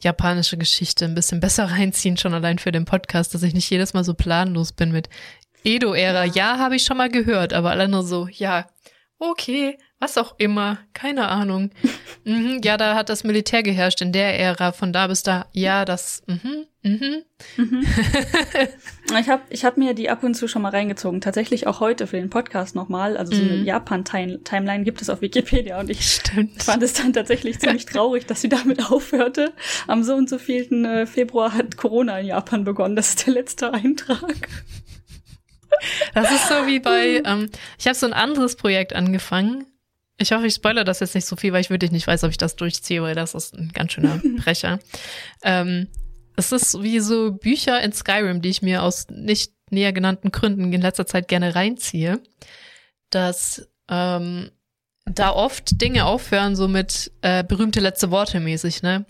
japanische 0.00 0.56
Geschichte 0.56 1.04
ein 1.04 1.14
bisschen 1.14 1.40
besser 1.40 1.64
reinziehen, 1.70 2.16
schon 2.16 2.34
allein 2.34 2.58
für 2.58 2.72
den 2.72 2.84
Podcast, 2.84 3.34
dass 3.34 3.42
ich 3.42 3.54
nicht 3.54 3.70
jedes 3.70 3.94
Mal 3.94 4.04
so 4.04 4.14
planlos 4.14 4.72
bin 4.72 4.92
mit 4.92 5.08
Edo-Ära. 5.64 6.24
Ja, 6.24 6.32
ja 6.32 6.58
habe 6.58 6.76
ich 6.76 6.84
schon 6.84 6.96
mal 6.96 7.10
gehört, 7.10 7.52
aber 7.52 7.70
alle 7.70 7.88
nur 7.88 8.02
so, 8.02 8.28
ja, 8.28 8.66
okay, 9.18 9.78
was 10.02 10.18
auch 10.18 10.34
immer, 10.38 10.78
keine 10.94 11.28
Ahnung. 11.28 11.70
mhm, 12.24 12.60
ja, 12.64 12.76
da 12.76 12.96
hat 12.96 13.08
das 13.08 13.22
Militär 13.22 13.62
geherrscht 13.62 14.02
in 14.02 14.10
der 14.10 14.36
Ära, 14.38 14.72
von 14.72 14.92
da 14.92 15.06
bis 15.06 15.22
da. 15.22 15.46
Ja, 15.52 15.84
das, 15.84 16.24
mhm, 16.26 16.66
mhm. 16.82 17.22
mhm. 17.56 17.86
ich 19.20 19.28
habe 19.28 19.42
ich 19.50 19.64
hab 19.64 19.76
mir 19.76 19.94
die 19.94 20.10
ab 20.10 20.24
und 20.24 20.34
zu 20.34 20.48
schon 20.48 20.62
mal 20.62 20.70
reingezogen. 20.70 21.20
Tatsächlich 21.20 21.68
auch 21.68 21.78
heute 21.78 22.08
für 22.08 22.16
den 22.16 22.30
Podcast 22.30 22.74
nochmal. 22.74 23.16
Also 23.16 23.32
so 23.32 23.42
eine 23.42 23.58
mhm. 23.58 23.64
Japan-Timeline 23.64 24.82
gibt 24.82 25.00
es 25.02 25.08
auf 25.08 25.20
Wikipedia 25.20 25.78
und 25.78 25.88
ich 25.88 26.04
Stimmt. 26.04 26.60
fand 26.60 26.82
es 26.82 26.94
dann 26.94 27.12
tatsächlich 27.12 27.60
ziemlich 27.60 27.86
traurig, 27.86 28.26
dass 28.26 28.40
sie 28.40 28.48
damit 28.48 28.90
aufhörte. 28.90 29.52
Am 29.86 30.02
so 30.02 30.16
und 30.16 30.28
so 30.28 30.38
vielten 30.38 30.84
äh, 30.84 31.06
Februar 31.06 31.54
hat 31.54 31.76
Corona 31.76 32.18
in 32.18 32.26
Japan 32.26 32.64
begonnen. 32.64 32.96
Das 32.96 33.10
ist 33.10 33.26
der 33.28 33.34
letzte 33.34 33.72
Eintrag. 33.72 34.48
Das 36.12 36.30
ist 36.32 36.48
so 36.48 36.66
wie 36.66 36.80
bei, 36.80 37.22
ähm, 37.24 37.50
ich 37.78 37.86
habe 37.86 37.94
so 37.94 38.06
ein 38.06 38.12
anderes 38.12 38.56
Projekt 38.56 38.94
angefangen 38.94 39.66
ich 40.18 40.32
hoffe, 40.32 40.46
ich 40.46 40.54
spoilere 40.54 40.84
das 40.84 41.00
jetzt 41.00 41.14
nicht 41.14 41.26
so 41.26 41.36
viel, 41.36 41.52
weil 41.52 41.60
ich 41.60 41.70
wirklich 41.70 41.90
nicht 41.90 42.06
weiß, 42.06 42.24
ob 42.24 42.30
ich 42.30 42.38
das 42.38 42.56
durchziehe, 42.56 43.02
weil 43.02 43.14
das 43.14 43.34
ist 43.34 43.54
ein 43.54 43.70
ganz 43.72 43.92
schöner 43.92 44.20
Brecher. 44.36 44.78
ähm, 45.42 45.88
es 46.36 46.52
ist 46.52 46.82
wie 46.82 46.98
so 47.00 47.32
Bücher 47.32 47.82
in 47.82 47.92
Skyrim, 47.92 48.40
die 48.40 48.48
ich 48.48 48.62
mir 48.62 48.82
aus 48.82 49.06
nicht 49.10 49.52
näher 49.70 49.92
genannten 49.92 50.30
Gründen 50.30 50.72
in 50.72 50.80
letzter 50.80 51.06
Zeit 51.06 51.28
gerne 51.28 51.54
reinziehe, 51.54 52.20
dass 53.10 53.68
ähm, 53.88 54.50
da 55.04 55.30
oft 55.30 55.80
Dinge 55.80 56.06
aufhören, 56.06 56.56
so 56.56 56.68
mit 56.68 57.12
äh, 57.22 57.44
berühmte 57.44 57.80
letzte 57.80 58.10
Worte 58.10 58.40
mäßig, 58.40 58.82
ne? 58.82 59.04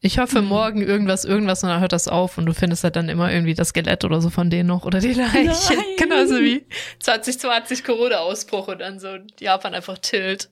Ich 0.00 0.18
hoffe 0.18 0.40
mhm. 0.40 0.48
morgen 0.48 0.82
irgendwas, 0.82 1.24
irgendwas 1.24 1.62
und 1.62 1.68
dann 1.68 1.80
hört 1.80 1.92
das 1.92 2.08
auf 2.08 2.38
und 2.38 2.46
du 2.46 2.54
findest 2.54 2.84
halt 2.84 2.96
dann 2.96 3.08
immer 3.08 3.32
irgendwie 3.32 3.54
das 3.54 3.68
Skelett 3.68 4.04
oder 4.04 4.20
so 4.20 4.30
von 4.30 4.50
denen 4.50 4.68
noch 4.68 4.84
oder 4.84 4.98
die 4.98 5.12
Leiche. 5.12 5.74
Nein. 5.74 5.84
Genauso 5.98 6.40
wie 6.40 6.64
2020 7.00 7.84
Corona-Ausbruch 7.84 8.68
und 8.68 8.80
dann 8.80 8.98
so 8.98 9.08
Japan 9.38 9.74
einfach 9.74 9.98
tilt. 9.98 10.50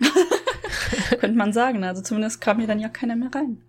Könnte 1.20 1.36
man 1.36 1.52
sagen, 1.52 1.82
also 1.84 2.02
zumindest 2.02 2.40
kam 2.40 2.58
hier 2.58 2.68
dann 2.68 2.78
ja 2.78 2.88
keiner 2.88 3.16
mehr 3.16 3.30
rein. 3.34 3.62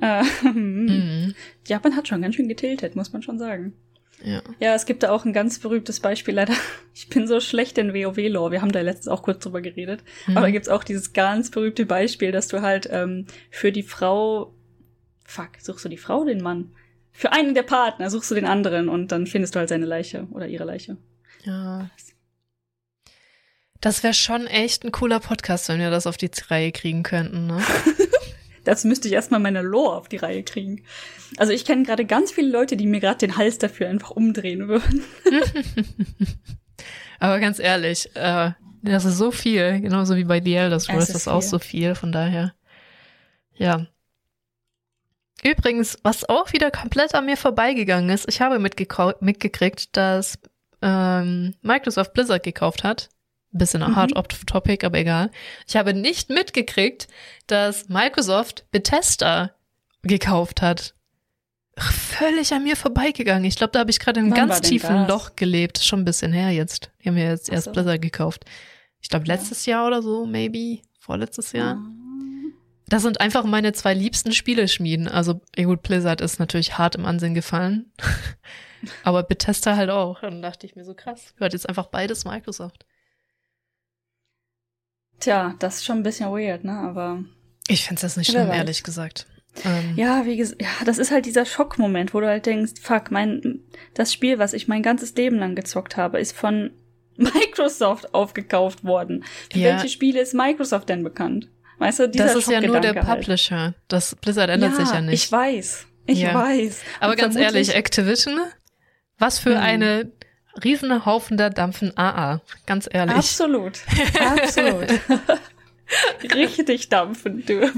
Äh, 0.00 0.24
mhm. 0.52 1.34
Japan 1.66 1.96
hat 1.96 2.08
schon 2.08 2.22
ganz 2.22 2.34
schön 2.34 2.48
getiltet, 2.48 2.96
muss 2.96 3.12
man 3.12 3.22
schon 3.22 3.38
sagen. 3.38 3.72
Ja. 4.24 4.42
ja, 4.60 4.74
es 4.74 4.86
gibt 4.86 5.02
da 5.02 5.10
auch 5.10 5.24
ein 5.24 5.32
ganz 5.32 5.58
berühmtes 5.58 6.00
Beispiel, 6.00 6.34
leider. 6.34 6.54
Ich 6.94 7.08
bin 7.08 7.26
so 7.26 7.40
schlecht 7.40 7.78
in 7.78 7.94
WoW-Lore. 7.94 8.52
Wir 8.52 8.60
haben 8.60 8.70
da 8.70 8.82
letztens 8.82 9.08
auch 9.08 9.22
kurz 9.22 9.42
drüber 9.42 9.62
geredet. 9.62 10.04
Mhm. 10.26 10.36
Aber 10.36 10.46
da 10.46 10.52
gibt's 10.52 10.68
auch 10.68 10.84
dieses 10.84 11.14
ganz 11.14 11.50
berühmte 11.50 11.86
Beispiel, 11.86 12.32
dass 12.32 12.48
du 12.48 12.60
halt 12.60 12.86
ähm, 12.90 13.26
für 13.50 13.72
die 13.72 13.82
Frau. 13.82 14.54
Fuck, 15.24 15.52
suchst 15.58 15.86
du 15.86 15.88
die 15.88 15.96
Frau, 15.96 16.24
den 16.26 16.42
Mann? 16.42 16.74
Für 17.10 17.32
einen 17.32 17.54
der 17.54 17.62
Partner 17.62 18.10
suchst 18.10 18.30
du 18.30 18.34
den 18.34 18.44
anderen 18.44 18.90
und 18.90 19.10
dann 19.10 19.26
findest 19.26 19.54
du 19.54 19.58
halt 19.58 19.70
seine 19.70 19.86
Leiche 19.86 20.26
oder 20.32 20.46
ihre 20.48 20.64
Leiche. 20.64 20.98
Ja. 21.44 21.90
Das 23.80 24.02
wäre 24.02 24.14
schon 24.14 24.46
echt 24.46 24.84
ein 24.84 24.92
cooler 24.92 25.18
Podcast, 25.18 25.68
wenn 25.68 25.80
wir 25.80 25.90
das 25.90 26.06
auf 26.06 26.16
die 26.16 26.30
Reihe 26.48 26.72
kriegen 26.72 27.02
könnten, 27.02 27.46
ne? 27.46 27.62
Das 28.64 28.84
müsste 28.84 29.08
ich 29.08 29.14
erstmal 29.14 29.40
meine 29.40 29.62
Lore 29.62 29.96
auf 29.96 30.08
die 30.08 30.16
Reihe 30.16 30.42
kriegen. 30.42 30.84
Also 31.36 31.52
ich 31.52 31.64
kenne 31.64 31.84
gerade 31.84 32.04
ganz 32.04 32.32
viele 32.32 32.50
Leute, 32.50 32.76
die 32.76 32.86
mir 32.86 33.00
gerade 33.00 33.18
den 33.18 33.36
Hals 33.36 33.58
dafür 33.58 33.88
einfach 33.88 34.10
umdrehen 34.10 34.68
würden. 34.68 35.04
Aber 37.18 37.38
ganz 37.38 37.58
ehrlich, 37.58 38.10
äh, 38.14 38.52
das 38.82 39.04
ist 39.04 39.16
so 39.16 39.30
viel, 39.30 39.80
genauso 39.80 40.16
wie 40.16 40.24
bei 40.24 40.42
The 40.42 40.54
Elder 40.54 40.80
Scrolls, 40.80 41.06
das 41.06 41.16
ist 41.16 41.28
auch 41.28 41.42
so 41.42 41.58
viel, 41.58 41.94
von 41.94 42.10
daher. 42.12 42.52
Ja. 43.54 43.86
Übrigens, 45.44 45.98
was 46.02 46.28
auch 46.28 46.52
wieder 46.52 46.70
komplett 46.70 47.14
an 47.14 47.26
mir 47.26 47.36
vorbeigegangen 47.36 48.10
ist, 48.10 48.28
ich 48.28 48.40
habe 48.40 48.58
mitgekriegt, 48.58 49.96
dass 49.96 50.38
ähm, 50.82 51.54
Microsoft 51.62 52.12
Blizzard 52.12 52.42
gekauft 52.42 52.84
hat. 52.84 53.08
Bisschen 53.52 53.82
mhm. 53.82 53.96
hard 53.96 54.16
off 54.16 54.26
topic, 54.46 54.84
aber 54.84 54.98
egal. 54.98 55.30
Ich 55.68 55.76
habe 55.76 55.92
nicht 55.92 56.30
mitgekriegt, 56.30 57.06
dass 57.46 57.88
Microsoft 57.88 58.64
Bethesda 58.70 59.50
gekauft 60.02 60.62
hat. 60.62 60.94
Ach, 61.76 61.92
völlig 61.92 62.52
an 62.52 62.64
mir 62.64 62.76
vorbeigegangen. 62.76 63.44
Ich 63.44 63.56
glaube, 63.56 63.72
da 63.72 63.80
habe 63.80 63.90
ich 63.90 63.98
gerade 63.98 64.20
in 64.20 64.26
einem 64.26 64.34
ganz 64.34 64.60
tiefen 64.60 65.06
Loch 65.06 65.36
gelebt. 65.36 65.78
Schon 65.78 66.00
ein 66.00 66.04
bisschen 66.04 66.32
her 66.32 66.50
jetzt. 66.50 66.90
Die 67.02 67.08
haben 67.08 67.16
ja 67.16 67.30
jetzt 67.30 67.50
erst 67.50 67.66
so. 67.66 67.72
Blizzard 67.72 68.02
gekauft. 68.02 68.44
Ich 69.00 69.08
glaube, 69.08 69.26
letztes 69.26 69.66
ja. 69.66 69.78
Jahr 69.78 69.86
oder 69.86 70.02
so, 70.02 70.26
maybe. 70.26 70.80
Vorletztes 70.98 71.52
Jahr. 71.52 71.74
Ja. 71.74 71.82
Das 72.88 73.02
sind 73.02 73.20
einfach 73.20 73.44
meine 73.44 73.72
zwei 73.72 73.94
liebsten 73.94 74.32
Spieleschmieden. 74.32 75.08
Also, 75.08 75.40
ja 75.56 75.64
gut, 75.64 75.82
Blizzard 75.82 76.20
ist 76.20 76.38
natürlich 76.38 76.76
hart 76.76 76.94
im 76.94 77.06
Ansehen 77.06 77.34
gefallen. 77.34 77.90
aber 79.02 79.22
Bethesda 79.22 79.76
halt 79.76 79.90
auch. 79.90 80.22
Und 80.22 80.30
dann 80.30 80.42
dachte 80.42 80.66
ich 80.66 80.76
mir 80.76 80.84
so 80.84 80.94
krass, 80.94 81.34
gehört 81.36 81.54
jetzt 81.54 81.68
einfach 81.68 81.86
beides 81.86 82.24
Microsoft. 82.24 82.84
Tja, 85.22 85.54
das 85.60 85.76
ist 85.76 85.84
schon 85.84 85.98
ein 85.98 86.02
bisschen 86.02 86.30
weird, 86.30 86.64
ne? 86.64 86.72
Aber. 86.72 87.22
Ich 87.68 87.86
find's 87.86 88.02
das 88.02 88.16
nicht 88.16 88.32
schlimm, 88.32 88.50
ehrlich 88.50 88.82
gesagt. 88.82 89.26
Ähm. 89.64 89.94
Ja, 89.94 90.26
wie 90.26 90.36
gesagt, 90.36 90.60
ja, 90.60 90.68
das 90.84 90.98
ist 90.98 91.12
halt 91.12 91.26
dieser 91.26 91.46
Schockmoment, 91.46 92.12
wo 92.12 92.20
du 92.20 92.26
halt 92.26 92.44
denkst, 92.44 92.72
fuck, 92.80 93.12
mein, 93.12 93.60
das 93.94 94.12
Spiel, 94.12 94.40
was 94.40 94.52
ich 94.52 94.66
mein 94.66 94.82
ganzes 94.82 95.14
Leben 95.14 95.38
lang 95.38 95.54
gezockt 95.54 95.96
habe, 95.96 96.18
ist 96.18 96.36
von 96.36 96.72
Microsoft 97.16 98.14
aufgekauft 98.14 98.82
worden. 98.82 99.24
Für 99.52 99.58
ja. 99.60 99.68
welche 99.70 99.88
Spiele 99.88 100.20
ist 100.20 100.34
Microsoft 100.34 100.88
denn 100.88 101.04
bekannt? 101.04 101.48
Weißt 101.78 102.00
du, 102.00 102.08
dieser 102.08 102.24
Das 102.24 102.34
ist 102.34 102.50
ja 102.50 102.60
nur 102.60 102.80
der 102.80 102.94
halt. 102.94 103.20
Publisher. 103.20 103.74
Das 103.86 104.16
Blizzard 104.16 104.50
ändert 104.50 104.72
ja, 104.72 104.84
sich 104.84 104.92
ja 104.92 105.00
nicht. 105.00 105.24
Ich 105.24 105.30
weiß. 105.30 105.86
Ich 106.06 106.20
ja. 106.20 106.34
weiß. 106.34 106.80
Aber 106.98 107.12
Und 107.12 107.18
ganz 107.18 107.36
ehrlich, 107.36 107.76
Activision, 107.76 108.40
was 109.18 109.38
für 109.38 109.54
hm. 109.54 109.62
eine 109.62 110.12
riesen 110.62 111.04
Haufen 111.06 111.36
der 111.36 111.50
Dampfen 111.50 111.96
AA. 111.96 112.40
Ganz 112.66 112.88
ehrlich. 112.90 113.16
Absolut. 113.16 113.80
Absolut. 114.20 114.88
Richtig 116.34 116.88
dampfen, 116.88 117.44
du. 117.44 117.70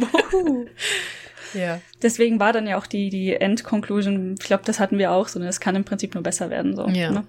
Ja. 1.54 1.80
Deswegen 2.02 2.40
war 2.40 2.52
dann 2.52 2.66
ja 2.66 2.76
auch 2.76 2.86
die, 2.86 3.10
die 3.10 3.34
End-Conclusion, 3.34 4.36
ich 4.38 4.46
glaube, 4.46 4.64
das 4.64 4.80
hatten 4.80 4.98
wir 4.98 5.12
auch 5.12 5.28
so, 5.28 5.38
ne? 5.38 5.48
Es 5.48 5.60
kann 5.60 5.76
im 5.76 5.84
Prinzip 5.84 6.14
nur 6.14 6.22
besser 6.22 6.50
werden, 6.50 6.76
so. 6.76 6.86
Ja. 6.88 7.10
Ne? 7.10 7.26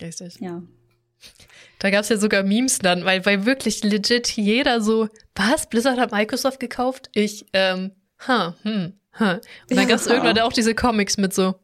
Richtig. 0.00 0.40
Ja. 0.40 0.62
Da 1.78 1.90
gab's 1.90 2.08
ja 2.10 2.16
sogar 2.16 2.42
Memes 2.42 2.78
dann, 2.78 3.04
weil, 3.04 3.24
weil 3.24 3.46
wirklich 3.46 3.82
legit 3.82 4.28
jeder 4.36 4.80
so, 4.80 5.08
was? 5.34 5.68
Blizzard 5.68 5.98
hat 5.98 6.12
Microsoft 6.12 6.60
gekauft? 6.60 7.10
Ich, 7.14 7.46
ähm, 7.52 7.92
ha, 8.26 8.54
hm, 8.62 8.94
ha. 9.18 9.34
Und 9.34 9.42
dann 9.68 9.78
ja. 9.78 9.84
gab's 9.84 10.06
irgendwann 10.06 10.38
auch 10.40 10.52
diese 10.52 10.74
Comics 10.74 11.16
mit 11.16 11.32
so, 11.34 11.54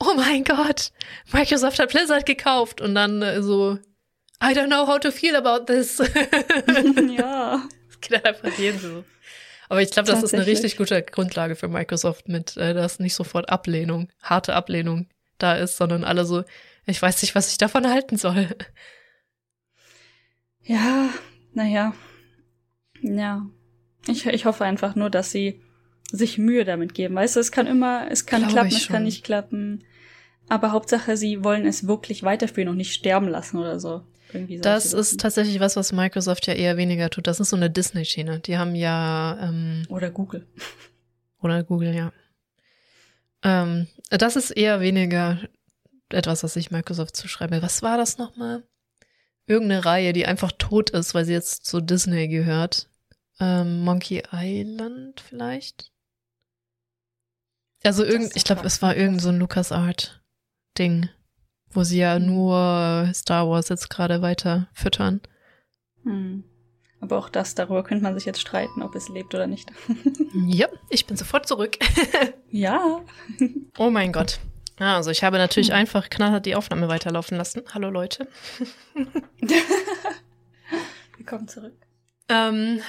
oh 0.00 0.14
mein 0.16 0.44
Gott, 0.44 0.90
Microsoft 1.32 1.78
hat 1.78 1.90
Blizzard 1.90 2.26
gekauft 2.26 2.80
und 2.80 2.94
dann 2.94 3.22
äh, 3.22 3.42
so, 3.42 3.78
I 4.42 4.52
don't 4.52 4.66
know 4.66 4.86
how 4.86 4.98
to 4.98 5.10
feel 5.10 5.36
about 5.36 5.66
this. 5.66 5.98
ja. 7.16 7.62
Das 7.88 8.00
geht 8.10 8.26
einfach 8.26 8.58
jeden 8.58 8.78
so. 8.78 9.04
Aber 9.68 9.80
ich 9.80 9.90
glaube, 9.90 10.10
das 10.10 10.22
ist 10.22 10.34
eine 10.34 10.46
richtig 10.46 10.76
gute 10.76 11.02
Grundlage 11.02 11.56
für 11.56 11.66
Microsoft 11.66 12.28
mit, 12.28 12.56
äh, 12.56 12.74
dass 12.74 12.98
nicht 13.00 13.14
sofort 13.14 13.48
Ablehnung, 13.48 14.10
harte 14.22 14.54
Ablehnung 14.54 15.08
da 15.38 15.56
ist, 15.56 15.76
sondern 15.76 16.04
alle 16.04 16.24
so, 16.24 16.44
ich 16.84 17.00
weiß 17.00 17.22
nicht, 17.22 17.34
was 17.34 17.50
ich 17.50 17.58
davon 17.58 17.88
halten 17.88 18.16
soll. 18.16 18.48
Ja, 20.62 21.08
naja. 21.52 21.94
Ja. 23.02 23.46
Ich, 24.06 24.26
ich 24.26 24.44
hoffe 24.44 24.64
einfach 24.64 24.94
nur, 24.94 25.10
dass 25.10 25.30
sie 25.30 25.62
sich 26.10 26.38
Mühe 26.38 26.64
damit 26.64 26.94
geben. 26.94 27.14
Weißt 27.14 27.36
du, 27.36 27.40
es 27.40 27.52
kann 27.52 27.66
immer, 27.66 28.10
es 28.10 28.26
kann 28.26 28.42
Glaube 28.42 28.52
klappen, 28.52 28.76
es 28.76 28.88
kann 28.88 29.02
nicht 29.04 29.24
klappen. 29.24 29.84
Aber 30.48 30.72
Hauptsache, 30.72 31.16
sie 31.16 31.42
wollen 31.42 31.66
es 31.66 31.86
wirklich 31.86 32.22
weiterführen 32.22 32.68
und 32.68 32.76
nicht 32.76 32.92
sterben 32.92 33.28
lassen 33.28 33.58
oder 33.58 33.80
so. 33.80 34.02
Das 34.60 34.92
ist 34.92 35.20
tatsächlich 35.20 35.60
was, 35.60 35.76
was 35.76 35.92
Microsoft 35.92 36.46
ja 36.46 36.54
eher 36.54 36.76
weniger 36.76 37.10
tut. 37.10 37.26
Das 37.26 37.40
ist 37.40 37.50
so 37.50 37.56
eine 37.56 37.70
Disney-Schiene. 37.70 38.40
Die 38.40 38.58
haben 38.58 38.74
ja 38.74 39.38
ähm, 39.40 39.84
oder 39.88 40.10
Google 40.10 40.46
oder 41.40 41.62
Google, 41.62 41.94
ja. 41.94 42.12
Ähm, 43.42 43.86
das 44.10 44.36
ist 44.36 44.50
eher 44.50 44.80
weniger 44.80 45.40
etwas, 46.10 46.42
was 46.42 46.56
ich 46.56 46.70
Microsoft 46.70 47.16
zuschreibe. 47.16 47.62
Was 47.62 47.82
war 47.82 47.96
das 47.96 48.18
nochmal? 48.18 48.64
Irgendeine 49.46 49.84
Reihe, 49.84 50.12
die 50.12 50.26
einfach 50.26 50.52
tot 50.52 50.90
ist, 50.90 51.14
weil 51.14 51.24
sie 51.24 51.32
jetzt 51.32 51.64
zu 51.64 51.80
Disney 51.80 52.28
gehört. 52.28 52.88
Ähm, 53.38 53.80
Monkey 53.80 54.22
Island 54.32 55.20
vielleicht? 55.20 55.92
Also 57.82 58.04
irgend, 58.04 58.34
ich 58.34 58.44
glaube, 58.44 58.66
es 58.66 58.82
war 58.82 58.96
irgend 58.96 59.20
so 59.22 59.28
ein 59.28 59.38
LucasArt-Ding, 59.38 61.08
wo 61.70 61.84
sie 61.84 61.98
ja 61.98 62.16
hm. 62.16 62.26
nur 62.26 63.10
Star 63.14 63.48
Wars 63.48 63.68
jetzt 63.68 63.90
gerade 63.90 64.22
weiter 64.22 64.68
füttern. 64.72 65.20
Hm. 66.02 66.44
Aber 67.00 67.18
auch 67.18 67.28
das, 67.28 67.54
darüber 67.54 67.84
könnte 67.84 68.02
man 68.02 68.14
sich 68.14 68.24
jetzt 68.24 68.40
streiten, 68.40 68.82
ob 68.82 68.94
es 68.94 69.08
lebt 69.08 69.34
oder 69.34 69.46
nicht. 69.46 69.70
ja, 70.46 70.66
ich 70.88 71.06
bin 71.06 71.16
sofort 71.16 71.46
zurück. 71.46 71.76
ja. 72.50 73.00
Oh 73.78 73.90
mein 73.90 74.12
Gott. 74.12 74.40
Also 74.78 75.10
ich 75.10 75.22
habe 75.22 75.38
natürlich 75.38 75.68
hm. 75.68 75.76
einfach 75.76 76.10
knallhart 76.10 76.46
die 76.46 76.54
Aufnahme 76.54 76.88
weiterlaufen 76.88 77.36
lassen. 77.36 77.62
Hallo 77.72 77.90
Leute. 77.90 78.28
Willkommen 81.16 81.48
zurück. 81.48 81.74
Ähm, 82.28 82.80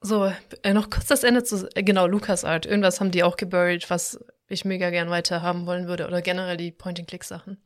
so, 0.00 0.32
äh, 0.62 0.72
noch 0.74 0.90
kurz 0.90 1.06
das 1.06 1.24
Ende 1.24 1.42
zu, 1.44 1.68
äh, 1.74 1.82
genau, 1.82 2.06
LucasArt. 2.06 2.66
Irgendwas 2.66 3.00
haben 3.00 3.10
die 3.10 3.22
auch 3.22 3.36
geburied, 3.36 3.90
was 3.90 4.18
ich 4.48 4.64
mega 4.64 4.90
gern 4.90 5.10
weiter 5.10 5.42
haben 5.42 5.66
wollen 5.66 5.88
würde. 5.88 6.06
Oder 6.06 6.22
generell 6.22 6.56
die 6.56 6.70
Point-and-Click-Sachen. 6.70 7.58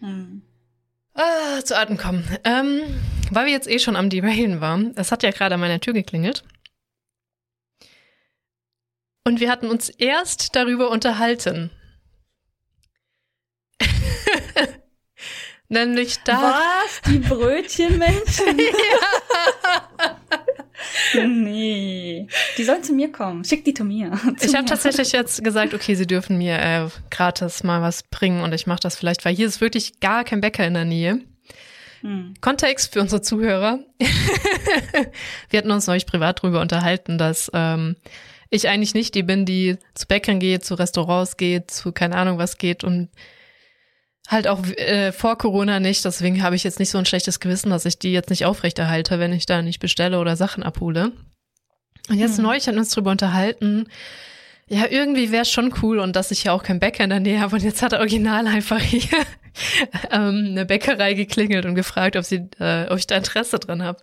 Hm. 0.00 0.42
Ah, 1.14 1.60
zu 1.62 1.76
Atem 1.76 1.98
kommen. 1.98 2.24
Ähm, 2.44 2.80
weil 3.30 3.46
wir 3.46 3.52
jetzt 3.52 3.68
eh 3.68 3.78
schon 3.78 3.96
am 3.96 4.08
Derailen 4.08 4.60
waren, 4.60 4.92
es 4.96 5.12
hat 5.12 5.22
ja 5.22 5.30
gerade 5.30 5.54
an 5.54 5.60
meiner 5.60 5.80
Tür 5.80 5.92
geklingelt. 5.92 6.42
Und 9.24 9.40
wir 9.40 9.50
hatten 9.50 9.68
uns 9.68 9.88
erst 9.88 10.56
darüber 10.56 10.90
unterhalten. 10.90 11.70
Nämlich 15.68 16.18
da. 16.24 16.42
Was? 16.42 17.02
Die 17.06 17.18
Brötchenmenschen? 17.18 18.58
ja. 18.58 19.21
Nee. 21.14 22.26
Die 22.56 22.64
sollen 22.64 22.82
zu 22.82 22.92
mir 22.92 23.10
kommen. 23.10 23.44
Schick 23.44 23.64
die 23.64 23.74
zu 23.74 23.84
mir. 23.84 24.12
Zu 24.36 24.46
ich 24.46 24.54
habe 24.54 24.64
tatsächlich 24.64 25.12
jetzt 25.12 25.42
gesagt, 25.42 25.74
okay, 25.74 25.94
sie 25.94 26.06
dürfen 26.06 26.38
mir 26.38 26.58
äh, 26.58 26.88
gratis 27.10 27.62
mal 27.62 27.82
was 27.82 28.02
bringen 28.04 28.42
und 28.42 28.52
ich 28.52 28.66
mache 28.66 28.80
das 28.80 28.96
vielleicht, 28.96 29.24
weil 29.24 29.34
hier 29.34 29.46
ist 29.46 29.60
wirklich 29.60 30.00
gar 30.00 30.24
kein 30.24 30.40
Bäcker 30.40 30.66
in 30.66 30.74
der 30.74 30.84
Nähe. 30.84 31.20
Hm. 32.02 32.34
Kontext 32.40 32.92
für 32.92 33.00
unsere 33.00 33.22
Zuhörer. 33.22 33.78
Wir 35.50 35.58
hatten 35.58 35.70
uns 35.70 35.86
neulich 35.86 36.06
privat 36.06 36.42
drüber 36.42 36.60
unterhalten, 36.60 37.16
dass 37.16 37.50
ähm, 37.54 37.96
ich 38.50 38.68
eigentlich 38.68 38.94
nicht 38.94 39.14
die 39.14 39.22
bin, 39.22 39.46
die 39.46 39.78
zu 39.94 40.06
Bäckern 40.06 40.40
geht, 40.40 40.64
zu 40.64 40.74
Restaurants 40.74 41.36
geht, 41.36 41.70
zu 41.70 41.92
keine 41.92 42.16
Ahnung 42.16 42.38
was 42.38 42.58
geht 42.58 42.84
und 42.84 43.08
halt 44.28 44.48
auch 44.48 44.64
äh, 44.66 45.12
vor 45.12 45.36
Corona 45.36 45.80
nicht. 45.80 46.04
Deswegen 46.04 46.42
habe 46.42 46.56
ich 46.56 46.64
jetzt 46.64 46.78
nicht 46.78 46.90
so 46.90 46.98
ein 46.98 47.06
schlechtes 47.06 47.40
Gewissen, 47.40 47.70
dass 47.70 47.84
ich 47.84 47.98
die 47.98 48.12
jetzt 48.12 48.30
nicht 48.30 48.44
aufrechterhalte, 48.44 49.18
wenn 49.18 49.32
ich 49.32 49.46
da 49.46 49.62
nicht 49.62 49.80
bestelle 49.80 50.18
oder 50.18 50.36
Sachen 50.36 50.62
abhole. 50.62 51.12
Und 52.08 52.18
jetzt 52.18 52.36
hm. 52.36 52.44
neulich 52.44 52.66
hatten 52.66 52.76
wir 52.76 52.82
uns 52.82 52.90
drüber 52.90 53.10
unterhalten. 53.10 53.88
Ja, 54.68 54.86
irgendwie 54.88 55.30
wäre 55.32 55.42
es 55.42 55.50
schon 55.50 55.74
cool 55.82 55.98
und 55.98 56.16
dass 56.16 56.30
ich 56.30 56.44
ja 56.44 56.52
auch 56.52 56.62
kein 56.62 56.80
Bäcker 56.80 57.04
in 57.04 57.10
der 57.10 57.20
Nähe 57.20 57.40
habe. 57.40 57.56
Und 57.56 57.62
jetzt 57.62 57.82
hat 57.82 57.92
er 57.92 57.98
original 57.98 58.46
einfach 58.46 58.80
hier 58.80 59.18
ähm, 60.10 60.46
eine 60.50 60.64
Bäckerei 60.64 61.14
geklingelt 61.14 61.66
und 61.66 61.74
gefragt, 61.74 62.16
ob 62.16 62.24
sie, 62.24 62.48
äh, 62.58 62.86
ob 62.88 62.98
ich 62.98 63.06
da 63.06 63.16
Interesse 63.16 63.58
dran 63.58 63.82
habe. 63.82 63.98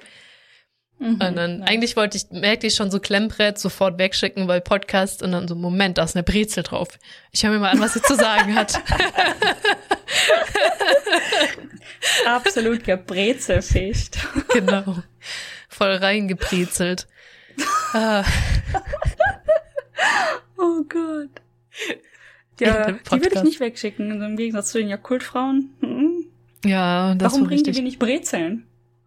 Mhm, 0.99 1.13
und 1.13 1.35
dann, 1.35 1.59
ja. 1.59 1.65
eigentlich 1.65 1.95
wollte 1.95 2.17
ich, 2.17 2.29
merkte 2.29 2.67
ich 2.67 2.75
schon 2.75 2.91
so 2.91 2.99
Klemmbrett 2.99 3.57
sofort 3.57 3.97
wegschicken, 3.97 4.49
weil 4.49 4.59
Podcast 4.59 5.23
und 5.23 5.31
dann 5.31 5.47
so, 5.47 5.55
Moment, 5.55 5.97
da 5.97 6.03
ist 6.03 6.15
eine 6.15 6.23
Brezel 6.23 6.63
drauf. 6.63 6.89
Ich 7.31 7.43
höre 7.43 7.51
mir 7.51 7.59
mal 7.59 7.71
an, 7.71 7.79
was 7.79 7.93
sie 7.93 8.01
zu 8.01 8.15
sagen 8.15 8.53
hat. 8.53 8.81
Absolut 12.25 12.83
gebrezelfischt. 12.83 14.17
genau. 14.53 14.97
Voll 15.69 15.95
reingebrezelt. 15.95 17.07
ah. 17.93 18.23
oh 20.57 20.83
Gott. 20.83 21.29
Ja, 22.59 22.91
die 22.91 23.11
würde 23.11 23.35
ich 23.35 23.43
nicht 23.43 23.59
wegschicken, 23.61 24.21
im 24.21 24.35
Gegensatz 24.35 24.71
zu 24.71 24.79
den 24.79 24.89
Jakultfrauen. 24.89 25.69
Mhm. 25.79 26.25
Ja, 26.65 27.15
das 27.15 27.33
Warum 27.33 27.47
bringen 27.47 27.63
die 27.63 27.81
nicht 27.81 27.99
Brezeln? 27.99 28.65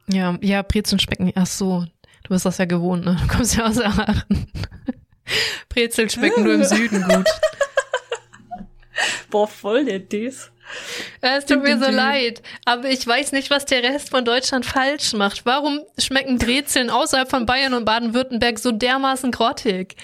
Ja, 0.09 0.37
ja, 0.41 0.63
Brezeln 0.63 0.99
schmecken. 0.99 1.33
Ach 1.35 1.47
so, 1.47 1.85
du 2.25 2.29
bist 2.29 2.45
das 2.45 2.59
ja 2.59 2.65
gewohnt, 2.65 3.05
ne? 3.05 3.17
Du 3.21 3.29
kommst 3.29 3.57
ja 3.57 3.67
aus 3.67 3.81
Aachen. 3.81 4.47
Brezeln 5.69 6.11
schmecken 6.11 6.45
nur 6.45 6.55
im 6.55 6.65
Süden 6.65 7.03
gut. 7.03 7.27
Boah, 9.31 9.49
voll 9.49 9.85
der 9.85 10.01
Diss. 10.01 10.51
Es 11.21 11.47
tut 11.47 11.63
mir 11.63 11.79
so 11.79 11.91
leid, 11.91 12.43
aber 12.65 12.89
ich 12.89 13.07
weiß 13.07 13.33
nicht, 13.33 13.51
was 13.51 13.67
der 13.67 13.83
Rest 13.83 14.11
von 14.11 14.25
Deutschland 14.25 14.65
falsch 14.65 15.13
macht. 15.13 15.45
Warum 15.45 15.81
schmecken 15.99 16.39
Brezeln 16.39 16.91
außerhalb 16.91 17.29
von 17.29 17.47
Bayern 17.47 17.75
und 17.75 17.85
Baden-Württemberg 17.85 18.59
so 18.59 18.73
dermaßen 18.73 19.33
grottig? 19.33 19.97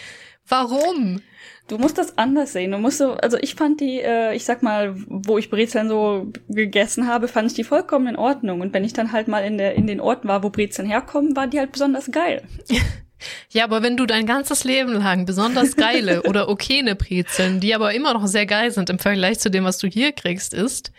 Warum? 0.46 1.22
Du 1.68 1.76
musst 1.76 1.98
das 1.98 2.16
anders 2.16 2.54
sehen. 2.54 2.72
Du 2.72 2.78
musst 2.78 2.98
so, 2.98 3.12
also 3.12 3.36
ich 3.38 3.54
fand 3.54 3.80
die, 3.80 4.00
äh, 4.00 4.34
ich 4.34 4.44
sag 4.44 4.62
mal, 4.62 4.94
wo 5.06 5.36
ich 5.36 5.50
Brezeln 5.50 5.88
so 5.88 6.32
gegessen 6.48 7.06
habe, 7.06 7.28
fand 7.28 7.50
ich 7.50 7.54
die 7.54 7.64
vollkommen 7.64 8.06
in 8.06 8.16
Ordnung. 8.16 8.62
Und 8.62 8.72
wenn 8.72 8.84
ich 8.84 8.94
dann 8.94 9.12
halt 9.12 9.28
mal 9.28 9.40
in 9.40 9.58
der 9.58 9.74
in 9.74 9.86
den 9.86 10.00
Orten 10.00 10.28
war, 10.28 10.42
wo 10.42 10.50
Brezeln 10.50 10.88
herkommen, 10.88 11.36
war 11.36 11.46
die 11.46 11.58
halt 11.58 11.72
besonders 11.72 12.10
geil. 12.10 12.42
Ja, 13.50 13.64
aber 13.64 13.82
wenn 13.82 13.96
du 13.96 14.06
dein 14.06 14.26
ganzes 14.26 14.62
Leben 14.62 14.92
lang 14.92 15.26
besonders 15.26 15.74
geile 15.74 16.22
oder 16.28 16.48
okayne 16.48 16.94
Brezeln, 16.94 17.58
die 17.58 17.74
aber 17.74 17.92
immer 17.92 18.14
noch 18.14 18.28
sehr 18.28 18.46
geil 18.46 18.70
sind 18.70 18.90
im 18.90 19.00
Vergleich 19.00 19.40
zu 19.40 19.50
dem, 19.50 19.64
was 19.64 19.78
du 19.78 19.88
hier 19.88 20.12
kriegst, 20.12 20.54
isst, 20.54 20.92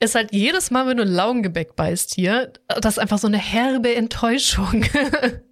ist 0.00 0.16
halt 0.16 0.32
jedes 0.32 0.72
Mal, 0.72 0.88
wenn 0.88 0.96
du 0.96 1.04
Laugengebäck 1.04 1.76
beißt 1.76 2.14
hier, 2.14 2.52
das 2.66 2.94
ist 2.94 2.98
einfach 2.98 3.18
so 3.18 3.28
eine 3.28 3.38
herbe 3.38 3.94
Enttäuschung. 3.94 4.84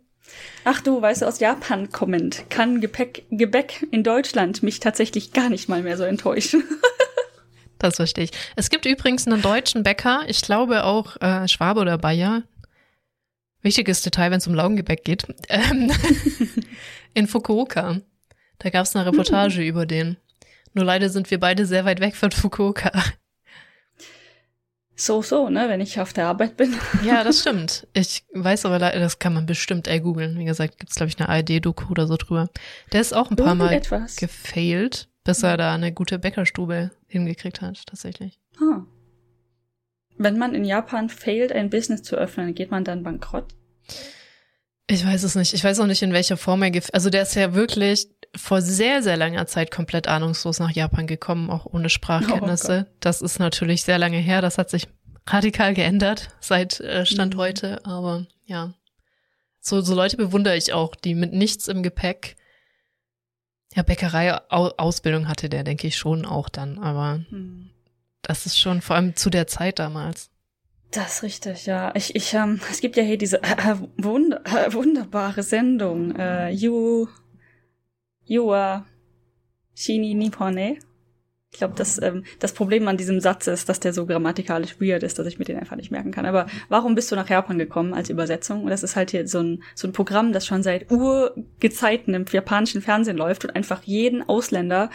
Ach 0.64 0.80
du, 0.80 1.00
weißt 1.00 1.22
du, 1.22 1.26
aus 1.26 1.40
Japan 1.40 1.90
kommend, 1.90 2.50
kann 2.50 2.80
Gepäck, 2.80 3.24
Gebäck 3.30 3.86
in 3.90 4.02
Deutschland 4.02 4.62
mich 4.62 4.80
tatsächlich 4.80 5.32
gar 5.32 5.48
nicht 5.48 5.68
mal 5.68 5.82
mehr 5.82 5.96
so 5.96 6.04
enttäuschen. 6.04 6.64
das 7.78 7.96
verstehe 7.96 8.24
ich. 8.24 8.30
Es 8.56 8.70
gibt 8.70 8.86
übrigens 8.86 9.26
einen 9.26 9.42
deutschen 9.42 9.82
Bäcker, 9.82 10.22
ich 10.26 10.42
glaube 10.42 10.84
auch 10.84 11.20
äh, 11.20 11.48
Schwabe 11.48 11.80
oder 11.80 11.98
Bayer. 11.98 12.42
Wichtiges 13.62 14.02
Detail, 14.02 14.30
wenn 14.30 14.38
es 14.38 14.46
um 14.46 14.54
Laugengebäck 14.54 15.04
geht. 15.04 15.26
Ähm, 15.48 15.90
in 17.14 17.26
Fukuoka. 17.26 18.00
Da 18.58 18.70
gab 18.70 18.84
es 18.84 18.94
eine 18.94 19.06
Reportage 19.06 19.60
mhm. 19.60 19.66
über 19.66 19.86
den. 19.86 20.16
Nur 20.74 20.84
leider 20.84 21.08
sind 21.08 21.30
wir 21.30 21.40
beide 21.40 21.66
sehr 21.66 21.84
weit 21.84 22.00
weg 22.00 22.14
von 22.14 22.30
Fukuoka 22.30 22.92
so, 25.00 25.22
so, 25.22 25.48
ne, 25.48 25.68
wenn 25.68 25.80
ich 25.80 26.00
auf 26.00 26.12
der 26.12 26.26
Arbeit 26.26 26.56
bin. 26.56 26.74
Ja, 27.04 27.22
das 27.22 27.40
stimmt. 27.40 27.86
Ich 27.92 28.24
weiß 28.34 28.66
aber, 28.66 28.78
das 28.78 29.18
kann 29.18 29.32
man 29.32 29.46
bestimmt 29.46 29.86
ey 29.86 30.00
googeln. 30.00 30.38
Wie 30.38 30.44
gesagt, 30.44 30.78
gibt's 30.78 30.96
glaube 30.96 31.08
ich 31.08 31.18
eine 31.18 31.28
ARD-Doku 31.28 31.90
oder 31.90 32.06
so 32.06 32.16
drüber. 32.16 32.48
Der 32.92 33.00
ist 33.00 33.14
auch 33.14 33.30
ein 33.30 33.36
paar 33.36 33.54
Mal 33.54 33.72
etwas. 33.72 34.16
gefailt, 34.16 35.08
bis 35.24 35.42
er 35.42 35.56
da 35.56 35.72
eine 35.72 35.92
gute 35.92 36.18
Bäckerstube 36.18 36.90
hingekriegt 37.06 37.60
hat, 37.60 37.86
tatsächlich. 37.86 38.40
Ah. 38.60 38.82
Wenn 40.16 40.36
man 40.36 40.54
in 40.54 40.64
Japan 40.64 41.08
failt, 41.08 41.52
ein 41.52 41.70
Business 41.70 42.02
zu 42.02 42.16
öffnen, 42.16 42.54
geht 42.54 42.72
man 42.72 42.82
dann 42.82 43.04
bankrott? 43.04 43.46
Ich 44.88 45.06
weiß 45.06 45.22
es 45.22 45.36
nicht. 45.36 45.54
Ich 45.54 45.62
weiß 45.62 45.78
auch 45.80 45.86
nicht, 45.86 46.02
in 46.02 46.12
welcher 46.12 46.36
Form 46.36 46.62
er 46.62 46.70
gefällt. 46.70 46.94
Also 46.94 47.10
der 47.10 47.22
ist 47.22 47.34
ja 47.36 47.54
wirklich 47.54 48.08
vor 48.38 48.62
sehr, 48.62 49.02
sehr 49.02 49.16
langer 49.16 49.46
Zeit 49.46 49.70
komplett 49.70 50.08
ahnungslos 50.08 50.58
nach 50.58 50.70
Japan 50.70 51.06
gekommen, 51.06 51.50
auch 51.50 51.66
ohne 51.66 51.90
Sprachkenntnisse. 51.90 52.86
Oh 52.88 52.94
das 53.00 53.20
ist 53.22 53.38
natürlich 53.38 53.82
sehr 53.82 53.98
lange 53.98 54.18
her. 54.18 54.40
Das 54.40 54.58
hat 54.58 54.70
sich 54.70 54.88
radikal 55.26 55.74
geändert 55.74 56.30
seit 56.40 56.80
äh, 56.80 57.04
Stand 57.04 57.34
mhm. 57.34 57.38
heute. 57.38 57.84
Aber 57.84 58.26
ja, 58.46 58.72
so, 59.60 59.80
so 59.80 59.94
Leute 59.94 60.16
bewundere 60.16 60.56
ich 60.56 60.72
auch, 60.72 60.94
die 60.94 61.14
mit 61.14 61.32
nichts 61.32 61.68
im 61.68 61.82
Gepäck 61.82 62.36
ja, 63.74 63.82
Bäckerei-Ausbildung 63.82 65.28
hatte 65.28 65.48
der, 65.48 65.62
denke 65.62 65.86
ich 65.86 65.96
schon 65.96 66.24
auch 66.24 66.48
dann. 66.48 66.78
Aber 66.78 67.20
mhm. 67.30 67.70
das 68.22 68.46
ist 68.46 68.58
schon 68.58 68.80
vor 68.80 68.96
allem 68.96 69.14
zu 69.14 69.30
der 69.30 69.46
Zeit 69.46 69.78
damals. 69.78 70.30
Das 70.90 71.16
ist 71.16 71.22
richtig, 71.22 71.66
ja. 71.66 71.94
Ich, 71.94 72.16
ich, 72.16 72.32
ähm, 72.32 72.60
es 72.70 72.80
gibt 72.80 72.96
ja 72.96 73.02
hier 73.02 73.18
diese 73.18 73.42
äh, 73.42 73.76
wund 73.98 74.34
äh, 74.46 74.72
wunderbare 74.72 75.42
Sendung, 75.42 76.16
äh, 76.16 76.48
You, 76.48 77.08
You 78.28 78.52
are 78.52 78.84
Shini 79.74 80.14
Nippone. 80.14 80.78
Ich 81.50 81.58
glaube, 81.58 81.74
das, 81.76 82.00
ähm, 82.02 82.24
das 82.40 82.52
Problem 82.52 82.86
an 82.88 82.98
diesem 82.98 83.20
Satz 83.20 83.46
ist, 83.46 83.70
dass 83.70 83.80
der 83.80 83.94
so 83.94 84.04
grammatikalisch 84.04 84.78
weird 84.80 85.02
ist, 85.02 85.18
dass 85.18 85.26
ich 85.26 85.38
mir 85.38 85.46
den 85.46 85.58
einfach 85.58 85.76
nicht 85.76 85.90
merken 85.90 86.10
kann. 86.10 86.26
Aber 86.26 86.46
warum 86.68 86.94
bist 86.94 87.10
du 87.10 87.16
nach 87.16 87.28
Japan 87.28 87.58
gekommen 87.58 87.94
als 87.94 88.10
Übersetzung? 88.10 88.64
Und 88.64 88.70
das 88.70 88.82
ist 88.82 88.96
halt 88.96 89.12
hier 89.12 89.26
so 89.26 89.40
ein, 89.40 89.62
so 89.74 89.88
ein 89.88 89.92
Programm, 89.92 90.34
das 90.34 90.46
schon 90.46 90.62
seit 90.62 90.90
Urgezeiten 90.92 92.12
im 92.12 92.26
japanischen 92.30 92.82
Fernsehen 92.82 93.16
läuft 93.16 93.46
und 93.46 93.56
einfach 93.56 93.82
jeden 93.84 94.28
Ausländer 94.28 94.90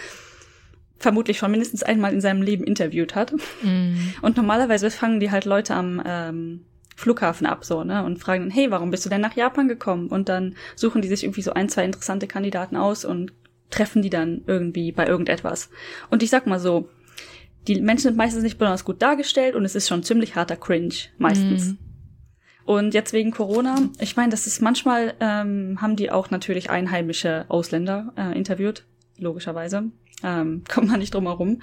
vermutlich 1.00 1.40
schon 1.40 1.52
mindestens 1.52 1.82
einmal 1.82 2.14
in 2.14 2.22
seinem 2.22 2.44
Leben 2.44 2.64
interviewt 2.64 3.16
hat. 3.16 3.34
Mhm. 3.64 4.14
Und 4.22 4.38
normalerweise 4.38 4.92
fangen 4.92 5.20
die 5.20 5.32
halt 5.32 5.46
Leute 5.46 5.74
am 5.74 6.02
ähm, 6.06 6.66
Flughafen 7.04 7.46
ab 7.46 7.66
so, 7.66 7.84
ne? 7.84 8.04
Und 8.04 8.20
fragen 8.20 8.44
dann, 8.44 8.52
hey, 8.52 8.72
warum 8.72 8.90
bist 8.90 9.06
du 9.06 9.10
denn 9.10 9.22
nach 9.22 9.36
Japan 9.36 9.68
gekommen? 9.68 10.08
Und 10.08 10.30
dann 10.30 10.56
suchen 10.76 11.02
die 11.02 11.08
sich 11.10 11.24
irgendwie 11.24 11.42
so 11.42 11.54
ein, 11.54 11.70
zwei 11.70 11.84
interessante 11.84 12.28
Kandidaten 12.28 12.76
aus 12.78 13.04
und 13.06 13.34
treffen 13.70 14.02
die 14.02 14.10
dann 14.10 14.44
irgendwie 14.48 14.92
bei 14.92 15.06
irgendetwas. 15.06 15.70
Und 16.10 16.24
ich 16.24 16.30
sag 16.30 16.48
mal 16.48 16.60
so, 16.60 16.90
die 17.68 17.82
Menschen 17.82 18.04
sind 18.04 18.18
meistens 18.18 18.44
nicht 18.44 18.58
besonders 18.58 18.86
gut 18.86 19.02
dargestellt 19.02 19.56
und 19.56 19.66
es 19.66 19.76
ist 19.76 19.88
schon 19.88 20.04
ziemlich 20.04 20.36
harter 20.36 20.56
Cringe, 20.56 20.94
meistens. 21.18 21.68
Mhm. 21.68 21.78
Und 22.66 22.94
jetzt 22.94 23.12
wegen 23.12 23.32
Corona, 23.32 23.78
ich 24.00 24.16
meine, 24.16 24.30
das 24.30 24.48
ist 24.48 24.62
manchmal, 24.62 25.16
ähm, 25.20 25.80
haben 25.82 25.96
die 25.96 26.12
auch 26.12 26.30
natürlich 26.30 26.70
einheimische 26.70 27.46
Ausländer 27.50 28.14
äh, 28.16 28.38
interviewt, 28.38 28.86
logischerweise. 29.18 29.92
Ähm, 30.24 30.64
kommt 30.70 30.88
man 30.90 31.00
nicht 31.00 31.14
drum 31.14 31.28
herum. 31.28 31.62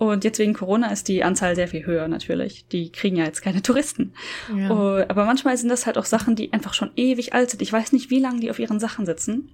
Und 0.00 0.24
jetzt 0.24 0.38
wegen 0.38 0.54
Corona 0.54 0.90
ist 0.90 1.08
die 1.08 1.22
Anzahl 1.24 1.54
sehr 1.54 1.68
viel 1.68 1.84
höher 1.84 2.08
natürlich. 2.08 2.66
Die 2.68 2.90
kriegen 2.90 3.16
ja 3.16 3.26
jetzt 3.26 3.42
keine 3.42 3.60
Touristen. 3.60 4.14
Ja. 4.48 4.70
Uh, 4.70 5.04
aber 5.06 5.26
manchmal 5.26 5.58
sind 5.58 5.68
das 5.68 5.84
halt 5.84 5.98
auch 5.98 6.06
Sachen, 6.06 6.36
die 6.36 6.54
einfach 6.54 6.72
schon 6.72 6.90
ewig 6.96 7.34
alt 7.34 7.50
sind. 7.50 7.60
Ich 7.60 7.70
weiß 7.70 7.92
nicht, 7.92 8.08
wie 8.08 8.18
lange 8.18 8.40
die 8.40 8.50
auf 8.50 8.58
ihren 8.58 8.80
Sachen 8.80 9.04
sitzen. 9.04 9.52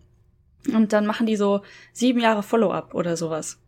Und 0.73 0.93
dann 0.93 1.05
machen 1.05 1.27
die 1.27 1.35
so 1.35 1.63
sieben 1.93 2.21
Jahre 2.21 2.45
Follow-up 2.45 2.95
oder 2.95 3.17
sowas. 3.17 3.59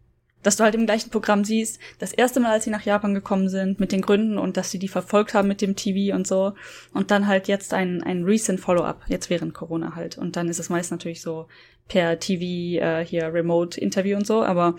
Dass 0.45 0.55
du 0.55 0.63
halt 0.63 0.77
im 0.77 0.87
gleichen 0.87 1.11
Programm 1.11 1.45
siehst, 1.45 1.81
das 1.99 2.13
erste 2.13 2.39
Mal, 2.39 2.53
als 2.53 2.63
sie 2.63 2.71
nach 2.71 2.85
Japan 2.85 3.13
gekommen 3.13 3.49
sind, 3.49 3.81
mit 3.81 3.91
den 3.91 4.03
Gründen 4.03 4.39
und 4.39 4.57
dass 4.57 4.71
sie 4.71 4.79
die 4.79 4.87
verfolgt 4.87 5.35
haben 5.35 5.49
mit 5.49 5.61
dem 5.61 5.75
TV 5.75 6.15
und 6.15 6.29
so. 6.29 6.53
Und 6.95 7.11
dann 7.11 7.27
halt 7.27 7.49
jetzt 7.49 7.75
ein, 7.75 8.05
ein 8.05 8.23
recent 8.23 8.61
Follow-up, 8.61 9.03
jetzt 9.09 9.31
während 9.31 9.53
Corona 9.53 9.97
halt. 9.97 10.17
Und 10.17 10.37
dann 10.37 10.49
ist 10.49 10.61
es 10.61 10.69
meist 10.69 10.93
natürlich 10.93 11.23
so 11.23 11.49
per 11.89 12.21
TV, 12.21 12.81
äh, 12.81 13.05
hier 13.05 13.35
Remote-Interview 13.35 14.17
und 14.17 14.29
so, 14.29 14.45
aber 14.45 14.77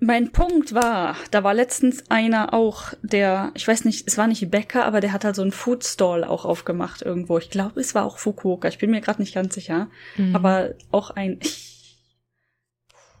mein 0.00 0.30
Punkt 0.30 0.74
war, 0.74 1.16
da 1.30 1.42
war 1.42 1.54
letztens 1.54 2.10
einer 2.10 2.54
auch, 2.54 2.94
der, 3.02 3.50
ich 3.54 3.66
weiß 3.66 3.84
nicht, 3.84 4.06
es 4.06 4.16
war 4.16 4.26
nicht 4.26 4.50
Bäcker, 4.50 4.84
aber 4.84 5.00
der 5.00 5.12
hat 5.12 5.24
halt 5.24 5.34
so 5.34 5.42
einen 5.42 5.52
Foodstall 5.52 6.24
auch 6.24 6.44
aufgemacht 6.44 7.02
irgendwo. 7.02 7.38
Ich 7.38 7.50
glaube, 7.50 7.80
es 7.80 7.94
war 7.94 8.04
auch 8.04 8.18
Fukuoka, 8.18 8.68
ich 8.68 8.78
bin 8.78 8.90
mir 8.90 9.00
gerade 9.00 9.20
nicht 9.20 9.34
ganz 9.34 9.54
sicher. 9.54 9.88
Mhm. 10.16 10.36
Aber 10.36 10.74
auch 10.92 11.10
ein, 11.10 11.40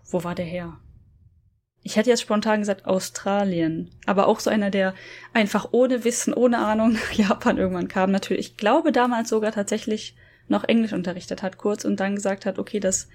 wo 0.04 0.22
war 0.22 0.34
der 0.34 0.46
her? 0.46 0.78
Ich 1.82 1.96
hätte 1.96 2.10
jetzt 2.10 2.22
spontan 2.22 2.60
gesagt 2.60 2.86
Australien, 2.86 3.90
aber 4.06 4.26
auch 4.26 4.40
so 4.40 4.50
einer, 4.50 4.70
der 4.70 4.94
einfach 5.32 5.68
ohne 5.72 6.04
Wissen, 6.04 6.34
ohne 6.34 6.58
Ahnung 6.58 6.92
nach 6.92 7.12
Japan 7.12 7.58
irgendwann 7.58 7.88
kam. 7.88 8.10
Natürlich, 8.10 8.50
ich 8.50 8.56
glaube 8.56 8.92
damals 8.92 9.30
sogar 9.30 9.52
tatsächlich 9.52 10.14
noch 10.48 10.64
Englisch 10.64 10.92
unterrichtet 10.92 11.42
hat 11.42 11.58
kurz 11.58 11.84
und 11.84 11.98
dann 12.00 12.14
gesagt 12.14 12.46
hat, 12.46 12.58
okay, 12.58 12.80
das 12.80 13.08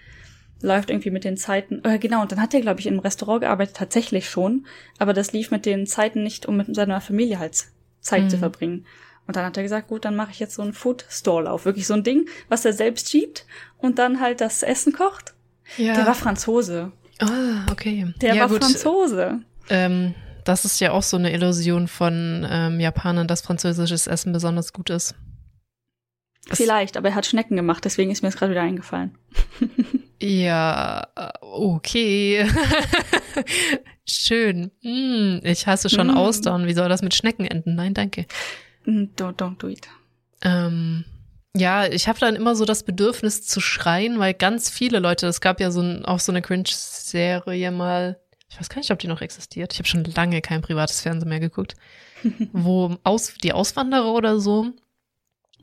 läuft 0.63 0.89
irgendwie 0.89 1.11
mit 1.11 1.23
den 1.23 1.37
Zeiten. 1.37 1.83
Äh, 1.83 1.99
genau, 1.99 2.21
und 2.21 2.31
dann 2.31 2.41
hat 2.41 2.53
er, 2.53 2.61
glaube 2.61 2.79
ich, 2.79 2.87
im 2.87 2.99
Restaurant 2.99 3.41
gearbeitet, 3.41 3.75
tatsächlich 3.75 4.29
schon. 4.29 4.65
Aber 4.97 5.13
das 5.13 5.33
lief 5.33 5.51
mit 5.51 5.65
den 5.65 5.85
Zeiten 5.85 6.23
nicht, 6.23 6.45
um 6.45 6.57
mit 6.57 6.73
seiner 6.75 7.01
Familie 7.01 7.39
halt 7.39 7.65
Zeit 7.99 8.23
mhm. 8.23 8.29
zu 8.29 8.37
verbringen. 8.37 8.85
Und 9.27 9.35
dann 9.35 9.45
hat 9.45 9.55
er 9.55 9.63
gesagt, 9.63 9.87
gut, 9.87 10.05
dann 10.05 10.15
mache 10.15 10.31
ich 10.31 10.39
jetzt 10.39 10.55
so 10.55 10.61
einen 10.61 10.73
Food 10.73 11.05
Stall 11.09 11.47
auf. 11.47 11.65
Wirklich 11.65 11.87
so 11.87 11.93
ein 11.93 12.03
Ding, 12.03 12.27
was 12.49 12.65
er 12.65 12.73
selbst 12.73 13.09
schiebt 13.09 13.45
und 13.77 13.99
dann 13.99 14.19
halt 14.19 14.41
das 14.41 14.63
Essen 14.63 14.93
kocht. 14.93 15.33
Ja. 15.77 15.93
Der 15.93 16.05
war 16.05 16.15
Franzose. 16.15 16.91
Ah, 17.19 17.65
okay. 17.71 18.13
Der 18.21 18.35
ja, 18.35 18.41
war 18.41 18.49
gut. 18.49 18.63
Franzose. 18.63 19.39
Ähm, 19.69 20.13
das 20.43 20.65
ist 20.65 20.79
ja 20.81 20.91
auch 20.91 21.03
so 21.03 21.15
eine 21.15 21.31
Illusion 21.31 21.87
von 21.87 22.45
ähm, 22.49 22.79
Japanern, 22.79 23.27
dass 23.27 23.41
französisches 23.41 24.07
Essen 24.07 24.33
besonders 24.33 24.73
gut 24.73 24.89
ist. 24.89 25.15
Vielleicht, 26.51 26.97
aber 26.97 27.09
er 27.09 27.15
hat 27.15 27.25
Schnecken 27.25 27.55
gemacht, 27.55 27.85
deswegen 27.85 28.11
ist 28.11 28.21
mir 28.21 28.27
das 28.27 28.37
gerade 28.37 28.51
wieder 28.51 28.61
eingefallen. 28.61 29.17
ja, 30.23 31.07
okay. 31.41 32.47
Schön. 34.05 34.71
Hm, 34.81 35.41
ich 35.43 35.67
hasse 35.67 35.89
schon 35.89 36.07
mm. 36.07 36.17
Austern. 36.17 36.67
Wie 36.67 36.73
soll 36.73 36.89
das 36.89 37.01
mit 37.01 37.13
Schnecken 37.13 37.45
enden? 37.45 37.75
Nein, 37.75 37.93
danke. 37.93 38.25
Mm, 38.85 39.05
don't, 39.17 39.35
don't 39.35 39.57
do 39.57 39.67
it. 39.67 39.87
Ähm, 40.41 41.05
Ja, 41.55 41.85
ich 41.85 42.07
habe 42.07 42.19
dann 42.19 42.35
immer 42.35 42.55
so 42.55 42.65
das 42.65 42.83
Bedürfnis 42.83 43.43
zu 43.43 43.61
schreien, 43.61 44.17
weil 44.17 44.33
ganz 44.33 44.69
viele 44.69 44.99
Leute, 44.99 45.27
es 45.27 45.39
gab 45.39 45.59
ja 45.59 45.69
so 45.69 45.81
ein, 45.81 46.03
auch 46.03 46.19
so 46.19 46.31
eine 46.31 46.41
Cringe-Serie 46.41 47.71
mal, 47.71 48.19
ich 48.49 48.59
weiß 48.59 48.69
gar 48.69 48.77
nicht, 48.77 48.91
ob 48.91 48.99
die 48.99 49.07
noch 49.07 49.21
existiert. 49.21 49.71
Ich 49.73 49.79
habe 49.79 49.87
schon 49.87 50.03
lange 50.03 50.41
kein 50.41 50.61
privates 50.61 51.01
Fernsehen 51.01 51.29
mehr 51.29 51.39
geguckt, 51.39 51.75
wo 52.53 52.97
aus, 53.03 53.35
die 53.43 53.53
Auswanderer 53.53 54.13
oder 54.13 54.39
so, 54.39 54.71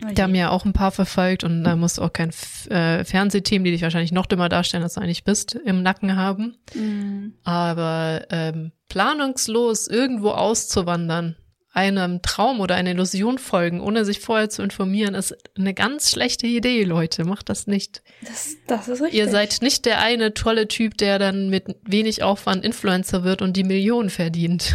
oh 0.04 0.12
die 0.12 0.22
haben 0.22 0.34
ja 0.34 0.50
auch 0.50 0.64
ein 0.64 0.72
paar 0.72 0.90
verfolgt 0.90 1.44
und 1.44 1.64
da 1.64 1.76
musst 1.76 1.98
du 1.98 2.02
auch 2.02 2.12
kein 2.12 2.30
äh, 2.68 3.04
Fernsehteam, 3.04 3.64
die 3.64 3.70
dich 3.70 3.82
wahrscheinlich 3.82 4.12
noch 4.12 4.26
dümmer 4.26 4.48
darstellen, 4.48 4.82
als 4.82 4.94
du 4.94 5.00
eigentlich 5.00 5.24
bist, 5.24 5.54
im 5.54 5.82
Nacken 5.82 6.16
haben. 6.16 6.56
Mhm. 6.74 7.34
Aber 7.44 8.26
ähm, 8.30 8.72
planungslos 8.88 9.86
irgendwo 9.86 10.30
auszuwandern, 10.30 11.36
einem 11.72 12.20
Traum 12.22 12.60
oder 12.60 12.74
einer 12.74 12.90
Illusion 12.90 13.38
folgen, 13.38 13.80
ohne 13.80 14.04
sich 14.04 14.20
vorher 14.20 14.50
zu 14.50 14.62
informieren, 14.62 15.14
ist 15.14 15.36
eine 15.56 15.72
ganz 15.72 16.10
schlechte 16.10 16.46
Idee, 16.46 16.82
Leute. 16.82 17.24
Macht 17.24 17.48
das 17.48 17.66
nicht. 17.66 18.02
Das, 18.22 18.56
das 18.66 18.88
ist 18.88 19.02
richtig. 19.02 19.18
Ihr 19.18 19.28
seid 19.28 19.62
nicht 19.62 19.84
der 19.84 20.00
eine 20.00 20.34
tolle 20.34 20.66
Typ, 20.66 20.98
der 20.98 21.18
dann 21.18 21.48
mit 21.48 21.76
wenig 21.84 22.22
Aufwand 22.22 22.64
Influencer 22.64 23.22
wird 23.22 23.40
und 23.40 23.56
die 23.56 23.64
Millionen 23.64 24.10
verdient. 24.10 24.74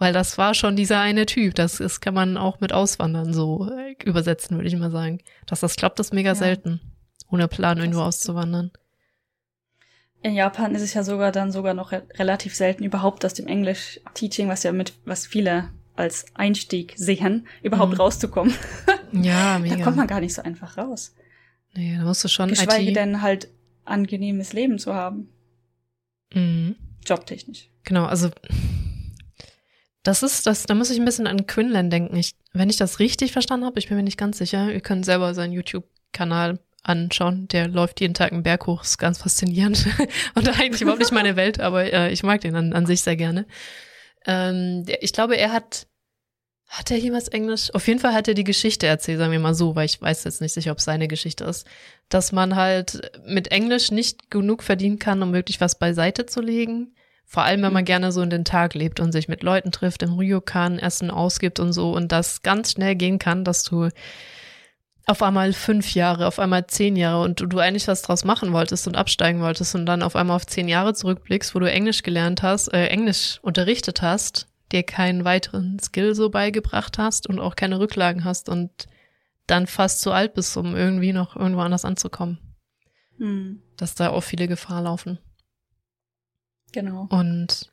Weil 0.00 0.14
das 0.14 0.38
war 0.38 0.54
schon 0.54 0.76
dieser 0.76 0.98
eine 0.98 1.26
Typ. 1.26 1.54
Das, 1.56 1.76
das 1.76 2.00
kann 2.00 2.14
man 2.14 2.38
auch 2.38 2.58
mit 2.60 2.72
Auswandern 2.72 3.34
so 3.34 3.70
äh, 3.70 3.94
übersetzen, 4.02 4.56
würde 4.56 4.66
ich 4.66 4.74
mal 4.74 4.90
sagen. 4.90 5.20
Dass 5.44 5.60
das 5.60 5.76
klappt, 5.76 6.00
ist 6.00 6.14
mega 6.14 6.30
ja. 6.30 6.34
selten. 6.34 6.80
Ohne 7.30 7.48
Plan 7.48 7.76
das 7.76 7.84
irgendwo 7.84 8.00
auszuwandern. 8.00 8.70
In 10.22 10.34
Japan 10.34 10.74
ist 10.74 10.80
es 10.80 10.94
ja 10.94 11.04
sogar 11.04 11.32
dann 11.32 11.52
sogar 11.52 11.74
noch 11.74 11.92
re 11.92 12.02
relativ 12.14 12.54
selten 12.54 12.82
überhaupt 12.82 13.26
aus 13.26 13.34
dem 13.34 13.46
Englisch-Teaching, 13.46 14.48
was 14.48 14.62
ja 14.62 14.72
mit, 14.72 14.94
was 15.04 15.26
viele 15.26 15.68
als 15.96 16.24
Einstieg 16.32 16.94
sehen, 16.96 17.46
überhaupt 17.62 17.92
mhm. 17.92 18.00
rauszukommen. 18.00 18.54
Ja, 19.12 19.58
mega. 19.58 19.74
Da 19.74 19.82
kommt 19.82 19.96
man 19.96 20.06
gar 20.06 20.20
nicht 20.20 20.34
so 20.34 20.42
einfach 20.42 20.78
raus. 20.78 21.16
Nee, 21.74 21.96
da 21.96 22.04
musst 22.04 22.22
du 22.22 22.28
schon 22.28 22.50
Geschweige 22.50 22.90
IT 22.90 22.96
denn 22.96 23.22
halt 23.22 23.48
angenehmes 23.84 24.52
Leben 24.52 24.78
zu 24.78 24.94
haben. 24.94 25.30
Mhm. 26.32 26.76
Jobtechnisch. 27.04 27.68
Genau, 27.82 28.04
also 28.04 28.30
das 30.02 30.22
ist 30.22 30.46
das, 30.46 30.64
da 30.64 30.74
muss 30.74 30.90
ich 30.90 30.98
ein 30.98 31.04
bisschen 31.04 31.26
an 31.26 31.46
Quinlan 31.46 31.90
denken. 31.90 32.16
Ich, 32.16 32.34
wenn 32.52 32.70
ich 32.70 32.76
das 32.76 32.98
richtig 32.98 33.32
verstanden 33.32 33.66
habe, 33.66 33.78
ich 33.78 33.88
bin 33.88 33.96
mir 33.96 34.02
nicht 34.02 34.18
ganz 34.18 34.38
sicher, 34.38 34.72
ihr 34.72 34.80
könnt 34.80 35.04
selber 35.04 35.34
seinen 35.34 35.52
YouTube-Kanal 35.52 36.58
anschauen. 36.82 37.48
Der 37.48 37.68
läuft 37.68 38.00
jeden 38.00 38.14
Tag 38.14 38.32
einen 38.32 38.42
Berg 38.42 38.66
hoch, 38.66 38.82
ist 38.82 38.98
ganz 38.98 39.18
faszinierend. 39.18 39.86
Und 40.34 40.48
eigentlich 40.60 40.80
überhaupt 40.80 41.00
nicht 41.00 41.12
meine 41.12 41.36
Welt, 41.36 41.60
aber 41.60 41.92
äh, 41.92 42.10
ich 42.10 42.22
mag 42.22 42.40
den 42.40 42.56
an, 42.56 42.72
an 42.72 42.86
sich 42.86 43.02
sehr 43.02 43.16
gerne. 43.16 43.46
Ähm, 44.26 44.86
ich 45.00 45.12
glaube, 45.12 45.36
er 45.36 45.52
hat, 45.52 45.86
hat 46.66 46.90
er 46.90 46.96
jemals 46.96 47.28
Englisch? 47.28 47.72
Auf 47.74 47.86
jeden 47.86 48.00
Fall 48.00 48.14
hat 48.14 48.28
er 48.28 48.34
die 48.34 48.44
Geschichte 48.44 48.86
erzählt, 48.86 49.18
sagen 49.18 49.32
wir 49.32 49.38
mal 49.38 49.54
so, 49.54 49.76
weil 49.76 49.86
ich 49.86 50.00
weiß 50.00 50.24
jetzt 50.24 50.40
nicht 50.40 50.52
sicher, 50.52 50.72
ob 50.72 50.78
es 50.78 50.84
seine 50.84 51.08
Geschichte 51.08 51.44
ist, 51.44 51.66
dass 52.08 52.32
man 52.32 52.56
halt 52.56 53.12
mit 53.26 53.48
Englisch 53.48 53.90
nicht 53.90 54.30
genug 54.30 54.62
verdienen 54.62 54.98
kann, 54.98 55.22
um 55.22 55.34
wirklich 55.34 55.60
was 55.60 55.78
beiseite 55.78 56.24
zu 56.24 56.40
legen. 56.40 56.94
Vor 57.32 57.44
allem, 57.44 57.62
wenn 57.62 57.72
man 57.72 57.84
mhm. 57.84 57.86
gerne 57.86 58.10
so 58.10 58.22
in 58.22 58.30
den 58.30 58.44
Tag 58.44 58.74
lebt 58.74 58.98
und 58.98 59.12
sich 59.12 59.28
mit 59.28 59.44
Leuten 59.44 59.70
trifft, 59.70 60.02
im 60.02 60.14
Ryokan 60.14 60.80
Essen 60.80 61.12
ausgibt 61.12 61.60
und 61.60 61.72
so 61.72 61.94
und 61.94 62.10
das 62.10 62.42
ganz 62.42 62.72
schnell 62.72 62.96
gehen 62.96 63.20
kann, 63.20 63.44
dass 63.44 63.62
du 63.62 63.88
auf 65.06 65.22
einmal 65.22 65.52
fünf 65.52 65.94
Jahre, 65.94 66.26
auf 66.26 66.40
einmal 66.40 66.66
zehn 66.66 66.96
Jahre 66.96 67.22
und 67.22 67.40
du, 67.40 67.46
du 67.46 67.60
eigentlich 67.60 67.86
was 67.86 68.02
draus 68.02 68.24
machen 68.24 68.52
wolltest 68.52 68.88
und 68.88 68.96
absteigen 68.96 69.42
wolltest 69.42 69.76
und 69.76 69.86
dann 69.86 70.02
auf 70.02 70.16
einmal 70.16 70.34
auf 70.34 70.44
zehn 70.44 70.66
Jahre 70.66 70.92
zurückblickst, 70.92 71.54
wo 71.54 71.60
du 71.60 71.70
Englisch 71.70 72.02
gelernt 72.02 72.42
hast, 72.42 72.66
äh, 72.74 72.88
Englisch 72.88 73.38
unterrichtet 73.42 74.02
hast, 74.02 74.48
dir 74.72 74.82
keinen 74.82 75.24
weiteren 75.24 75.78
Skill 75.78 76.16
so 76.16 76.30
beigebracht 76.30 76.98
hast 76.98 77.28
und 77.28 77.38
auch 77.38 77.54
keine 77.54 77.78
Rücklagen 77.78 78.24
hast 78.24 78.48
und 78.48 78.88
dann 79.46 79.68
fast 79.68 80.00
zu 80.00 80.10
alt 80.10 80.34
bist, 80.34 80.56
um 80.56 80.74
irgendwie 80.74 81.12
noch 81.12 81.36
irgendwo 81.36 81.60
anders 81.60 81.84
anzukommen. 81.84 82.38
Hm. 83.18 83.62
Dass 83.76 83.94
da 83.94 84.10
auch 84.10 84.22
viele 84.22 84.48
Gefahr 84.48 84.82
laufen. 84.82 85.20
Genau. 86.72 87.08
Und 87.10 87.70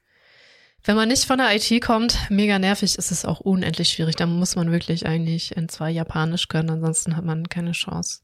wenn 0.83 0.95
man 0.95 1.09
nicht 1.09 1.25
von 1.25 1.37
der 1.37 1.53
IT 1.53 1.81
kommt, 1.83 2.17
mega 2.29 2.59
nervig, 2.59 2.97
ist 2.97 3.11
es 3.11 3.25
auch 3.25 3.41
unendlich 3.41 3.89
schwierig. 3.89 4.15
Da 4.15 4.25
muss 4.25 4.55
man 4.55 4.71
wirklich 4.71 5.05
eigentlich 5.05 5.55
in 5.55 5.67
zwei 5.67 5.91
Japanisch 5.91 6.47
können, 6.47 6.69
ansonsten 6.69 7.17
hat 7.17 7.25
man 7.25 7.49
keine 7.49 7.73
Chance. 7.73 8.21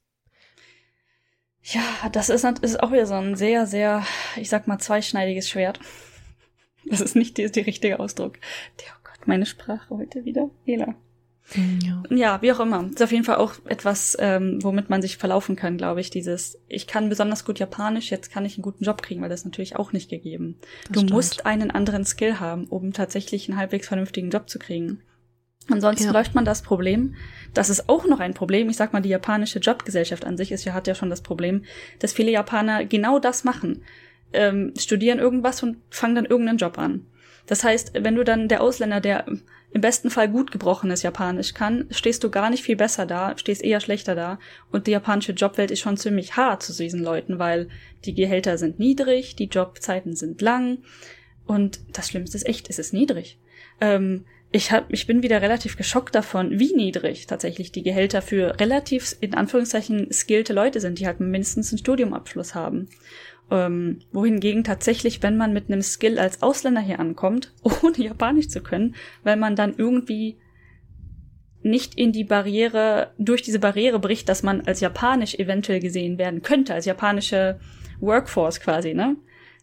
Ja, 1.64 1.82
das 2.12 2.30
ist, 2.30 2.46
ist 2.62 2.82
auch 2.82 2.92
wieder 2.92 3.06
so 3.06 3.16
ein 3.16 3.36
sehr, 3.36 3.68
sehr, 3.68 4.06
ich 4.36 4.50
sag 4.50 4.68
mal, 4.68 4.80
zweischneidiges 4.80 5.50
Schwert. 5.50 5.80
Das 6.86 7.02
ist 7.02 7.16
nicht 7.16 7.38
der, 7.38 7.50
der 7.50 7.66
richtige 7.66 8.00
Ausdruck. 8.00 8.38
Oh 8.80 9.00
Gott, 9.04 9.28
meine 9.28 9.46
Sprache 9.46 9.90
heute 9.90 10.26
wieder. 10.26 10.50
Ela. 10.66 10.96
Ja. 11.84 12.04
ja, 12.10 12.42
wie 12.42 12.52
auch 12.52 12.60
immer. 12.60 12.90
Ist 12.90 13.04
auf 13.04 13.12
jeden 13.12 13.26
Fall 13.26 13.36
auch 13.36 13.54
etwas, 13.66 14.18
ähm, 14.20 14.64
womit 14.64 14.90
man 14.90 15.02
sich 15.02 15.18
verlaufen 15.18 15.56
kann, 15.56 15.78
glaube 15.78 16.02
ich. 16.02 16.10
Dieses, 16.10 16.58
ich 16.68 16.88
kann 16.88 17.10
besonders 17.10 17.46
gut 17.46 17.60
Japanisch, 17.60 18.12
jetzt 18.12 18.32
kann 18.32 18.46
ich 18.46 18.56
einen 18.56 18.64
guten 18.64 18.84
Job 18.84 19.02
kriegen, 19.02 19.22
weil 19.22 19.30
das 19.30 19.42
ist 19.42 19.46
natürlich 19.46 19.76
auch 19.76 19.92
nicht 19.92 20.10
gegeben. 20.10 20.58
Das 20.84 20.94
du 20.94 21.00
stimmt. 21.00 21.12
musst 21.12 21.46
einen 21.46 21.70
anderen 21.70 22.06
Skill 22.06 22.40
haben, 22.40 22.66
um 22.66 22.94
tatsächlich 22.94 23.50
einen 23.50 23.58
halbwegs 23.58 23.88
vernünftigen 23.88 24.30
Job 24.30 24.50
zu 24.50 24.58
kriegen. 24.58 25.02
Ansonsten 25.70 26.08
ja. 26.08 26.12
läuft 26.12 26.36
man 26.36 26.44
das 26.44 26.62
Problem, 26.62 27.16
das 27.54 27.70
ist 27.70 27.88
auch 27.88 28.06
noch 28.06 28.20
ein 28.20 28.34
Problem, 28.34 28.70
ich 28.70 28.76
sag 28.76 28.92
mal, 28.92 29.02
die 29.02 29.10
japanische 29.10 29.60
Jobgesellschaft 29.60 30.26
an 30.26 30.36
sich 30.36 30.52
ist 30.52 30.66
ja, 30.66 30.74
hat 30.74 30.88
ja 30.88 30.96
schon 30.96 31.10
das 31.10 31.22
Problem, 31.22 31.64
dass 32.00 32.12
viele 32.12 32.32
Japaner 32.32 32.84
genau 32.86 33.20
das 33.20 33.44
machen. 33.44 33.84
Ähm, 34.34 34.74
studieren 34.78 35.20
irgendwas 35.20 35.64
und 35.64 35.78
fangen 35.90 36.16
dann 36.16 36.26
irgendeinen 36.26 36.58
Job 36.58 36.78
an. 36.78 37.06
Das 37.46 37.64
heißt, 37.64 37.94
wenn 37.94 38.16
du 38.16 38.24
dann 38.24 38.48
der 38.48 38.62
Ausländer, 38.62 39.02
der 39.02 39.26
im 39.74 39.82
besten 39.82 40.12
Fall 40.12 40.30
gut 40.30 40.52
gebrochenes 40.52 41.02
Japanisch 41.02 41.54
kann, 41.54 41.88
stehst 41.90 42.24
du 42.24 42.30
gar 42.30 42.50
nicht 42.50 42.64
viel 42.64 42.76
besser 42.76 43.06
da, 43.06 43.36
stehst 43.38 43.64
eher 43.64 43.80
schlechter 43.80 44.14
da. 44.14 44.40
Und 44.72 44.86
die 44.86 44.92
japanische 44.92 45.32
Jobwelt 45.32 45.72
ist 45.72 45.80
schon 45.80 45.98
ziemlich 45.98 46.38
hart 46.38 46.62
zu 46.62 46.74
diesen 46.74 47.04
Leuten, 47.04 47.40
weil 47.40 47.70
die 48.06 48.14
Gehälter 48.14 48.58
sind 48.58 48.78
niedrig, 48.78 49.36
die 49.36 49.46
Jobzeiten 49.46 50.16
sind 50.16 50.42
lang. 50.42 50.80
Und 51.46 51.80
das 51.92 52.08
Schlimmste 52.08 52.38
ist 52.38 52.48
echt, 52.48 52.70
es 52.70 52.78
ist 52.78 52.94
niedrig. 52.94 53.40
Ähm, 53.82 54.26
ich, 54.52 54.72
hab, 54.72 54.94
ich 54.94 55.08
bin 55.08 55.24
wieder 55.24 55.42
relativ 55.42 55.76
geschockt 55.76 56.14
davon, 56.14 56.60
wie 56.60 56.76
niedrig 56.76 57.26
tatsächlich 57.26 57.72
die 57.72 57.82
Gehälter 57.82 58.22
für 58.22 58.60
relativ, 58.60 59.16
in 59.20 59.34
Anführungszeichen, 59.34 60.14
skillte 60.14 60.54
Leute 60.54 60.80
sind, 60.80 61.00
die 61.00 61.08
halt 61.08 61.20
mindestens 61.20 61.72
einen 61.72 61.80
Studiumabschluss 61.80 62.54
haben. 62.54 62.88
Ähm, 63.52 64.00
wohingegen 64.12 64.64
tatsächlich, 64.64 65.22
wenn 65.22 65.38
man 65.38 65.54
mit 65.54 65.70
einem 65.70 65.82
Skill 65.82 66.18
als 66.18 66.42
Ausländer 66.42 66.82
hier 66.82 67.00
ankommt, 67.00 67.54
ohne 67.84 67.98
Japanisch 67.98 68.48
zu 68.48 68.62
können, 68.62 68.96
weil 69.24 69.38
man 69.38 69.56
dann 69.56 69.76
irgendwie 69.78 70.38
nicht 71.64 71.96
in 71.96 72.12
die 72.12 72.24
Barriere, 72.24 73.12
durch 73.18 73.42
diese 73.42 73.60
Barriere 73.60 74.00
bricht, 74.00 74.28
dass 74.28 74.44
man 74.44 74.62
als 74.62 74.82
Japanisch 74.82 75.36
eventuell 75.36 75.80
gesehen 75.80 76.18
werden 76.18 76.42
könnte, 76.42 76.74
als 76.74 76.86
japanische 76.86 77.60
Workforce 78.00 78.60
quasi, 78.60 78.94
ne? 78.94 79.16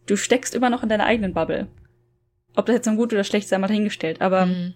Du 0.06 0.16
steckst 0.16 0.54
immer 0.54 0.70
noch 0.70 0.82
in 0.82 0.88
deiner 0.88 1.04
eigenen 1.04 1.34
Bubble. 1.34 1.68
Ob 2.56 2.66
das 2.66 2.76
jetzt 2.76 2.86
nun 2.86 2.96
gut 2.96 3.12
oder 3.12 3.22
schlecht 3.22 3.48
sei, 3.48 3.58
mal 3.58 3.68
dahingestellt, 3.68 4.20
aber 4.20 4.46
mhm. 4.46 4.74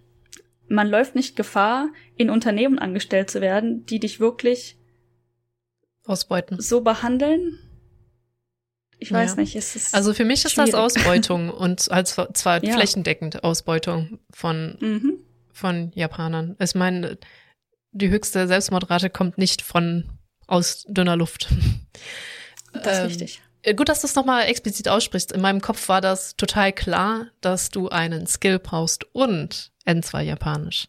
man 0.69 0.89
läuft 0.89 1.15
nicht 1.15 1.35
Gefahr, 1.35 1.89
in 2.17 2.31
Unternehmen 2.31 2.79
angestellt 2.79 3.31
zu 3.31 3.41
werden, 3.41 3.85
die 3.87 3.99
dich 3.99 4.21
wirklich 4.21 4.77
ausbeuten. 6.05 6.61
So 6.61 6.83
behandeln, 6.83 7.59
ich 9.05 9.13
weiß 9.13 9.33
ja. 9.33 9.37
nicht, 9.37 9.55
es 9.55 9.77
ist. 9.77 9.95
Also 9.95 10.15
für 10.15 10.25
mich 10.25 10.45
ist 10.45 10.53
schwierig. 10.53 10.73
das 10.73 10.81
Ausbeutung 10.81 11.51
und 11.51 11.91
als 11.91 12.17
zwar 12.33 12.65
ja. 12.65 12.75
flächendeckend 12.75 13.45
Ausbeutung 13.45 14.19
von, 14.31 14.79
mhm. 14.81 15.19
von 15.53 15.93
Japanern. 15.95 16.57
Ich 16.59 16.75
meine, 16.75 17.19
die 17.93 18.09
höchste 18.09 18.49
Selbstmordrate 18.49 19.11
kommt 19.11 19.37
nicht 19.37 19.61
von 19.61 20.09
aus 20.47 20.85
dünner 20.89 21.17
Luft. 21.17 21.49
Das 22.73 22.99
ist 22.99 22.99
ähm, 22.99 23.07
richtig. 23.07 23.43
Gut, 23.77 23.89
dass 23.89 24.01
du 24.01 24.09
es 24.09 24.17
nochmal 24.17 24.47
explizit 24.47 24.89
aussprichst. 24.89 25.31
In 25.31 25.41
meinem 25.41 25.61
Kopf 25.61 25.89
war 25.89 26.01
das 26.01 26.35
total 26.35 26.73
klar, 26.73 27.29
dass 27.41 27.69
du 27.69 27.89
einen 27.89 28.27
Skill 28.27 28.59
brauchst 28.59 29.05
und 29.15 29.71
N2 29.87 30.23
Japanisch. 30.23 30.89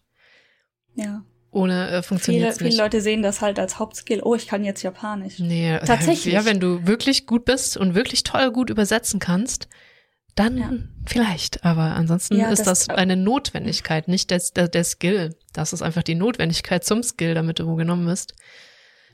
Ja 0.95 1.23
ohne 1.55 1.89
äh, 1.89 2.03
funktioniert 2.03 2.57
viele, 2.57 2.69
Viele 2.69 2.83
Leute 2.83 3.01
sehen 3.01 3.23
das 3.23 3.41
halt 3.41 3.57
als 3.57 3.79
Hauptskill. 3.79 4.21
Oh, 4.23 4.35
ich 4.35 4.47
kann 4.47 4.63
jetzt 4.63 4.83
Japanisch. 4.83 5.39
Nee, 5.39 5.79
tatsächlich. 5.79 6.33
Ja, 6.33 6.45
wenn 6.45 6.59
du 6.59 6.85
wirklich 6.85 7.25
gut 7.25 7.45
bist 7.45 7.77
und 7.77 7.95
wirklich 7.95 8.23
toll 8.23 8.51
gut 8.51 8.69
übersetzen 8.69 9.19
kannst, 9.19 9.69
dann 10.35 10.57
ja. 10.57 10.69
vielleicht. 11.05 11.63
Aber 11.63 11.95
ansonsten 11.95 12.37
ja, 12.37 12.49
ist 12.49 12.67
das, 12.67 12.87
das, 12.87 12.89
eine 12.89 13.15
Notwendigkeit, 13.15 14.07
nicht 14.09 14.31
der, 14.31 14.41
der, 14.55 14.67
der 14.67 14.83
Skill. 14.83 15.35
Das 15.53 15.71
ist 15.71 15.81
einfach 15.81 16.03
die 16.03 16.15
Notwendigkeit 16.15 16.83
zum 16.83 17.01
Skill, 17.01 17.33
damit 17.33 17.59
du 17.59 17.67
wo 17.67 17.75
genommen 17.75 18.05
bist. 18.05 18.35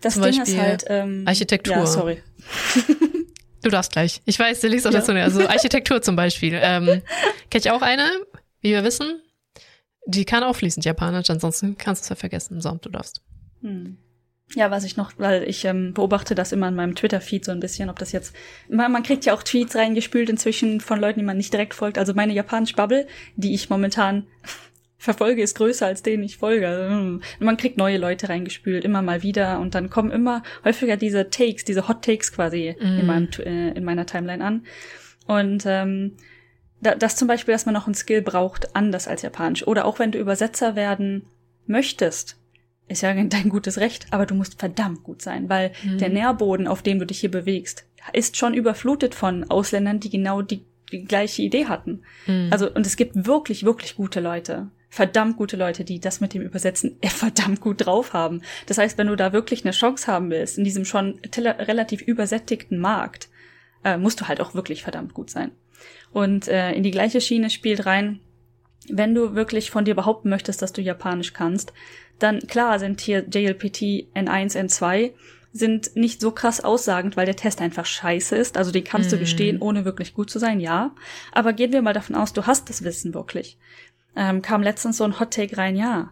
Das 0.02 0.16
zum 0.16 0.24
Ding 0.24 0.38
Beispiel 0.38 0.56
ist 0.56 0.60
halt 0.60 0.86
ähm, 0.88 1.24
Architektur. 1.28 1.76
Ja, 1.76 1.86
sorry. 1.86 2.24
du 3.62 3.70
darfst 3.70 3.92
gleich. 3.92 4.22
Ich 4.26 4.40
weiß, 4.40 4.62
du 4.62 4.68
liest 4.68 4.88
auf 4.88 4.94
ja. 4.94 5.00
der 5.00 5.06
Zunge. 5.06 5.24
Also 5.24 5.48
Architektur 5.48 6.02
zum 6.02 6.16
Beispiel. 6.16 6.60
Ähm, 6.60 6.86
Kenne 7.52 7.62
ich 7.64 7.70
auch 7.70 7.84
eine, 7.84 8.10
wie 8.62 8.72
wir 8.72 8.84
wissen. 8.84 9.22
Die 10.12 10.26
kann 10.26 10.44
auch 10.44 10.56
fließend 10.56 10.86
Japanisch, 10.86 11.30
ansonsten 11.30 11.78
kannst 11.78 12.02
du 12.02 12.06
es 12.06 12.10
ja 12.10 12.16
vergessen. 12.16 12.60
So, 12.60 12.72
du 12.72 12.90
darfst. 12.90 13.22
Hm. 13.62 13.98
Ja, 14.54 14.70
was 14.70 14.84
ich 14.84 14.98
noch, 14.98 15.14
weil 15.18 15.44
ich 15.44 15.64
ähm, 15.64 15.94
beobachte 15.94 16.36
das 16.36 16.52
immer 16.52 16.68
in 16.68 16.76
meinem 16.76 16.96
Twitter-Feed 16.96 17.46
so 17.46 17.54
ein 17.54 17.62
bisschen, 17.62 17.90
ob 17.90 17.98
das 17.98 18.12
jetzt, 18.12 18.36
man, 18.70 18.92
man 18.92 19.04
kriegt 19.04 19.24
ja 19.24 19.34
auch 19.34 19.44
Tweets 19.44 19.78
reingespült 19.78 20.30
inzwischen 20.30 20.82
von 20.82 21.00
Leuten, 21.00 21.20
die 21.20 21.26
man 21.26 21.38
nicht 21.38 21.54
direkt 21.54 21.74
folgt. 21.74 21.98
Also 21.98 22.14
meine 22.14 22.34
Japanisch-Bubble, 22.34 23.08
die 23.38 23.54
ich 23.54 23.70
momentan 23.70 24.28
verfolge, 24.98 25.42
ist 25.42 25.56
größer 25.56 25.86
als 25.86 26.04
den 26.04 26.22
ich 26.24 26.38
folge. 26.38 26.68
Also, 26.68 27.20
man 27.40 27.58
kriegt 27.58 27.78
neue 27.78 27.98
Leute 27.98 28.28
reingespült, 28.28 28.84
immer 28.84 29.02
mal 29.02 29.24
wieder 29.24 29.62
und 29.62 29.74
dann 29.74 29.90
kommen 29.90 30.12
immer 30.12 30.44
häufiger 30.66 30.98
diese 30.98 31.30
Takes, 31.30 31.64
diese 31.64 31.88
Hot 31.88 32.04
Takes 32.04 32.34
quasi 32.34 32.76
mm. 32.78 33.00
in, 33.00 33.06
meinem, 33.06 33.30
äh, 33.40 33.70
in 33.70 33.86
meiner 33.86 34.06
Timeline 34.06 34.44
an. 34.44 34.66
Und 35.28 35.64
ähm, 35.66 36.18
da, 36.82 36.96
das 36.96 37.16
zum 37.16 37.28
Beispiel, 37.28 37.54
dass 37.54 37.66
man 37.66 37.74
noch 37.74 37.88
ein 37.88 37.94
Skill 37.94 38.22
braucht, 38.22 38.76
anders 38.76 39.08
als 39.08 39.22
Japanisch. 39.22 39.66
Oder 39.66 39.86
auch 39.86 40.00
wenn 40.00 40.12
du 40.12 40.20
Übersetzer 40.20 40.76
werden 40.76 41.26
möchtest, 41.68 42.38
ist 42.88 43.02
ja 43.02 43.14
dein 43.24 43.50
gutes 43.50 43.78
Recht, 43.78 44.08
aber 44.12 44.26
du 44.26 44.36
musst 44.36 44.60
verdammt 44.60 45.04
gut 45.04 45.22
sein, 45.22 45.50
weil 45.50 45.72
mhm. 45.84 46.00
der 46.00 46.10
Nährboden, 46.10 46.68
auf 46.68 46.82
dem 46.82 47.00
du 47.00 47.06
dich 47.06 47.20
hier 47.20 47.32
bewegst, 47.32 47.86
ist 48.14 48.36
schon 48.36 48.54
überflutet 48.54 49.16
von 49.16 49.50
Ausländern, 49.50 50.00
die 50.00 50.10
genau 50.10 50.42
die, 50.42 50.66
die 50.92 51.06
gleiche 51.06 51.44
Idee 51.44 51.68
hatten. 51.68 52.02
Mhm. 52.26 52.50
Also, 52.52 52.70
und 52.72 52.86
es 52.86 52.98
gibt 52.98 53.28
wirklich, 53.28 53.64
wirklich 53.64 53.96
gute 53.96 54.20
Leute. 54.20 54.70
Verdammt 54.90 55.38
gute 55.38 55.56
Leute, 55.56 55.86
die 55.86 56.00
das 56.00 56.20
mit 56.20 56.34
dem 56.34 56.42
Übersetzen 56.42 56.98
verdammt 57.06 57.62
gut 57.62 57.86
drauf 57.86 58.14
haben. 58.14 58.42
Das 58.66 58.80
heißt, 58.80 58.98
wenn 58.98 59.08
du 59.08 59.16
da 59.16 59.34
wirklich 59.34 59.64
eine 59.64 59.72
Chance 59.72 60.12
haben 60.12 60.32
willst, 60.32 60.58
in 60.58 60.64
diesem 60.64 60.84
schon 60.84 61.20
relativ 61.38 62.02
übersättigten 62.02 62.80
Markt, 62.80 63.30
äh, 63.84 63.98
musst 63.98 64.20
du 64.20 64.28
halt 64.28 64.42
auch 64.42 64.54
wirklich 64.56 64.84
verdammt 64.84 65.14
gut 65.14 65.30
sein. 65.30 65.52
Und 66.14 66.48
äh, 66.48 66.74
in 66.74 66.84
die 66.84 66.92
gleiche 66.92 67.22
Schiene 67.22 67.50
spielt 67.50 67.86
rein, 67.86 68.20
wenn 68.90 69.16
du 69.16 69.36
wirklich 69.36 69.72
von 69.72 69.86
dir 69.86 69.96
behaupten 69.96 70.30
möchtest, 70.30 70.62
dass 70.62 70.74
du 70.74 70.82
Japanisch 70.82 71.34
kannst, 71.34 71.74
dann 72.20 72.40
klar 72.48 72.80
sind 72.80 73.02
hier 73.02 73.26
JLPT 73.28 74.08
N1, 74.16 74.56
N2 74.56 75.12
sind 75.54 75.96
nicht 75.96 76.22
so 76.22 76.32
krass 76.32 76.64
aussagend, 76.64 77.18
weil 77.18 77.26
der 77.26 77.36
Test 77.36 77.62
einfach 77.62 77.86
scheiße 77.86 78.36
ist. 78.36 78.58
Also 78.58 78.72
die 78.72 78.84
kannst 78.84 79.10
mm. 79.10 79.16
du 79.16 79.18
bestehen, 79.18 79.62
ohne 79.62 79.84
wirklich 79.86 80.14
gut 80.14 80.30
zu 80.30 80.40
sein, 80.40 80.60
ja. 80.60 80.96
Aber 81.34 81.54
gehen 81.54 81.74
wir 81.74 81.82
mal 81.82 81.94
davon 81.94 82.16
aus, 82.16 82.32
du 82.32 82.46
hast 82.46 82.70
das 82.70 82.84
Wissen 82.84 83.14
wirklich. 83.14 83.58
Ähm, 84.16 84.42
kam 84.42 84.64
letztens 84.64 84.98
so 84.98 85.04
ein 85.04 85.20
Hot 85.20 85.32
Take 85.32 85.58
rein, 85.58 85.76
ja. 85.76 86.12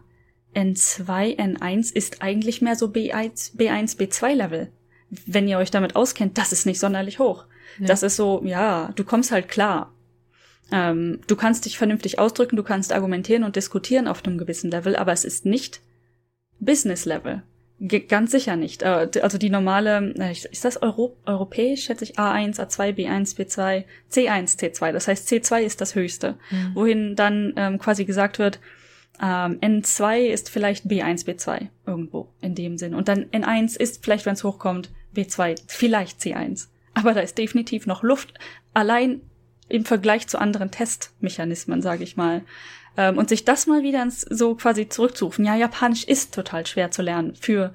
N2, 0.54 1.38
N1 1.38 1.94
ist 1.94 2.22
eigentlich 2.22 2.60
mehr 2.60 2.76
so 2.76 2.86
B1, 2.86 3.56
B1, 3.56 3.96
B2 3.96 4.34
Level. 4.34 4.72
Wenn 5.26 5.48
ihr 5.48 5.58
euch 5.58 5.70
damit 5.70 5.96
auskennt, 5.96 6.36
das 6.36 6.52
ist 6.52 6.66
nicht 6.66 6.80
sonderlich 6.80 7.18
hoch. 7.18 7.46
Ja. 7.78 7.86
Das 7.86 8.02
ist 8.02 8.16
so, 8.16 8.42
ja, 8.44 8.90
du 8.96 9.04
kommst 9.04 9.32
halt 9.32 9.48
klar. 9.48 9.94
Ähm, 10.72 11.20
du 11.26 11.36
kannst 11.36 11.64
dich 11.64 11.78
vernünftig 11.78 12.18
ausdrücken, 12.18 12.56
du 12.56 12.62
kannst 12.62 12.92
argumentieren 12.92 13.44
und 13.44 13.56
diskutieren 13.56 14.06
auf 14.06 14.24
einem 14.24 14.38
gewissen 14.38 14.70
Level, 14.70 14.96
aber 14.96 15.12
es 15.12 15.24
ist 15.24 15.44
nicht 15.44 15.80
Business 16.60 17.04
Level. 17.04 17.42
G 17.82 18.00
ganz 18.00 18.30
sicher 18.30 18.56
nicht. 18.56 18.82
Äh, 18.82 19.08
also 19.22 19.38
die 19.38 19.48
normale, 19.48 20.12
äh, 20.18 20.32
ist 20.32 20.64
das 20.64 20.82
Euro 20.82 21.16
europäisch, 21.24 21.84
schätze 21.84 22.04
ich, 22.04 22.18
A1, 22.18 22.60
A2, 22.60 22.94
B1, 22.94 23.36
B2, 23.36 23.84
C1, 24.12 24.58
C2. 24.58 24.92
Das 24.92 25.08
heißt, 25.08 25.28
C2 25.28 25.62
ist 25.62 25.80
das 25.80 25.94
höchste. 25.94 26.36
Mhm. 26.50 26.74
Wohin 26.74 27.16
dann 27.16 27.54
ähm, 27.56 27.78
quasi 27.78 28.04
gesagt 28.04 28.38
wird, 28.38 28.60
ähm, 29.22 29.58
N2 29.60 30.26
ist 30.26 30.50
vielleicht 30.50 30.86
B1, 30.86 31.26
B2 31.26 31.68
irgendwo 31.86 32.28
in 32.42 32.54
dem 32.54 32.76
Sinn. 32.76 32.94
Und 32.94 33.08
dann 33.08 33.24
N1 33.26 33.78
ist 33.78 34.04
vielleicht, 34.04 34.26
wenn 34.26 34.34
es 34.34 34.44
hochkommt, 34.44 34.90
B2, 35.16 35.56
vielleicht 35.66 36.20
C1. 36.20 36.68
Aber 37.00 37.14
da 37.14 37.20
ist 37.20 37.38
definitiv 37.38 37.86
noch 37.86 38.02
Luft. 38.02 38.34
Allein 38.74 39.22
im 39.68 39.84
Vergleich 39.84 40.26
zu 40.26 40.38
anderen 40.38 40.70
Testmechanismen, 40.70 41.80
sage 41.80 42.04
ich 42.04 42.16
mal. 42.16 42.42
Ähm, 42.96 43.18
und 43.18 43.28
sich 43.28 43.44
das 43.44 43.66
mal 43.66 43.82
wieder 43.82 44.02
ins, 44.02 44.22
so 44.22 44.54
quasi 44.54 44.88
zurückzurufen. 44.88 45.44
Ja, 45.44 45.54
Japanisch 45.54 46.04
ist 46.04 46.34
total 46.34 46.66
schwer 46.66 46.90
zu 46.90 47.02
lernen, 47.02 47.34
für 47.36 47.72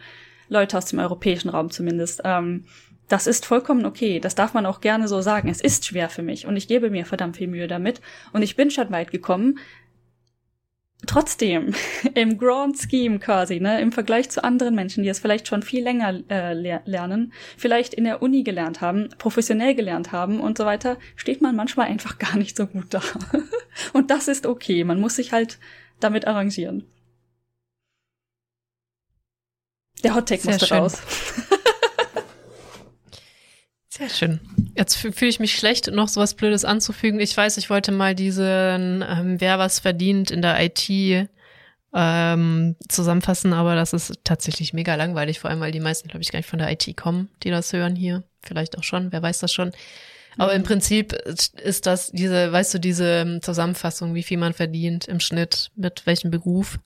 Leute 0.50 0.78
aus 0.78 0.86
dem 0.86 1.00
europäischen 1.00 1.50
Raum 1.50 1.72
zumindest. 1.72 2.22
Ähm, 2.24 2.66
das 3.08 3.28
ist 3.28 3.46
vollkommen 3.46 3.86
okay. 3.86 4.20
Das 4.20 4.36
darf 4.36 4.54
man 4.54 4.66
auch 4.66 4.82
gerne 4.82 5.08
so 5.08 5.22
sagen. 5.22 5.50
Es 5.50 5.62
ist 5.62 5.86
schwer 5.86 6.10
für 6.10 6.24
mich 6.24 6.48
und 6.48 6.58
ich 6.58 6.68
gebe 6.68 6.90
mir 6.90 7.06
verdammt 7.06 7.38
viel 7.38 7.48
Mühe 7.48 7.68
damit. 7.68 8.02
Und 8.34 8.42
ich 8.42 8.56
bin 8.56 8.72
schon 8.72 8.92
weit 8.92 9.12
gekommen 9.12 9.60
trotzdem 11.06 11.74
im 12.16 12.38
Grand 12.38 12.78
Scheme 12.78 13.20
quasi, 13.20 13.60
ne, 13.60 13.82
im 13.82 13.92
Vergleich 13.92 14.30
zu 14.30 14.44
anderen 14.44 14.76
Menschen, 14.76 15.04
die 15.04 15.10
es 15.10 15.20
vielleicht 15.20 15.48
schon 15.48 15.62
viel 15.62 15.84
länger 15.84 16.22
äh, 16.30 16.54
le 16.54 16.82
lernen, 16.86 17.34
vielleicht 17.58 17.94
in 17.94 18.04
der 18.04 18.22
Uni 18.22 18.44
gelernt 18.44 18.82
haben, 18.82 19.10
professionell 19.18 19.76
gelernt 19.76 20.12
haben 20.12 20.40
und 20.40 20.58
so 20.58 20.66
weiter, 20.66 20.98
steht 21.16 21.42
man 21.42 21.56
manchmal 21.56 21.88
einfach 21.88 22.18
gar 22.20 22.38
nicht 22.38 22.58
so 22.58 22.68
gut 22.68 22.88
da. 22.94 23.02
und 23.94 24.12
das 24.12 24.28
ist 24.28 24.46
okay. 24.46 24.84
Man 24.84 25.00
muss 25.00 25.16
sich 25.16 25.32
halt 25.32 25.60
damit 26.00 26.28
arrangieren. 26.28 26.86
Der 30.04 30.14
Hottake 30.14 30.46
musste 30.46 30.68
schön. 30.68 30.78
raus. 30.78 31.02
Sehr 33.98 34.10
schön. 34.10 34.42
Jetzt 34.76 34.96
fühle 34.96 35.30
ich 35.30 35.40
mich 35.40 35.56
schlecht, 35.56 35.90
noch 35.90 36.10
so 36.10 36.20
was 36.20 36.34
Blödes 36.34 36.66
anzufügen. 36.66 37.22
Ich 37.22 37.36
weiß, 37.36 37.56
ich 37.56 37.70
wollte 37.70 37.94
mal 37.94 38.14
diesen 38.14 39.06
ähm, 39.08 39.40
Wer 39.40 39.58
was 39.58 39.80
verdient 39.80 40.32
in 40.32 40.42
der 40.42 40.62
IT 40.62 41.30
ähm, 41.94 42.76
zusammenfassen, 42.90 43.54
aber 43.54 43.76
das 43.76 43.94
ist 43.94 44.20
tatsächlich 44.26 44.74
mega 44.74 44.96
langweilig, 44.96 45.40
vor 45.40 45.50
allem 45.50 45.62
weil 45.62 45.72
die 45.72 45.80
meisten, 45.80 46.10
glaube 46.10 46.24
ich, 46.24 46.32
gar 46.32 46.40
nicht 46.40 46.50
von 46.50 46.60
der 46.60 46.70
IT 46.70 46.98
kommen, 46.98 47.30
die 47.44 47.52
das 47.52 47.72
hören 47.72 47.96
hier. 47.96 48.24
Vielleicht 48.42 48.78
auch 48.78 48.84
schon, 48.84 49.14
wer 49.14 49.22
weiß 49.22 49.40
das 49.40 49.54
schon. 49.54 49.72
Aber 50.38 50.52
mhm. 50.52 50.58
im 50.58 50.64
Prinzip 50.64 51.14
ist 51.14 51.86
das 51.86 52.12
diese, 52.12 52.52
weißt 52.52 52.74
du, 52.74 52.80
diese 52.80 53.22
ähm, 53.22 53.42
Zusammenfassung, 53.42 54.14
wie 54.14 54.24
viel 54.24 54.38
man 54.38 54.52
verdient 54.52 55.06
im 55.06 55.22
Schnitt, 55.22 55.72
mit 55.78 56.06
welchem 56.06 56.32
Beruf. 56.32 56.80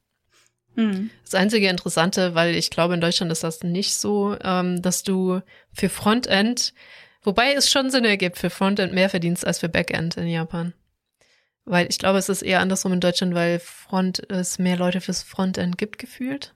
Mhm. 0.75 1.09
Das 1.23 1.35
einzige 1.35 1.69
Interessante, 1.69 2.35
weil 2.35 2.55
ich 2.55 2.69
glaube, 2.69 2.93
in 2.93 3.01
Deutschland 3.01 3.31
ist 3.31 3.43
das 3.43 3.63
nicht 3.63 3.95
so, 3.95 4.35
ähm, 4.43 4.81
dass 4.81 5.03
du 5.03 5.41
für 5.73 5.89
Frontend 5.89 6.73
Wobei 7.21 7.53
es 7.53 7.69
schon 7.69 7.89
Sinn 7.89 8.05
ergibt, 8.05 8.37
für 8.37 8.49
Frontend 8.49 8.93
mehr 8.93 9.09
verdienst 9.09 9.45
als 9.45 9.59
für 9.59 9.69
Backend 9.69 10.17
in 10.17 10.27
Japan. 10.27 10.73
Weil 11.65 11.87
ich 11.89 11.99
glaube, 11.99 12.17
es 12.17 12.29
ist 12.29 12.41
eher 12.41 12.61
andersrum 12.61 12.93
in 12.93 13.01
Deutschland, 13.01 13.35
weil 13.35 13.59
Front 13.59 14.29
es 14.31 14.57
mehr 14.57 14.77
Leute 14.77 15.01
fürs 15.01 15.21
Frontend 15.21 15.77
gibt, 15.77 15.99
gefühlt. 15.99 16.53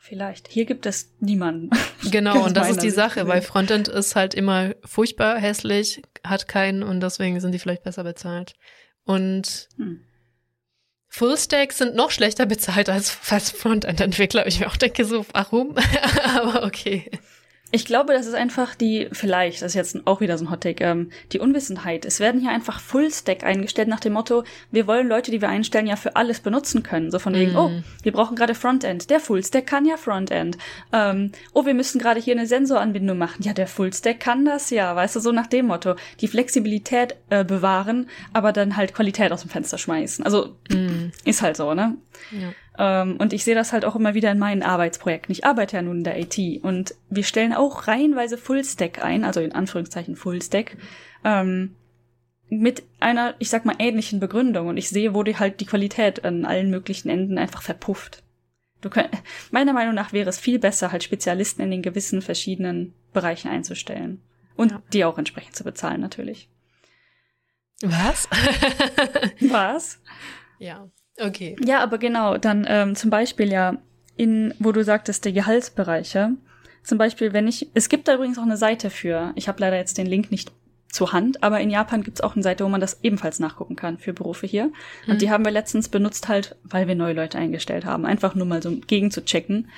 Vielleicht. 0.00 0.48
Hier 0.48 0.64
gibt 0.64 0.86
es 0.86 1.12
niemanden. 1.20 1.70
Genau, 2.10 2.44
und 2.44 2.56
das 2.56 2.70
ist 2.70 2.82
die 2.82 2.90
Sache, 2.90 3.28
weil 3.28 3.42
Frontend 3.42 3.86
ist 3.86 4.16
halt 4.16 4.34
immer 4.34 4.74
furchtbar 4.84 5.38
hässlich, 5.38 6.02
hat 6.24 6.48
keinen 6.48 6.82
und 6.82 7.00
deswegen 7.00 7.38
sind 7.40 7.52
die 7.52 7.60
vielleicht 7.60 7.84
besser 7.84 8.02
bezahlt. 8.02 8.54
Und 9.04 9.68
hm. 9.76 10.00
Fullstack 11.14 11.74
sind 11.74 11.94
noch 11.94 12.10
schlechter 12.10 12.46
bezahlt 12.46 12.88
als, 12.88 13.18
als 13.28 13.50
Frontend-Entwickler. 13.50 14.46
Ich 14.46 14.60
mir 14.60 14.66
auch 14.66 14.78
denke 14.78 15.04
so, 15.04 15.26
warum? 15.32 15.76
Aber 16.24 16.64
okay. 16.64 17.10
Ich 17.74 17.86
glaube, 17.86 18.12
das 18.12 18.26
ist 18.26 18.34
einfach 18.34 18.74
die, 18.74 19.08
vielleicht, 19.12 19.62
das 19.62 19.68
ist 19.68 19.74
jetzt 19.74 20.06
auch 20.06 20.20
wieder 20.20 20.36
so 20.36 20.44
ein 20.44 20.50
Hottake, 20.50 20.84
ähm, 20.84 21.10
die 21.32 21.38
Unwissenheit. 21.38 22.04
Es 22.04 22.20
werden 22.20 22.38
hier 22.42 22.50
einfach 22.50 22.80
Full-Stack 22.80 23.44
eingestellt 23.44 23.88
nach 23.88 23.98
dem 23.98 24.12
Motto, 24.12 24.44
wir 24.70 24.86
wollen 24.86 25.08
Leute, 25.08 25.30
die 25.30 25.40
wir 25.40 25.48
einstellen, 25.48 25.86
ja 25.86 25.96
für 25.96 26.14
alles 26.14 26.40
benutzen 26.40 26.82
können. 26.82 27.10
So 27.10 27.18
von 27.18 27.34
wegen, 27.34 27.54
mm. 27.54 27.56
oh, 27.56 27.70
wir 28.02 28.12
brauchen 28.12 28.36
gerade 28.36 28.54
Frontend. 28.54 29.08
Der 29.08 29.20
Full-Stack 29.20 29.66
kann 29.66 29.86
ja 29.86 29.96
Frontend. 29.96 30.58
Ähm, 30.92 31.32
oh, 31.54 31.64
wir 31.64 31.72
müssen 31.72 31.98
gerade 31.98 32.20
hier 32.20 32.34
eine 32.34 32.46
Sensoranbindung 32.46 33.16
machen. 33.16 33.42
Ja, 33.42 33.54
der 33.54 33.66
Full-Stack 33.66 34.20
kann 34.20 34.44
das 34.44 34.68
ja. 34.68 34.94
Weißt 34.94 35.16
du, 35.16 35.20
so 35.20 35.32
nach 35.32 35.46
dem 35.46 35.68
Motto. 35.68 35.96
Die 36.20 36.28
Flexibilität 36.28 37.16
äh, 37.30 37.42
bewahren, 37.42 38.10
aber 38.34 38.52
dann 38.52 38.76
halt 38.76 38.92
Qualität 38.92 39.32
aus 39.32 39.40
dem 39.40 39.50
Fenster 39.50 39.78
schmeißen. 39.78 40.26
Also, 40.26 40.56
mm. 40.68 41.10
ist 41.24 41.40
halt 41.40 41.56
so, 41.56 41.72
ne? 41.72 41.96
Ja. 42.32 42.52
Ähm, 42.78 43.16
und 43.18 43.32
ich 43.32 43.44
sehe 43.44 43.54
das 43.54 43.72
halt 43.72 43.84
auch 43.84 43.96
immer 43.96 44.14
wieder 44.14 44.30
in 44.30 44.38
meinen 44.38 44.62
Arbeitsprojekten. 44.62 45.32
Ich 45.32 45.44
arbeite 45.44 45.76
ja 45.76 45.82
nun 45.82 45.98
in 45.98 46.04
der 46.04 46.18
IT 46.18 46.62
und 46.62 46.94
wir 47.10 47.24
stellen 47.24 47.52
auch 47.52 47.86
reihenweise 47.86 48.38
Fullstack 48.38 49.04
ein, 49.04 49.24
also 49.24 49.40
in 49.40 49.52
Anführungszeichen 49.52 50.16
Fullstack, 50.16 50.76
ähm, 51.24 51.76
mit 52.48 52.82
einer, 53.00 53.34
ich 53.38 53.48
sag 53.48 53.64
mal, 53.64 53.76
ähnlichen 53.78 54.20
Begründung. 54.20 54.68
Und 54.68 54.76
ich 54.76 54.88
sehe, 54.88 55.14
wo 55.14 55.22
die 55.22 55.38
halt 55.38 55.60
die 55.60 55.66
Qualität 55.66 56.24
an 56.24 56.44
allen 56.44 56.70
möglichen 56.70 57.08
Enden 57.08 57.38
einfach 57.38 57.62
verpufft. 57.62 58.22
Du 58.80 58.90
könnt, 58.90 59.10
meiner 59.50 59.72
Meinung 59.72 59.94
nach 59.94 60.12
wäre 60.12 60.28
es 60.28 60.38
viel 60.38 60.58
besser, 60.58 60.92
halt 60.92 61.02
Spezialisten 61.02 61.62
in 61.62 61.70
den 61.70 61.82
gewissen 61.82 62.20
verschiedenen 62.20 62.94
Bereichen 63.12 63.48
einzustellen. 63.48 64.20
Und 64.54 64.72
ja. 64.72 64.82
die 64.92 65.04
auch 65.04 65.18
entsprechend 65.18 65.56
zu 65.56 65.64
bezahlen, 65.64 66.00
natürlich. 66.00 66.48
Was? 67.80 68.28
Was? 69.40 70.00
Ja. 70.58 70.88
Okay. 71.18 71.56
Ja, 71.64 71.80
aber 71.82 71.98
genau, 71.98 72.38
dann 72.38 72.66
ähm, 72.68 72.94
zum 72.96 73.10
Beispiel 73.10 73.50
ja 73.50 73.76
in, 74.16 74.54
wo 74.58 74.72
du 74.72 74.84
sagtest, 74.84 75.24
die 75.24 75.32
Gehaltsbereiche. 75.32 76.32
Zum 76.82 76.98
Beispiel, 76.98 77.32
wenn 77.32 77.46
ich, 77.46 77.68
es 77.74 77.88
gibt 77.88 78.08
da 78.08 78.14
übrigens 78.14 78.38
auch 78.38 78.42
eine 78.42 78.56
Seite 78.56 78.90
für, 78.90 79.32
ich 79.36 79.48
habe 79.48 79.60
leider 79.60 79.76
jetzt 79.76 79.98
den 79.98 80.06
Link 80.06 80.30
nicht 80.30 80.52
zur 80.90 81.12
Hand, 81.12 81.42
aber 81.42 81.60
in 81.60 81.70
Japan 81.70 82.02
gibt's 82.02 82.20
auch 82.20 82.34
eine 82.34 82.42
Seite, 82.42 82.64
wo 82.64 82.68
man 82.68 82.80
das 82.80 82.98
ebenfalls 83.02 83.40
nachgucken 83.40 83.76
kann 83.76 83.98
für 83.98 84.12
Berufe 84.12 84.46
hier. 84.46 84.72
Und 85.06 85.12
hm. 85.12 85.18
die 85.18 85.30
haben 85.30 85.44
wir 85.44 85.52
letztens 85.52 85.88
benutzt 85.88 86.28
halt, 86.28 86.56
weil 86.64 86.86
wir 86.86 86.94
neue 86.94 87.14
Leute 87.14 87.38
eingestellt 87.38 87.84
haben, 87.84 88.04
einfach 88.04 88.34
nur 88.34 88.46
mal 88.46 88.62
so 88.62 88.76
gegen 88.86 89.10
zu 89.10 89.24
checken. 89.24 89.70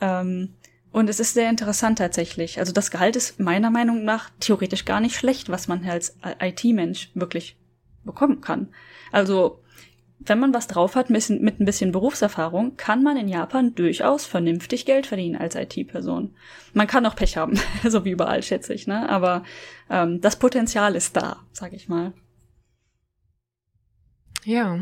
Ähm, 0.00 0.54
und 0.90 1.10
es 1.10 1.20
ist 1.20 1.34
sehr 1.34 1.50
interessant 1.50 1.98
tatsächlich. 1.98 2.60
Also 2.60 2.72
das 2.72 2.90
Gehalt 2.90 3.16
ist 3.16 3.40
meiner 3.40 3.70
Meinung 3.70 4.04
nach 4.04 4.30
theoretisch 4.40 4.84
gar 4.84 5.00
nicht 5.00 5.16
schlecht, 5.16 5.50
was 5.50 5.66
man 5.66 5.84
als 5.84 6.16
IT-Mensch 6.40 7.10
wirklich 7.14 7.56
bekommen 8.04 8.40
kann. 8.40 8.68
Also 9.10 9.63
wenn 10.20 10.38
man 10.38 10.54
was 10.54 10.66
drauf 10.66 10.94
hat 10.94 11.10
mit, 11.10 11.28
ein 11.28 11.64
bisschen 11.64 11.92
Berufserfahrung, 11.92 12.76
kann 12.76 13.02
man 13.02 13.16
in 13.16 13.28
Japan 13.28 13.74
durchaus 13.74 14.24
vernünftig 14.26 14.86
Geld 14.86 15.06
verdienen 15.06 15.36
als 15.36 15.54
IT-Person. 15.54 16.34
Man 16.72 16.86
kann 16.86 17.04
auch 17.06 17.16
Pech 17.16 17.36
haben, 17.36 17.58
so 17.88 18.04
wie 18.04 18.10
überall, 18.10 18.42
schätze 18.42 18.74
ich, 18.74 18.86
ne? 18.86 19.08
Aber 19.08 19.44
ähm, 19.90 20.20
das 20.20 20.36
Potenzial 20.36 20.94
ist 20.94 21.16
da, 21.16 21.40
sag 21.52 21.72
ich 21.72 21.88
mal. 21.88 22.12
Ja. 24.44 24.78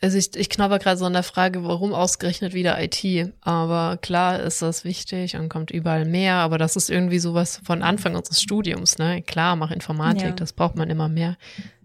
also 0.00 0.16
ich, 0.16 0.34
ich 0.34 0.48
knabber 0.48 0.78
gerade 0.78 0.96
so 0.96 1.04
an 1.04 1.12
der 1.12 1.22
Frage, 1.22 1.62
warum 1.64 1.92
ausgerechnet 1.92 2.54
wieder 2.54 2.82
IT? 2.82 3.32
Aber 3.42 3.98
klar 4.00 4.40
ist 4.40 4.62
das 4.62 4.84
wichtig 4.84 5.36
und 5.36 5.50
kommt 5.50 5.70
überall 5.70 6.06
mehr, 6.06 6.36
aber 6.36 6.56
das 6.56 6.76
ist 6.76 6.88
irgendwie 6.88 7.18
sowas 7.18 7.60
von 7.64 7.82
Anfang 7.82 8.16
unseres 8.16 8.40
Studiums, 8.40 8.98
ne? 8.98 9.22
Klar, 9.22 9.56
mach 9.56 9.70
Informatik, 9.70 10.22
ja. 10.22 10.30
das 10.32 10.52
braucht 10.52 10.76
man 10.76 10.88
immer 10.88 11.08
mehr. 11.08 11.36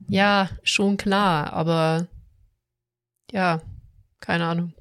Ja, 0.08 0.50
schon 0.64 0.98
klar, 0.98 1.54
aber 1.54 2.08
ja, 3.32 3.62
keine 4.20 4.46
Ahnung. 4.46 4.74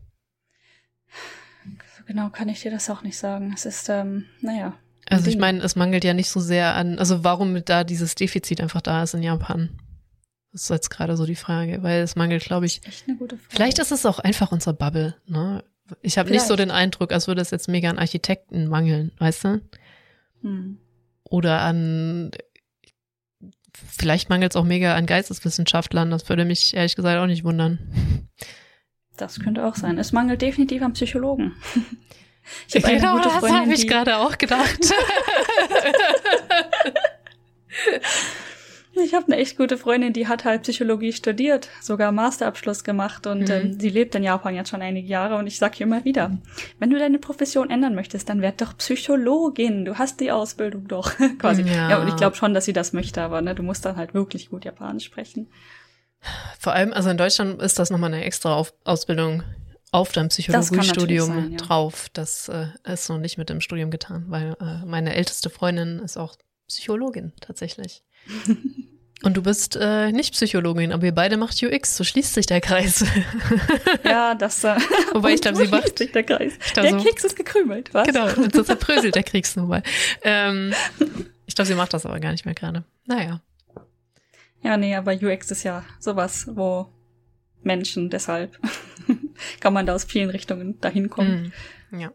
Genau 2.07 2.31
kann 2.31 2.49
ich 2.49 2.61
dir 2.61 2.71
das 2.71 2.89
auch 2.89 3.03
nicht 3.03 3.19
sagen. 3.19 3.53
Es 3.55 3.67
ist, 3.67 3.89
ähm, 3.89 4.27
naja. 4.41 4.75
Also 5.09 5.29
ich 5.29 5.39
meine, 5.39 5.61
es 5.61 5.77
mangelt 5.77 6.05
ja 6.05 6.15
nicht 6.15 6.29
so 6.29 6.41
sehr 6.41 6.75
an, 6.75 6.99
also 6.99 7.25
warum 7.25 7.65
da 7.65 7.85
dieses 7.85 8.15
Defizit 8.15 8.61
einfach 8.61 8.81
da 8.81 9.03
ist 9.03 9.15
in 9.15 9.23
Japan. 9.23 9.79
Das 10.53 10.63
ist 10.63 10.71
jetzt 10.71 10.91
gerade 10.91 11.17
so 11.17 11.27
die 11.27 11.37
Frage, 11.37 11.83
weil 11.83 12.01
es 12.01 12.17
mangelt, 12.17 12.45
glaube 12.45 12.67
ich. 12.67 12.85
Echt 12.87 13.09
eine 13.09 13.17
gute 13.17 13.37
Frage. 13.37 13.55
Vielleicht 13.55 13.79
ist 13.79 13.93
es 13.93 14.07
auch 14.07 14.19
einfach 14.19 14.53
unsere 14.53 14.75
Bubble, 14.75 15.15
ne? 15.27 15.65
Ich 16.03 16.19
habe 16.19 16.31
nicht 16.31 16.43
so 16.43 16.57
den 16.57 16.73
Eindruck, 16.73 17.13
als 17.13 17.29
würde 17.29 17.43
es 17.43 17.51
jetzt 17.51 17.69
mega 17.69 17.89
an 17.89 17.99
Architekten 17.99 18.67
mangeln, 18.67 19.13
weißt 19.19 19.45
du? 19.45 19.61
Hm. 20.43 20.79
Oder 21.23 21.61
an 21.61 22.33
vielleicht 23.97 24.29
mangelt 24.31 24.53
es 24.53 24.57
auch 24.57 24.65
mega 24.65 24.95
an 24.95 25.07
Geisteswissenschaftlern, 25.07 26.11
das 26.11 26.29
würde 26.29 26.45
mich 26.45 26.75
ehrlich 26.75 26.97
gesagt 26.97 27.19
auch 27.19 27.27
nicht 27.27 27.45
wundern. 27.45 28.29
Das 29.17 29.41
könnte 29.41 29.65
auch 29.65 29.75
sein. 29.75 29.99
Es 29.99 30.13
mangelt 30.13 30.43
definitiv 30.43 30.83
an 30.83 30.93
Psychologen. 30.93 31.55
Ich 32.69 32.77
habe 32.77 32.95
genau, 32.95 33.15
eine 33.15 33.23
gute 33.23 33.31
Freundin, 33.31 33.51
das 33.51 33.61
habe 33.63 33.75
ich 33.75 33.89
gerade 33.89 34.19
auch 34.19 34.39
gedacht. 34.39 34.79
Ich 39.03 39.15
habe 39.15 39.27
eine 39.27 39.37
echt 39.37 39.57
gute 39.57 39.77
Freundin, 39.77 40.13
die 40.13 40.27
hat 40.27 40.45
halt 40.45 40.63
Psychologie 40.63 41.13
studiert, 41.13 41.69
sogar 41.81 42.13
Masterabschluss 42.13 42.83
gemacht 42.85 43.27
und 43.27 43.49
mhm. 43.49 43.51
ähm, 43.51 43.81
sie 43.81 43.91
lebt 43.91 44.15
in 44.15 44.23
Japan 44.23 44.55
jetzt 44.55 44.71
schon 44.71 44.83
einige 44.83 45.07
Jahre 45.07 45.37
und 45.37 45.47
ich 45.47 45.59
sag 45.59 45.79
ihr 45.79 45.87
immer 45.87 46.05
wieder, 46.05 46.39
wenn 46.79 46.91
du 46.91 46.99
deine 46.99 47.19
Profession 47.19 47.71
ändern 47.71 47.95
möchtest, 47.95 48.29
dann 48.29 48.43
werd 48.43 48.61
doch 48.61 48.77
Psychologin. 48.79 49.85
Du 49.85 49.99
hast 49.99 50.21
die 50.21 50.33
Ausbildung 50.33 50.89
doch 50.89 51.13
quasi. 51.39 51.63
Ja, 51.63 51.91
ja 51.91 52.01
und 52.01 52.09
ich 52.09 52.17
glaube 52.17 52.37
schon, 52.37 52.55
dass 52.55 52.65
sie 52.65 52.73
das 52.73 52.93
möchte, 52.93 53.23
aber 53.23 53.43
ne, 53.43 53.55
du 53.55 53.63
musst 53.63 53.85
dann 53.85 53.97
halt 53.97 54.15
wirklich 54.15 54.51
gut 54.51 54.65
Japanisch 54.65 55.05
sprechen. 55.05 55.49
Vor 56.59 56.73
allem, 56.73 56.93
also 56.93 57.11
in 57.11 57.17
Deutschland 57.17 57.61
ist 57.61 57.79
das 57.79 57.91
nochmal 57.91 58.13
eine 58.13 58.25
extra 58.25 58.55
auf 58.55 58.73
Ausbildung 58.85 59.43
auf 59.93 60.13
deinem 60.13 60.29
Psychologiestudium 60.29 61.27
sein, 61.27 61.53
ja. 61.53 61.59
drauf. 61.59 62.09
Das 62.13 62.49
äh, 62.49 62.67
ist 62.85 63.09
noch 63.09 63.19
nicht 63.19 63.39
mit 63.39 63.49
dem 63.49 63.61
Studium 63.61 63.91
getan, 63.91 64.27
weil 64.29 64.57
äh, 64.61 64.85
meine 64.85 65.15
älteste 65.15 65.51
Freundin 65.51 66.01
ist 66.01 66.17
auch 66.17 66.37
Psychologin 66.69 67.33
tatsächlich. 67.41 68.03
Und 69.23 69.37
du 69.37 69.43
bist 69.43 69.77
äh, 69.81 70.13
nicht 70.13 70.35
Psychologin, 70.35 70.93
aber 70.93 71.05
ihr 71.05 71.15
beide 71.15 71.37
macht 71.37 71.61
UX, 71.63 71.97
so 71.97 72.05
schließt 72.05 72.35
sich 72.35 72.47
der 72.47 72.61
Kreis. 72.61 73.05
ja, 74.05 74.35
das. 74.35 74.63
Äh, 74.63 74.77
Wobei 75.13 75.35
ich 75.35 75.41
glaube, 75.41 75.57
sie 75.65 75.69
macht. 75.69 75.99
Sich 75.99 76.13
der 76.13 76.23
Kreis. 76.23 76.53
der 76.77 76.91
so, 76.91 76.99
Keks 76.99 77.25
ist 77.25 77.35
gekrümelt, 77.35 77.93
was? 77.95 78.07
Genau, 78.07 78.29
so 78.29 78.63
zerbröselt 78.63 79.15
der 79.15 79.23
Kriegsnummer. 79.23 79.83
Ähm, 80.23 80.75
ich 81.47 81.55
glaube, 81.55 81.67
sie 81.67 81.75
macht 81.75 81.95
das 81.95 82.05
aber 82.07 82.21
gar 82.21 82.33
nicht 82.33 82.45
mehr 82.45 82.55
gerade. 82.55 82.85
Naja. 83.07 83.41
Ja, 84.63 84.77
nee, 84.77 84.95
aber 84.95 85.13
UX 85.15 85.51
ist 85.51 85.63
ja 85.63 85.85
sowas, 85.99 86.47
wo 86.51 86.89
Menschen 87.63 88.11
deshalb 88.11 88.59
kann 89.61 89.73
man 89.73 89.87
da 89.87 89.95
aus 89.95 90.05
vielen 90.05 90.31
Richtungen 90.31 90.81
dahin 90.81 91.09
kommen. 91.11 91.53
Mm, 91.91 92.01
ja. 92.01 92.13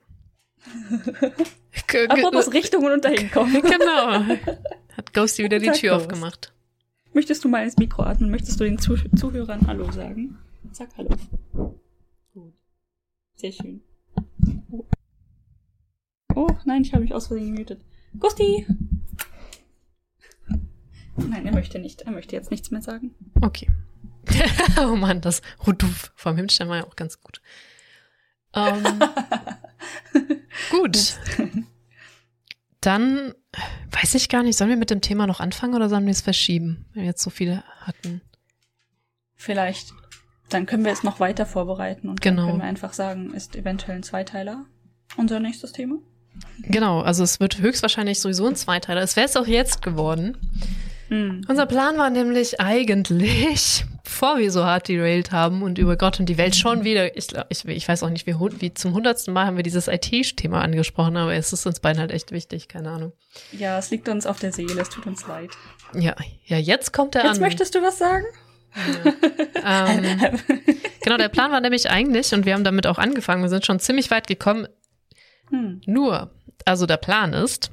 Apropos 2.09 2.53
Richtungen 2.53 2.93
und 2.93 3.05
dahin 3.05 3.31
kommen. 3.31 3.53
genau. 3.61 4.37
Hat 4.95 5.13
Ghosty 5.13 5.43
wieder 5.43 5.59
die 5.59 5.71
Tür 5.71 5.97
aufgemacht. 5.97 6.53
Möchtest 7.13 7.43
du 7.43 7.49
mal 7.49 7.63
ins 7.63 7.77
Mikro 7.77 8.03
atmen? 8.03 8.29
Möchtest 8.29 8.59
du 8.59 8.63
den 8.63 8.77
Zuh 8.77 8.97
Zuhörern 9.15 9.67
Hallo 9.67 9.91
sagen? 9.91 10.37
Sag 10.71 10.89
Hallo. 10.97 11.09
Gut. 12.33 12.53
Sehr 13.35 13.51
schön. 13.51 13.81
Oh, 14.69 14.85
oh 16.35 16.47
nein, 16.65 16.83
ich 16.83 16.93
habe 16.93 17.03
mich 17.03 17.13
aus 17.13 17.27
Versehen 17.27 17.53
gemütet. 17.53 17.81
Gusti! 18.17 18.65
Nein, 21.17 21.45
er 21.45 21.53
möchte 21.53 21.79
nicht. 21.79 22.01
Er 22.01 22.11
möchte 22.11 22.35
jetzt 22.35 22.51
nichts 22.51 22.71
mehr 22.71 22.81
sagen. 22.81 23.13
Okay. 23.41 23.67
oh 24.79 24.95
Mann, 24.95 25.21
das 25.21 25.41
Ruduf 25.65 26.11
vom 26.15 26.35
Himmstein 26.35 26.69
war 26.69 26.77
ja 26.77 26.83
auch 26.85 26.95
ganz 26.95 27.19
gut. 27.21 27.41
Ähm, 28.53 28.83
gut. 30.69 31.17
Dann 32.81 33.33
weiß 33.91 34.15
ich 34.15 34.27
gar 34.29 34.43
nicht, 34.43 34.57
sollen 34.57 34.69
wir 34.69 34.77
mit 34.77 34.89
dem 34.89 35.01
Thema 35.01 35.27
noch 35.27 35.39
anfangen 35.39 35.75
oder 35.75 35.87
sollen 35.87 36.05
wir 36.05 36.11
es 36.11 36.21
verschieben, 36.21 36.85
wenn 36.93 37.03
wir 37.03 37.09
jetzt 37.09 37.21
so 37.21 37.29
viele 37.29 37.63
hatten? 37.81 38.21
Vielleicht. 39.35 39.93
Dann 40.49 40.65
können 40.65 40.83
wir 40.83 40.91
es 40.91 41.03
noch 41.03 41.19
weiter 41.19 41.45
vorbereiten 41.45 42.09
und 42.09 42.21
genau. 42.21 42.41
dann 42.41 42.45
können 42.47 42.61
wir 42.61 42.67
einfach 42.67 42.93
sagen, 42.93 43.33
ist 43.33 43.55
eventuell 43.55 43.97
ein 43.97 44.03
Zweiteiler 44.03 44.65
unser 45.17 45.39
nächstes 45.39 45.71
Thema. 45.71 45.97
Genau, 46.59 47.01
also 47.01 47.23
es 47.23 47.39
wird 47.39 47.59
höchstwahrscheinlich 47.59 48.19
sowieso 48.19 48.47
ein 48.47 48.55
Zweiteiler. 48.55 49.01
Es 49.01 49.15
wäre 49.15 49.27
es 49.27 49.35
auch 49.35 49.47
jetzt 49.47 49.81
geworden. 49.81 50.37
Mhm. 51.11 51.41
Unser 51.49 51.65
Plan 51.65 51.97
war 51.97 52.09
nämlich 52.09 52.61
eigentlich, 52.61 53.85
bevor 54.03 54.39
wir 54.39 54.49
so 54.49 54.63
hart 54.63 54.87
derailed 54.87 55.33
haben 55.33 55.61
und 55.61 55.77
über 55.77 55.97
Gott 55.97 56.21
und 56.21 56.27
die 56.27 56.37
Welt 56.37 56.55
schon 56.55 56.85
wieder, 56.85 57.17
ich, 57.17 57.27
ich, 57.49 57.65
ich 57.65 57.87
weiß 57.87 58.03
auch 58.03 58.09
nicht, 58.09 58.27
wie, 58.27 58.35
wie 58.39 58.73
zum 58.73 58.93
hundertsten 58.93 59.33
Mal 59.33 59.45
haben 59.45 59.57
wir 59.57 59.63
dieses 59.63 59.89
IT-Thema 59.89 60.61
angesprochen, 60.61 61.17
aber 61.17 61.33
es 61.33 61.51
ist 61.51 61.65
uns 61.65 61.81
beiden 61.81 61.99
halt 61.99 62.11
echt 62.11 62.31
wichtig, 62.31 62.69
keine 62.69 62.91
Ahnung. 62.91 63.11
Ja, 63.51 63.77
es 63.77 63.91
liegt 63.91 64.07
uns 64.07 64.25
auf 64.25 64.39
der 64.39 64.53
Seele, 64.53 64.81
es 64.81 64.89
tut 64.89 65.05
uns 65.05 65.27
leid. 65.27 65.49
Ja, 65.93 66.15
ja, 66.45 66.57
jetzt 66.57 66.93
kommt 66.93 67.15
er 67.15 67.23
an. 67.23 67.27
Jetzt 67.27 67.41
möchtest 67.41 67.75
du 67.75 67.81
was 67.81 67.97
sagen? 67.97 68.25
Ja. 69.65 69.89
ähm, 69.89 70.39
genau, 71.03 71.17
der 71.17 71.27
Plan 71.27 71.51
war 71.51 71.59
nämlich 71.59 71.89
eigentlich, 71.89 72.33
und 72.33 72.45
wir 72.45 72.53
haben 72.53 72.63
damit 72.63 72.87
auch 72.87 72.97
angefangen, 72.97 73.41
wir 73.41 73.49
sind 73.49 73.65
schon 73.65 73.81
ziemlich 73.81 74.11
weit 74.11 74.27
gekommen. 74.27 74.65
Hm. 75.49 75.81
Nur, 75.85 76.31
also 76.63 76.85
der 76.85 76.95
Plan 76.95 77.33
ist, 77.33 77.71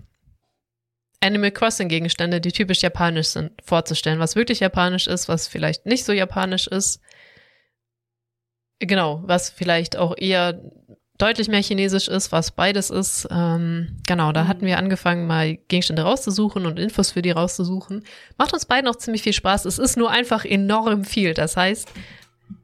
Animal 1.20 1.50
Crossing 1.50 1.88
Gegenstände, 1.88 2.40
die 2.40 2.52
typisch 2.52 2.82
japanisch 2.82 3.28
sind, 3.28 3.52
vorzustellen, 3.64 4.20
was 4.20 4.36
wirklich 4.36 4.60
japanisch 4.60 5.06
ist, 5.06 5.28
was 5.28 5.48
vielleicht 5.48 5.86
nicht 5.86 6.04
so 6.04 6.12
japanisch 6.12 6.66
ist. 6.66 7.00
Genau, 8.80 9.22
was 9.24 9.50
vielleicht 9.50 9.96
auch 9.96 10.14
eher 10.16 10.60
deutlich 11.18 11.48
mehr 11.48 11.62
chinesisch 11.62 12.06
ist, 12.06 12.30
was 12.30 12.52
beides 12.52 12.90
ist. 12.90 13.26
Ähm, 13.30 13.98
genau, 14.06 14.30
da 14.30 14.44
mhm. 14.44 14.48
hatten 14.48 14.66
wir 14.66 14.78
angefangen, 14.78 15.26
mal 15.26 15.56
Gegenstände 15.56 16.02
rauszusuchen 16.02 16.64
und 16.64 16.78
Infos 16.78 17.10
für 17.10 17.22
die 17.22 17.32
rauszusuchen. 17.32 18.04
Macht 18.38 18.52
uns 18.52 18.66
beiden 18.66 18.88
auch 18.88 18.96
ziemlich 18.96 19.22
viel 19.22 19.32
Spaß. 19.32 19.64
Es 19.64 19.78
ist 19.78 19.96
nur 19.96 20.10
einfach 20.10 20.44
enorm 20.44 21.04
viel. 21.04 21.34
Das 21.34 21.56
heißt, 21.56 21.88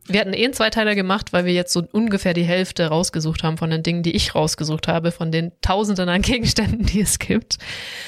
wir 0.07 0.21
hatten 0.21 0.35
eh 0.35 0.45
einen 0.45 0.53
Zweiteiler 0.53 0.95
gemacht, 0.95 1.33
weil 1.33 1.45
wir 1.45 1.53
jetzt 1.53 1.73
so 1.73 1.83
ungefähr 1.93 2.35
die 2.35 2.45
Hälfte 2.45 2.87
rausgesucht 2.87 3.43
haben 3.43 3.57
von 3.57 3.71
den 3.71 3.83
Dingen, 3.83 4.03
die 4.03 4.15
ich 4.15 4.35
rausgesucht 4.35 4.89
habe, 4.89 5.13
von 5.13 5.33
den 5.33 5.53
Tausenden 5.61 6.09
an 6.09 6.23
Gegenständen, 6.23 6.85
die 6.85 7.01
es 7.01 7.19
gibt. 7.19 7.59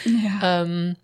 Ja. 0.04 0.62
Ähm, 0.62 0.96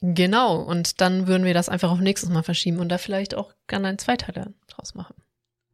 genau, 0.00 0.56
und 0.56 1.00
dann 1.00 1.26
würden 1.26 1.44
wir 1.44 1.54
das 1.54 1.68
einfach 1.68 1.90
auf 1.90 2.00
nächstes 2.00 2.30
Mal 2.30 2.42
verschieben 2.42 2.78
und 2.78 2.90
da 2.90 2.98
vielleicht 2.98 3.34
auch 3.34 3.52
gerne 3.66 3.88
einen 3.88 3.98
Zweiteiler 3.98 4.48
draus 4.68 4.94
machen. 4.94 5.14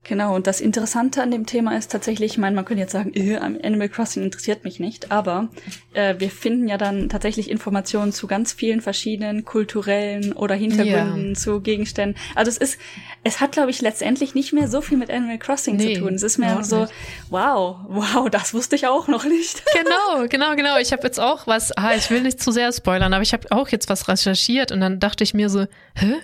Genau, 0.05 0.35
und 0.35 0.47
das 0.47 0.61
Interessante 0.61 1.23
an 1.23 1.31
dem 1.31 1.47
Thema 1.47 1.77
ist 1.77 1.91
tatsächlich, 1.91 2.33
ich 2.33 2.39
meine, 2.39 2.55
man 2.55 2.67
könnte 2.67 2.83
jetzt 2.83 2.93
sagen, 2.93 3.13
äh, 3.15 3.37
Animal 3.37 3.89
Crossing 3.89 4.23
interessiert 4.23 4.63
mich 4.63 4.79
nicht, 4.79 5.11
aber 5.11 5.49
äh, 5.95 6.17
wir 6.19 6.31
finden 6.31 6.69
ja 6.69 6.77
dann 6.77 7.09
tatsächlich 7.09 7.51
Informationen 7.51 8.13
zu 8.13 8.27
ganz 8.27 8.53
vielen 8.53 8.83
verschiedenen 8.83 9.47
kulturellen 9.47 10.35
oder 10.35 10.55
Hintergründen 10.55 11.29
yeah. 11.29 11.35
zu 11.35 11.61
Gegenständen. 11.61 12.21
Also 12.35 12.51
es 12.51 12.59
ist, 12.59 12.79
es 13.23 13.41
hat, 13.41 13.53
glaube 13.53 13.71
ich, 13.71 13.81
letztendlich 13.81 14.35
nicht 14.35 14.53
mehr 14.53 14.69
so 14.69 14.83
viel 14.83 14.99
mit 14.99 15.11
Animal 15.11 15.39
Crossing 15.39 15.77
nee, 15.77 15.95
zu 15.95 16.01
tun. 16.01 16.15
Es 16.15 16.23
ist 16.23 16.37
mehr 16.37 16.63
so, 16.63 16.83
nicht. 16.83 16.93
wow, 17.31 17.79
wow, 17.89 18.29
das 18.29 18.53
wusste 18.53 18.77
ich 18.77 18.87
auch 18.87 19.09
noch 19.09 19.25
nicht. 19.25 19.63
Genau, 19.75 20.29
genau, 20.29 20.55
genau. 20.55 20.79
Ich 20.79 20.93
habe 20.93 21.03
jetzt 21.03 21.19
auch 21.19 21.47
was, 21.47 21.73
ah, 21.77 21.95
ich 21.95 22.09
will 22.09 22.23
nicht 22.23 22.41
zu 22.41 22.53
sehr 22.53 22.73
spoilern, 22.73 23.13
aber 23.13 23.23
ich 23.23 23.33
habe 23.33 23.51
auch 23.51 23.69
jetzt 23.69 23.89
was 23.89 24.09
recherchiert 24.09 24.71
und 24.71 24.81
dann 24.81 25.01
dachte 25.01 25.25
ich 25.25 25.35
mir 25.35 25.51
so, 25.51 25.67
hä? 25.95 26.15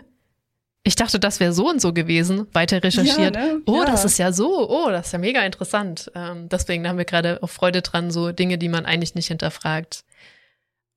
Ich 0.83 0.97
dachte, 0.97 1.21
das 1.21 1.41
wäre 1.41 1.53
so 1.53 1.69
und 1.69 1.81
so 1.81 1.93
gewesen, 1.93 2.47
weiter 2.53 2.83
recherchiert. 2.83 3.37
Ja, 3.37 3.47
ne? 3.47 3.61
Oh, 3.67 3.81
ja. 3.81 3.85
das 3.85 4.05
ist 4.05 4.19
ja 4.19 4.33
so, 4.33 4.69
oh, 4.71 4.91
das 4.91 5.07
ist 5.07 5.13
ja 5.13 5.19
mega 5.19 5.45
interessant. 5.45 6.11
Ähm, 6.15 6.49
deswegen 6.49 6.89
haben 6.89 6.97
wir 6.97 7.05
gerade 7.05 7.43
auch 7.43 7.51
Freude 7.51 7.83
dran, 7.83 8.11
so 8.11 8.33
Dinge, 8.33 8.57
die 8.57 8.69
man 8.69 8.87
eigentlich 8.87 9.15
nicht 9.15 9.29
hinterfragt, 9.29 10.05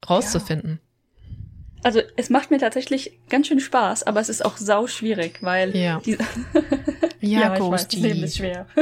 rauszufinden. 0.10 0.80
Ja. 0.82 0.93
Also 1.84 2.02
es 2.16 2.30
macht 2.30 2.50
mir 2.50 2.60
tatsächlich 2.60 3.20
ganz 3.30 3.48
schön 3.48 3.60
Spaß, 3.60 4.04
aber 4.04 4.22
es 4.22 4.30
ist 4.30 4.44
auch 4.44 4.58
sau 4.58 4.88
schwierig, 4.88 5.40
weil 5.42 5.76
ja, 5.76 6.02
die, 6.06 6.12
ja, 7.20 7.42
ja 7.42 7.54
ich 7.56 7.62
weiß, 7.62 7.88
das 7.88 8.00
Leben 8.00 8.24
ist 8.24 8.38
schwer. 8.38 8.66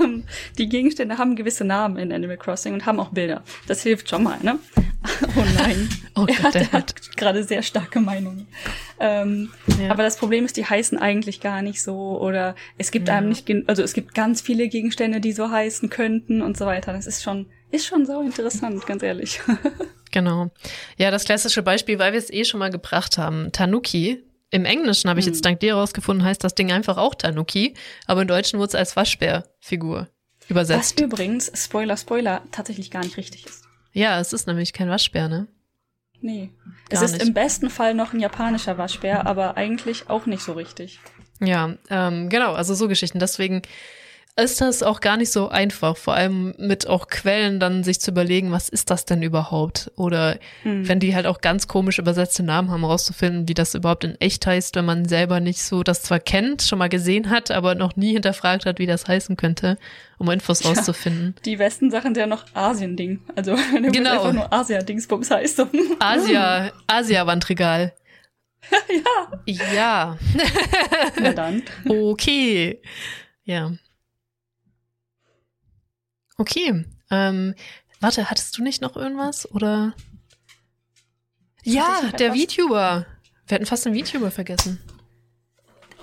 Ähm, 0.00 0.24
die 0.56 0.68
Gegenstände 0.68 1.18
haben 1.18 1.36
gewisse 1.36 1.64
Namen 1.64 1.98
in 1.98 2.12
Animal 2.12 2.38
Crossing 2.38 2.72
und 2.72 2.86
haben 2.86 2.98
auch 2.98 3.10
Bilder. 3.10 3.42
Das 3.66 3.82
hilft 3.82 4.08
schon 4.08 4.22
mal, 4.22 4.38
ne? 4.42 4.58
Oh 5.36 5.44
nein. 5.56 5.88
oh 6.14 6.26
er 6.26 6.34
Gott, 6.36 6.54
hat, 6.54 6.72
hat 6.72 7.16
gerade 7.16 7.42
sehr 7.42 7.62
starke 7.62 8.00
Meinungen. 8.00 8.46
Ähm, 9.00 9.50
ja. 9.80 9.90
Aber 9.90 10.02
das 10.02 10.16
Problem 10.16 10.44
ist, 10.44 10.56
die 10.56 10.64
heißen 10.64 10.98
eigentlich 10.98 11.40
gar 11.40 11.60
nicht 11.62 11.82
so 11.82 12.20
oder 12.20 12.54
es 12.78 12.90
gibt 12.90 13.08
ja. 13.08 13.16
einem 13.16 13.28
nicht, 13.28 13.50
also 13.66 13.82
es 13.82 13.94
gibt 13.94 14.14
ganz 14.14 14.40
viele 14.40 14.68
Gegenstände, 14.68 15.20
die 15.20 15.32
so 15.32 15.50
heißen 15.50 15.90
könnten 15.90 16.40
und 16.40 16.56
so 16.56 16.66
weiter. 16.66 16.92
Das 16.92 17.06
ist 17.06 17.22
schon, 17.22 17.46
ist 17.72 17.86
schon 17.86 18.06
so 18.06 18.20
interessant, 18.20 18.86
ganz 18.86 19.02
ehrlich. 19.02 19.40
genau. 20.10 20.50
Ja, 20.96 21.10
das 21.10 21.24
klassische 21.24 21.62
Beispiel, 21.62 21.98
weil 21.98 22.12
wir 22.12 22.18
es 22.18 22.30
eh 22.30 22.44
schon 22.44 22.60
mal 22.60 22.70
gebracht 22.70 23.18
haben. 23.18 23.50
Tanuki 23.52 24.22
Im 24.50 24.64
Englischen 24.64 25.08
habe 25.08 25.18
ich 25.18 25.26
jetzt 25.26 25.38
hm. 25.38 25.42
dank 25.42 25.60
dir 25.60 25.74
rausgefunden, 25.74 26.24
heißt 26.24 26.44
das 26.44 26.54
Ding 26.54 26.70
einfach 26.70 26.98
auch 26.98 27.14
Tanuki, 27.14 27.74
aber 28.06 28.22
im 28.22 28.28
Deutschen 28.28 28.58
wurde 28.58 28.68
es 28.68 28.74
als 28.74 28.96
Waschbärfigur 28.96 30.08
übersetzt. 30.48 30.96
Was 30.98 31.04
übrigens, 31.04 31.50
Spoiler, 31.54 31.96
Spoiler, 31.96 32.42
tatsächlich 32.52 32.90
gar 32.90 33.02
nicht 33.02 33.16
richtig 33.16 33.46
ist. 33.46 33.64
Ja, 33.92 34.20
es 34.20 34.32
ist 34.32 34.46
nämlich 34.46 34.72
kein 34.72 34.88
Waschbär, 34.88 35.28
ne? 35.28 35.48
Nee. 36.20 36.50
Gar 36.88 37.02
es 37.02 37.10
ist 37.10 37.18
nicht. 37.18 37.26
im 37.26 37.34
besten 37.34 37.68
Fall 37.68 37.94
noch 37.94 38.12
ein 38.12 38.20
japanischer 38.20 38.78
Waschbär, 38.78 39.26
aber 39.26 39.56
eigentlich 39.56 40.08
auch 40.08 40.26
nicht 40.26 40.42
so 40.42 40.52
richtig. 40.52 41.00
Ja, 41.40 41.74
ähm, 41.90 42.28
genau, 42.28 42.52
also 42.52 42.74
so 42.74 42.88
Geschichten. 42.88 43.18
Deswegen 43.18 43.62
ist 44.36 44.62
das 44.62 44.82
auch 44.82 45.00
gar 45.00 45.18
nicht 45.18 45.30
so 45.30 45.50
einfach, 45.50 45.96
vor 45.96 46.14
allem 46.14 46.54
mit 46.56 46.86
auch 46.86 47.08
Quellen 47.08 47.60
dann 47.60 47.84
sich 47.84 48.00
zu 48.00 48.10
überlegen, 48.10 48.50
was 48.50 48.70
ist 48.70 48.90
das 48.90 49.04
denn 49.04 49.22
überhaupt? 49.22 49.90
Oder 49.96 50.38
hm. 50.62 50.88
wenn 50.88 51.00
die 51.00 51.14
halt 51.14 51.26
auch 51.26 51.42
ganz 51.42 51.68
komisch 51.68 51.98
übersetzte 51.98 52.42
Namen 52.42 52.70
haben, 52.70 52.84
rauszufinden, 52.84 53.46
wie 53.46 53.54
das 53.54 53.74
überhaupt 53.74 54.04
in 54.04 54.18
echt 54.22 54.46
heißt, 54.46 54.74
wenn 54.74 54.86
man 54.86 55.06
selber 55.06 55.40
nicht 55.40 55.62
so 55.62 55.82
das 55.82 56.02
zwar 56.02 56.18
kennt, 56.18 56.62
schon 56.62 56.78
mal 56.78 56.88
gesehen 56.88 57.28
hat, 57.28 57.50
aber 57.50 57.74
noch 57.74 57.94
nie 57.96 58.14
hinterfragt 58.14 58.64
hat, 58.64 58.78
wie 58.78 58.86
das 58.86 59.06
heißen 59.06 59.36
könnte, 59.36 59.76
um 60.16 60.30
Infos 60.30 60.64
rauszufinden. 60.64 61.34
Ja, 61.36 61.42
die 61.44 61.56
besten 61.56 61.90
Sachen 61.90 62.14
sind 62.14 62.22
ja 62.22 62.26
noch 62.26 62.46
Asien-Ding. 62.54 63.20
Also 63.36 63.52
wenn 63.72 63.82
du 63.82 63.92
genau. 63.92 64.12
einfach 64.12 64.32
nur 64.32 64.52
Asia-Dingsbums 64.52 65.30
heißt. 65.30 65.66
Asia, 65.98 66.72
Asia-Wandregal. 66.86 67.92
ja. 69.44 69.62
Ja. 69.72 70.18
Na 71.20 71.32
dann. 71.32 71.62
Okay. 71.86 72.80
Ja. 73.44 73.72
Okay. 76.42 76.84
Ähm, 77.12 77.54
warte, 78.00 78.28
hattest 78.28 78.58
du 78.58 78.64
nicht 78.64 78.82
noch 78.82 78.96
irgendwas? 78.96 79.48
Oder? 79.52 79.94
Ja, 81.62 82.10
der 82.18 82.34
VTuber. 82.34 83.06
Wir 83.46 83.54
hatten 83.54 83.66
fast 83.66 83.86
den 83.86 83.94
VTuber 83.94 84.32
vergessen. 84.32 84.80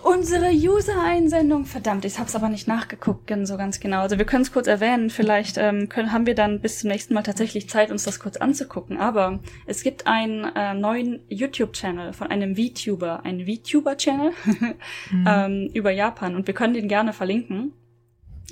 Unsere 0.02 0.50
User-Einsendung, 0.52 1.66
verdammt, 1.66 2.06
ich 2.06 2.20
hab's 2.20 2.34
aber 2.34 2.48
nicht 2.48 2.70
nachgeguckt, 2.70 3.30
so 3.44 3.58
ganz 3.58 3.82
genau. 3.82 4.00
Also 4.00 4.18
wir 4.18 4.24
können 4.24 4.44
es 4.44 4.54
kurz 4.54 4.68
erwähnen, 4.68 5.10
vielleicht 5.10 5.58
ähm, 5.58 5.90
können, 5.90 6.14
haben 6.14 6.26
wir 6.26 6.36
dann 6.36 6.62
bis 6.62 6.80
zum 6.80 6.90
nächsten 6.90 7.14
Mal 7.14 7.24
tatsächlich 7.24 7.70
Zeit, 7.70 7.92
uns 7.92 8.06
das 8.06 8.22
kurz 8.22 8.38
anzugucken. 8.38 8.98
Aber 8.98 9.40
es 9.66 9.84
gibt 9.84 10.08
einen 10.08 10.46
äh, 10.56 10.74
neuen 10.74 11.26
YouTube-Channel 11.28 12.14
von 12.14 12.28
einem 12.28 12.56
VTuber, 12.56 13.26
einen 13.26 13.46
VTuber-Channel 13.46 14.32
mhm. 15.12 15.26
ähm, 15.28 15.70
über 15.74 15.92
Japan 15.92 16.38
und 16.38 16.48
wir 16.48 16.54
können 16.54 16.76
den 16.76 16.88
gerne 16.88 17.12
verlinken. 17.12 17.74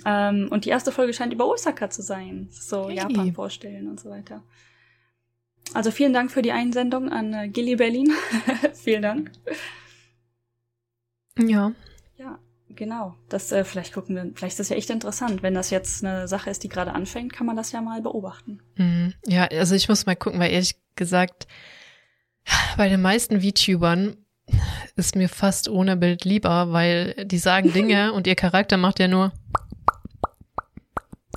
Ähm, 0.05 0.47
und 0.49 0.65
die 0.65 0.69
erste 0.69 0.91
Folge 0.91 1.13
scheint 1.13 1.33
über 1.33 1.47
Osaka 1.47 1.89
zu 1.89 2.01
sein. 2.01 2.49
So 2.51 2.89
hey. 2.89 2.97
Japan 2.97 3.33
vorstellen 3.33 3.87
und 3.87 3.99
so 3.99 4.09
weiter. 4.09 4.43
Also 5.73 5.91
vielen 5.91 6.13
Dank 6.13 6.31
für 6.31 6.41
die 6.41 6.51
Einsendung 6.51 7.09
an 7.09 7.33
äh, 7.33 7.49
Gilly 7.49 7.75
Berlin. 7.75 8.11
vielen 8.73 9.01
Dank. 9.01 9.31
Ja. 11.37 11.71
Ja, 12.17 12.39
genau. 12.69 13.15
Das 13.29 13.51
äh, 13.51 13.63
vielleicht 13.63 13.93
gucken 13.93 14.15
wir, 14.15 14.31
vielleicht 14.33 14.53
ist 14.53 14.59
das 14.59 14.69
ja 14.69 14.75
echt 14.75 14.89
interessant. 14.89 15.43
Wenn 15.43 15.53
das 15.53 15.69
jetzt 15.69 16.03
eine 16.03 16.27
Sache 16.27 16.49
ist, 16.49 16.63
die 16.63 16.69
gerade 16.69 16.93
anfängt, 16.93 17.33
kann 17.33 17.45
man 17.45 17.55
das 17.55 17.71
ja 17.71 17.81
mal 17.81 18.01
beobachten. 18.01 18.61
Mhm. 18.75 19.13
Ja, 19.25 19.45
also 19.45 19.75
ich 19.75 19.89
muss 19.89 20.05
mal 20.05 20.15
gucken, 20.15 20.39
weil 20.39 20.51
ehrlich 20.51 20.75
gesagt, 20.95 21.47
bei 22.77 22.89
den 22.89 23.01
meisten 23.01 23.41
VTubern 23.41 24.17
ist 24.95 25.15
mir 25.15 25.29
fast 25.29 25.67
ohne 25.67 25.97
Bild 25.97 26.23
lieber, 26.25 26.71
weil 26.71 27.25
die 27.25 27.37
sagen 27.37 27.73
Dinge 27.73 28.13
und 28.13 28.27
ihr 28.27 28.35
Charakter 28.35 28.77
macht 28.77 28.99
ja 28.99 29.07
nur 29.07 29.33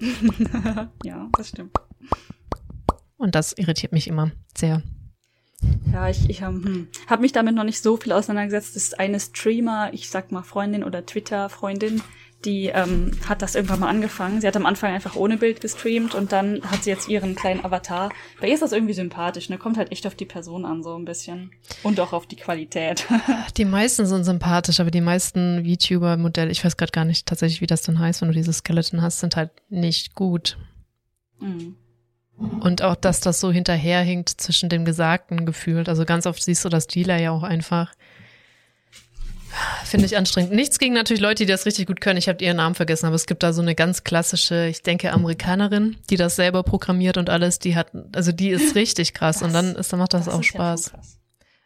ja, 1.04 1.28
das 1.36 1.48
stimmt. 1.48 1.72
Und 3.16 3.34
das 3.34 3.52
irritiert 3.52 3.92
mich 3.92 4.08
immer 4.08 4.30
sehr. 4.56 4.82
Ja, 5.92 6.08
ich, 6.08 6.30
ich 6.30 6.42
hm, 6.42 6.88
habe 7.06 7.22
mich 7.22 7.32
damit 7.32 7.54
noch 7.54 7.64
nicht 7.64 7.82
so 7.82 7.96
viel 7.96 8.12
auseinandergesetzt. 8.12 8.76
Das 8.76 8.82
ist 8.84 8.98
eine 8.98 9.20
Streamer, 9.20 9.92
ich 9.92 10.08
sag 10.08 10.32
mal 10.32 10.42
Freundin 10.42 10.84
oder 10.84 11.04
Twitter-Freundin, 11.04 12.02
die 12.44 12.66
ähm, 12.66 13.10
hat 13.28 13.42
das 13.42 13.54
irgendwann 13.54 13.80
mal 13.80 13.88
angefangen. 13.88 14.40
Sie 14.40 14.46
hat 14.46 14.56
am 14.56 14.64
Anfang 14.64 14.92
einfach 14.92 15.14
ohne 15.14 15.36
Bild 15.36 15.60
gestreamt 15.60 16.14
und 16.14 16.32
dann 16.32 16.62
hat 16.62 16.84
sie 16.84 16.90
jetzt 16.90 17.08
ihren 17.08 17.34
kleinen 17.34 17.64
Avatar. 17.64 18.10
Bei 18.40 18.48
ihr 18.48 18.54
ist 18.54 18.62
das 18.62 18.72
irgendwie 18.72 18.94
sympathisch, 18.94 19.50
ne? 19.50 19.58
Kommt 19.58 19.76
halt 19.76 19.92
echt 19.92 20.06
auf 20.06 20.14
die 20.14 20.24
Person 20.24 20.64
an, 20.64 20.82
so 20.82 20.96
ein 20.96 21.04
bisschen. 21.04 21.50
Und 21.82 22.00
auch 22.00 22.12
auf 22.12 22.26
die 22.26 22.36
Qualität. 22.36 23.06
Die 23.56 23.64
meisten 23.64 24.06
sind 24.06 24.24
sympathisch, 24.24 24.80
aber 24.80 24.90
die 24.90 25.00
meisten 25.00 25.64
VTuber-Modelle, 25.64 26.50
ich 26.50 26.64
weiß 26.64 26.76
gerade 26.76 26.92
gar 26.92 27.04
nicht 27.04 27.26
tatsächlich, 27.26 27.60
wie 27.60 27.66
das 27.66 27.82
dann 27.82 27.98
heißt, 27.98 28.22
wenn 28.22 28.28
du 28.28 28.34
dieses 28.34 28.58
Skeleton 28.58 29.02
hast, 29.02 29.20
sind 29.20 29.36
halt 29.36 29.50
nicht 29.68 30.14
gut. 30.14 30.56
Mhm. 31.40 31.76
Und 32.60 32.82
auch, 32.82 32.94
dass 32.94 33.20
das 33.20 33.38
so 33.38 33.52
hinterherhinkt 33.52 34.30
zwischen 34.30 34.70
dem 34.70 34.84
Gesagten 34.86 35.44
gefühlt. 35.44 35.88
Also 35.88 36.06
ganz 36.06 36.26
oft 36.26 36.42
siehst 36.42 36.64
du 36.64 36.70
das 36.70 36.86
Dealer 36.86 37.18
ja 37.18 37.32
auch 37.32 37.42
einfach 37.42 37.92
Finde 39.84 40.06
ich 40.06 40.16
anstrengend. 40.16 40.52
Nichts 40.52 40.78
gegen 40.78 40.94
natürlich 40.94 41.20
Leute, 41.20 41.44
die 41.44 41.50
das 41.50 41.66
richtig 41.66 41.86
gut 41.86 42.00
können. 42.00 42.18
Ich 42.18 42.28
habe 42.28 42.42
ihren 42.44 42.58
Namen 42.58 42.74
vergessen, 42.74 43.06
aber 43.06 43.16
es 43.16 43.26
gibt 43.26 43.42
da 43.42 43.52
so 43.52 43.62
eine 43.62 43.74
ganz 43.74 44.04
klassische, 44.04 44.66
ich 44.66 44.82
denke, 44.82 45.12
Amerikanerin, 45.12 45.96
die 46.08 46.16
das 46.16 46.36
selber 46.36 46.62
programmiert 46.62 47.16
und 47.16 47.28
alles. 47.28 47.58
Die 47.58 47.74
hat, 47.74 47.88
also 48.14 48.32
die 48.32 48.50
ist 48.50 48.74
richtig 48.76 49.14
krass 49.14 49.40
das, 49.40 49.48
und 49.48 49.52
dann 49.52 49.74
ist, 49.74 49.92
dann 49.92 49.98
macht 49.98 50.14
das, 50.14 50.26
das 50.26 50.34
auch 50.34 50.42
Spaß. 50.42 50.92
Ja 50.94 51.00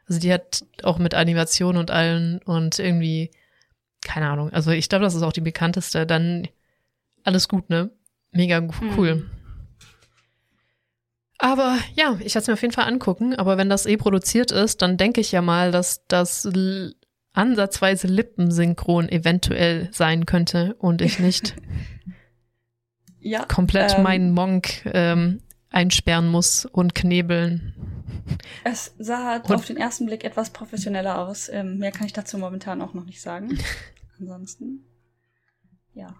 also 0.06 0.20
die 0.20 0.32
hat 0.32 0.64
auch 0.82 0.98
mit 0.98 1.14
Animation 1.14 1.76
und 1.76 1.90
allen 1.90 2.40
und 2.44 2.78
irgendwie, 2.78 3.30
keine 4.02 4.28
Ahnung. 4.28 4.52
Also 4.52 4.70
ich 4.70 4.88
glaube, 4.88 5.04
das 5.04 5.14
ist 5.14 5.22
auch 5.22 5.32
die 5.32 5.40
bekannteste. 5.40 6.06
Dann 6.06 6.48
alles 7.22 7.48
gut, 7.48 7.70
ne? 7.70 7.90
Mega 8.30 8.60
cool. 8.96 9.14
Mhm. 9.16 9.30
Aber 11.38 11.78
ja, 11.94 12.16
ich 12.20 12.34
werde 12.34 12.38
es 12.38 12.46
mir 12.46 12.54
auf 12.54 12.62
jeden 12.62 12.74
Fall 12.74 12.86
angucken. 12.86 13.34
Aber 13.34 13.56
wenn 13.56 13.68
das 13.68 13.86
eh 13.86 13.96
produziert 13.96 14.52
ist, 14.52 14.82
dann 14.82 14.96
denke 14.96 15.20
ich 15.20 15.32
ja 15.32 15.42
mal, 15.42 15.72
dass 15.72 16.06
das 16.06 16.48
ansatzweise 17.34 18.06
lippensynchron 18.06 19.08
eventuell 19.08 19.88
sein 19.92 20.24
könnte 20.24 20.74
und 20.78 21.02
ich 21.02 21.18
nicht 21.18 21.54
ja, 23.20 23.44
komplett 23.44 23.96
ähm, 23.96 24.02
meinen 24.02 24.32
Monk 24.32 24.86
ähm, 24.86 25.40
einsperren 25.68 26.28
muss 26.28 26.64
und 26.64 26.94
knebeln. 26.94 27.74
Es 28.62 28.94
sah 28.98 29.36
und, 29.36 29.52
auf 29.52 29.66
den 29.66 29.76
ersten 29.76 30.06
Blick 30.06 30.24
etwas 30.24 30.50
professioneller 30.50 31.18
aus. 31.18 31.48
Ähm, 31.48 31.78
mehr 31.78 31.90
kann 31.90 32.06
ich 32.06 32.12
dazu 32.12 32.38
momentan 32.38 32.80
auch 32.80 32.94
noch 32.94 33.04
nicht 33.04 33.20
sagen. 33.20 33.58
Ansonsten, 34.20 34.84
ja. 35.92 36.14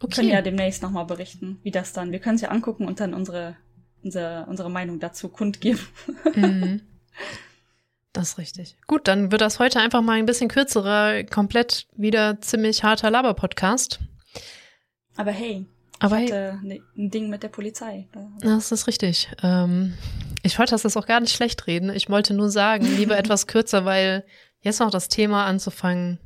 Wir 0.00 0.08
können 0.08 0.28
ja 0.28 0.42
demnächst 0.42 0.82
nochmal 0.82 1.04
berichten, 1.04 1.58
wie 1.62 1.70
das 1.72 1.92
dann. 1.92 2.12
Wir 2.12 2.20
können 2.20 2.36
es 2.36 2.40
ja 2.40 2.48
angucken 2.48 2.86
und 2.86 3.00
dann 3.00 3.12
unsere, 3.12 3.56
unsere, 4.02 4.46
unsere 4.46 4.70
Meinung 4.70 5.00
dazu 5.00 5.28
kundgeben. 5.28 5.80
Mhm. 6.34 6.80
Das 8.12 8.30
ist 8.30 8.38
richtig. 8.38 8.76
Gut, 8.86 9.08
dann 9.08 9.32
wird 9.32 9.40
das 9.40 9.58
heute 9.58 9.80
einfach 9.80 10.02
mal 10.02 10.18
ein 10.18 10.26
bisschen 10.26 10.48
kürzerer, 10.48 11.24
komplett 11.24 11.86
wieder 11.96 12.40
ziemlich 12.40 12.84
harter 12.84 13.10
Laber-Podcast. 13.10 14.00
Aber 15.16 15.30
hey, 15.30 15.66
Aber 15.98 16.18
ich 16.18 16.30
hatte 16.30 16.60
hey. 16.62 16.82
ein 16.96 17.10
Ding 17.10 17.30
mit 17.30 17.42
der 17.42 17.48
Polizei. 17.48 18.08
Das 18.40 18.70
ist 18.70 18.86
richtig. 18.86 19.30
Ähm, 19.42 19.94
ich 20.42 20.58
wollte 20.58 20.76
das 20.76 20.96
auch 20.96 21.06
gar 21.06 21.20
nicht 21.20 21.34
schlecht 21.34 21.66
reden. 21.66 21.90
Ich 21.90 22.10
wollte 22.10 22.34
nur 22.34 22.50
sagen, 22.50 22.84
lieber 22.84 23.16
etwas 23.18 23.46
kürzer, 23.46 23.84
weil 23.86 24.26
jetzt 24.60 24.80
noch 24.80 24.90
das 24.90 25.08
Thema 25.08 25.46
anzufangen, 25.46 26.18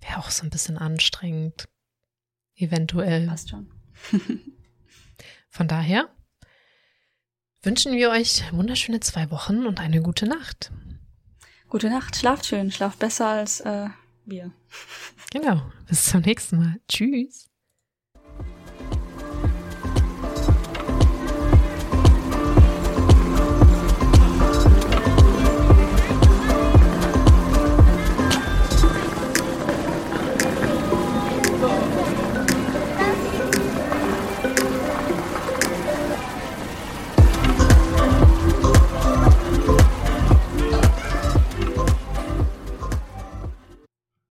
wäre 0.00 0.18
auch 0.18 0.30
so 0.30 0.44
ein 0.44 0.50
bisschen 0.50 0.76
anstrengend. 0.76 1.68
Eventuell. 2.54 3.26
Passt 3.26 3.48
schon. 3.48 3.70
Von 5.48 5.68
daher 5.68 6.08
wünschen 7.62 7.92
wir 7.92 8.10
euch 8.10 8.42
wunderschöne 8.52 9.00
zwei 9.00 9.30
Wochen 9.30 9.66
und 9.66 9.80
eine 9.80 10.02
gute 10.02 10.26
Nacht. 10.26 10.72
Gute 11.68 11.88
Nacht, 11.88 12.16
schlaft 12.16 12.46
schön, 12.46 12.70
schlaft 12.70 12.98
besser 12.98 13.28
als 13.28 13.60
äh, 13.60 13.88
wir. 14.26 14.52
Genau, 15.30 15.62
bis 15.88 16.06
zum 16.06 16.20
nächsten 16.20 16.58
Mal. 16.58 16.80
Tschüss. 16.88 17.51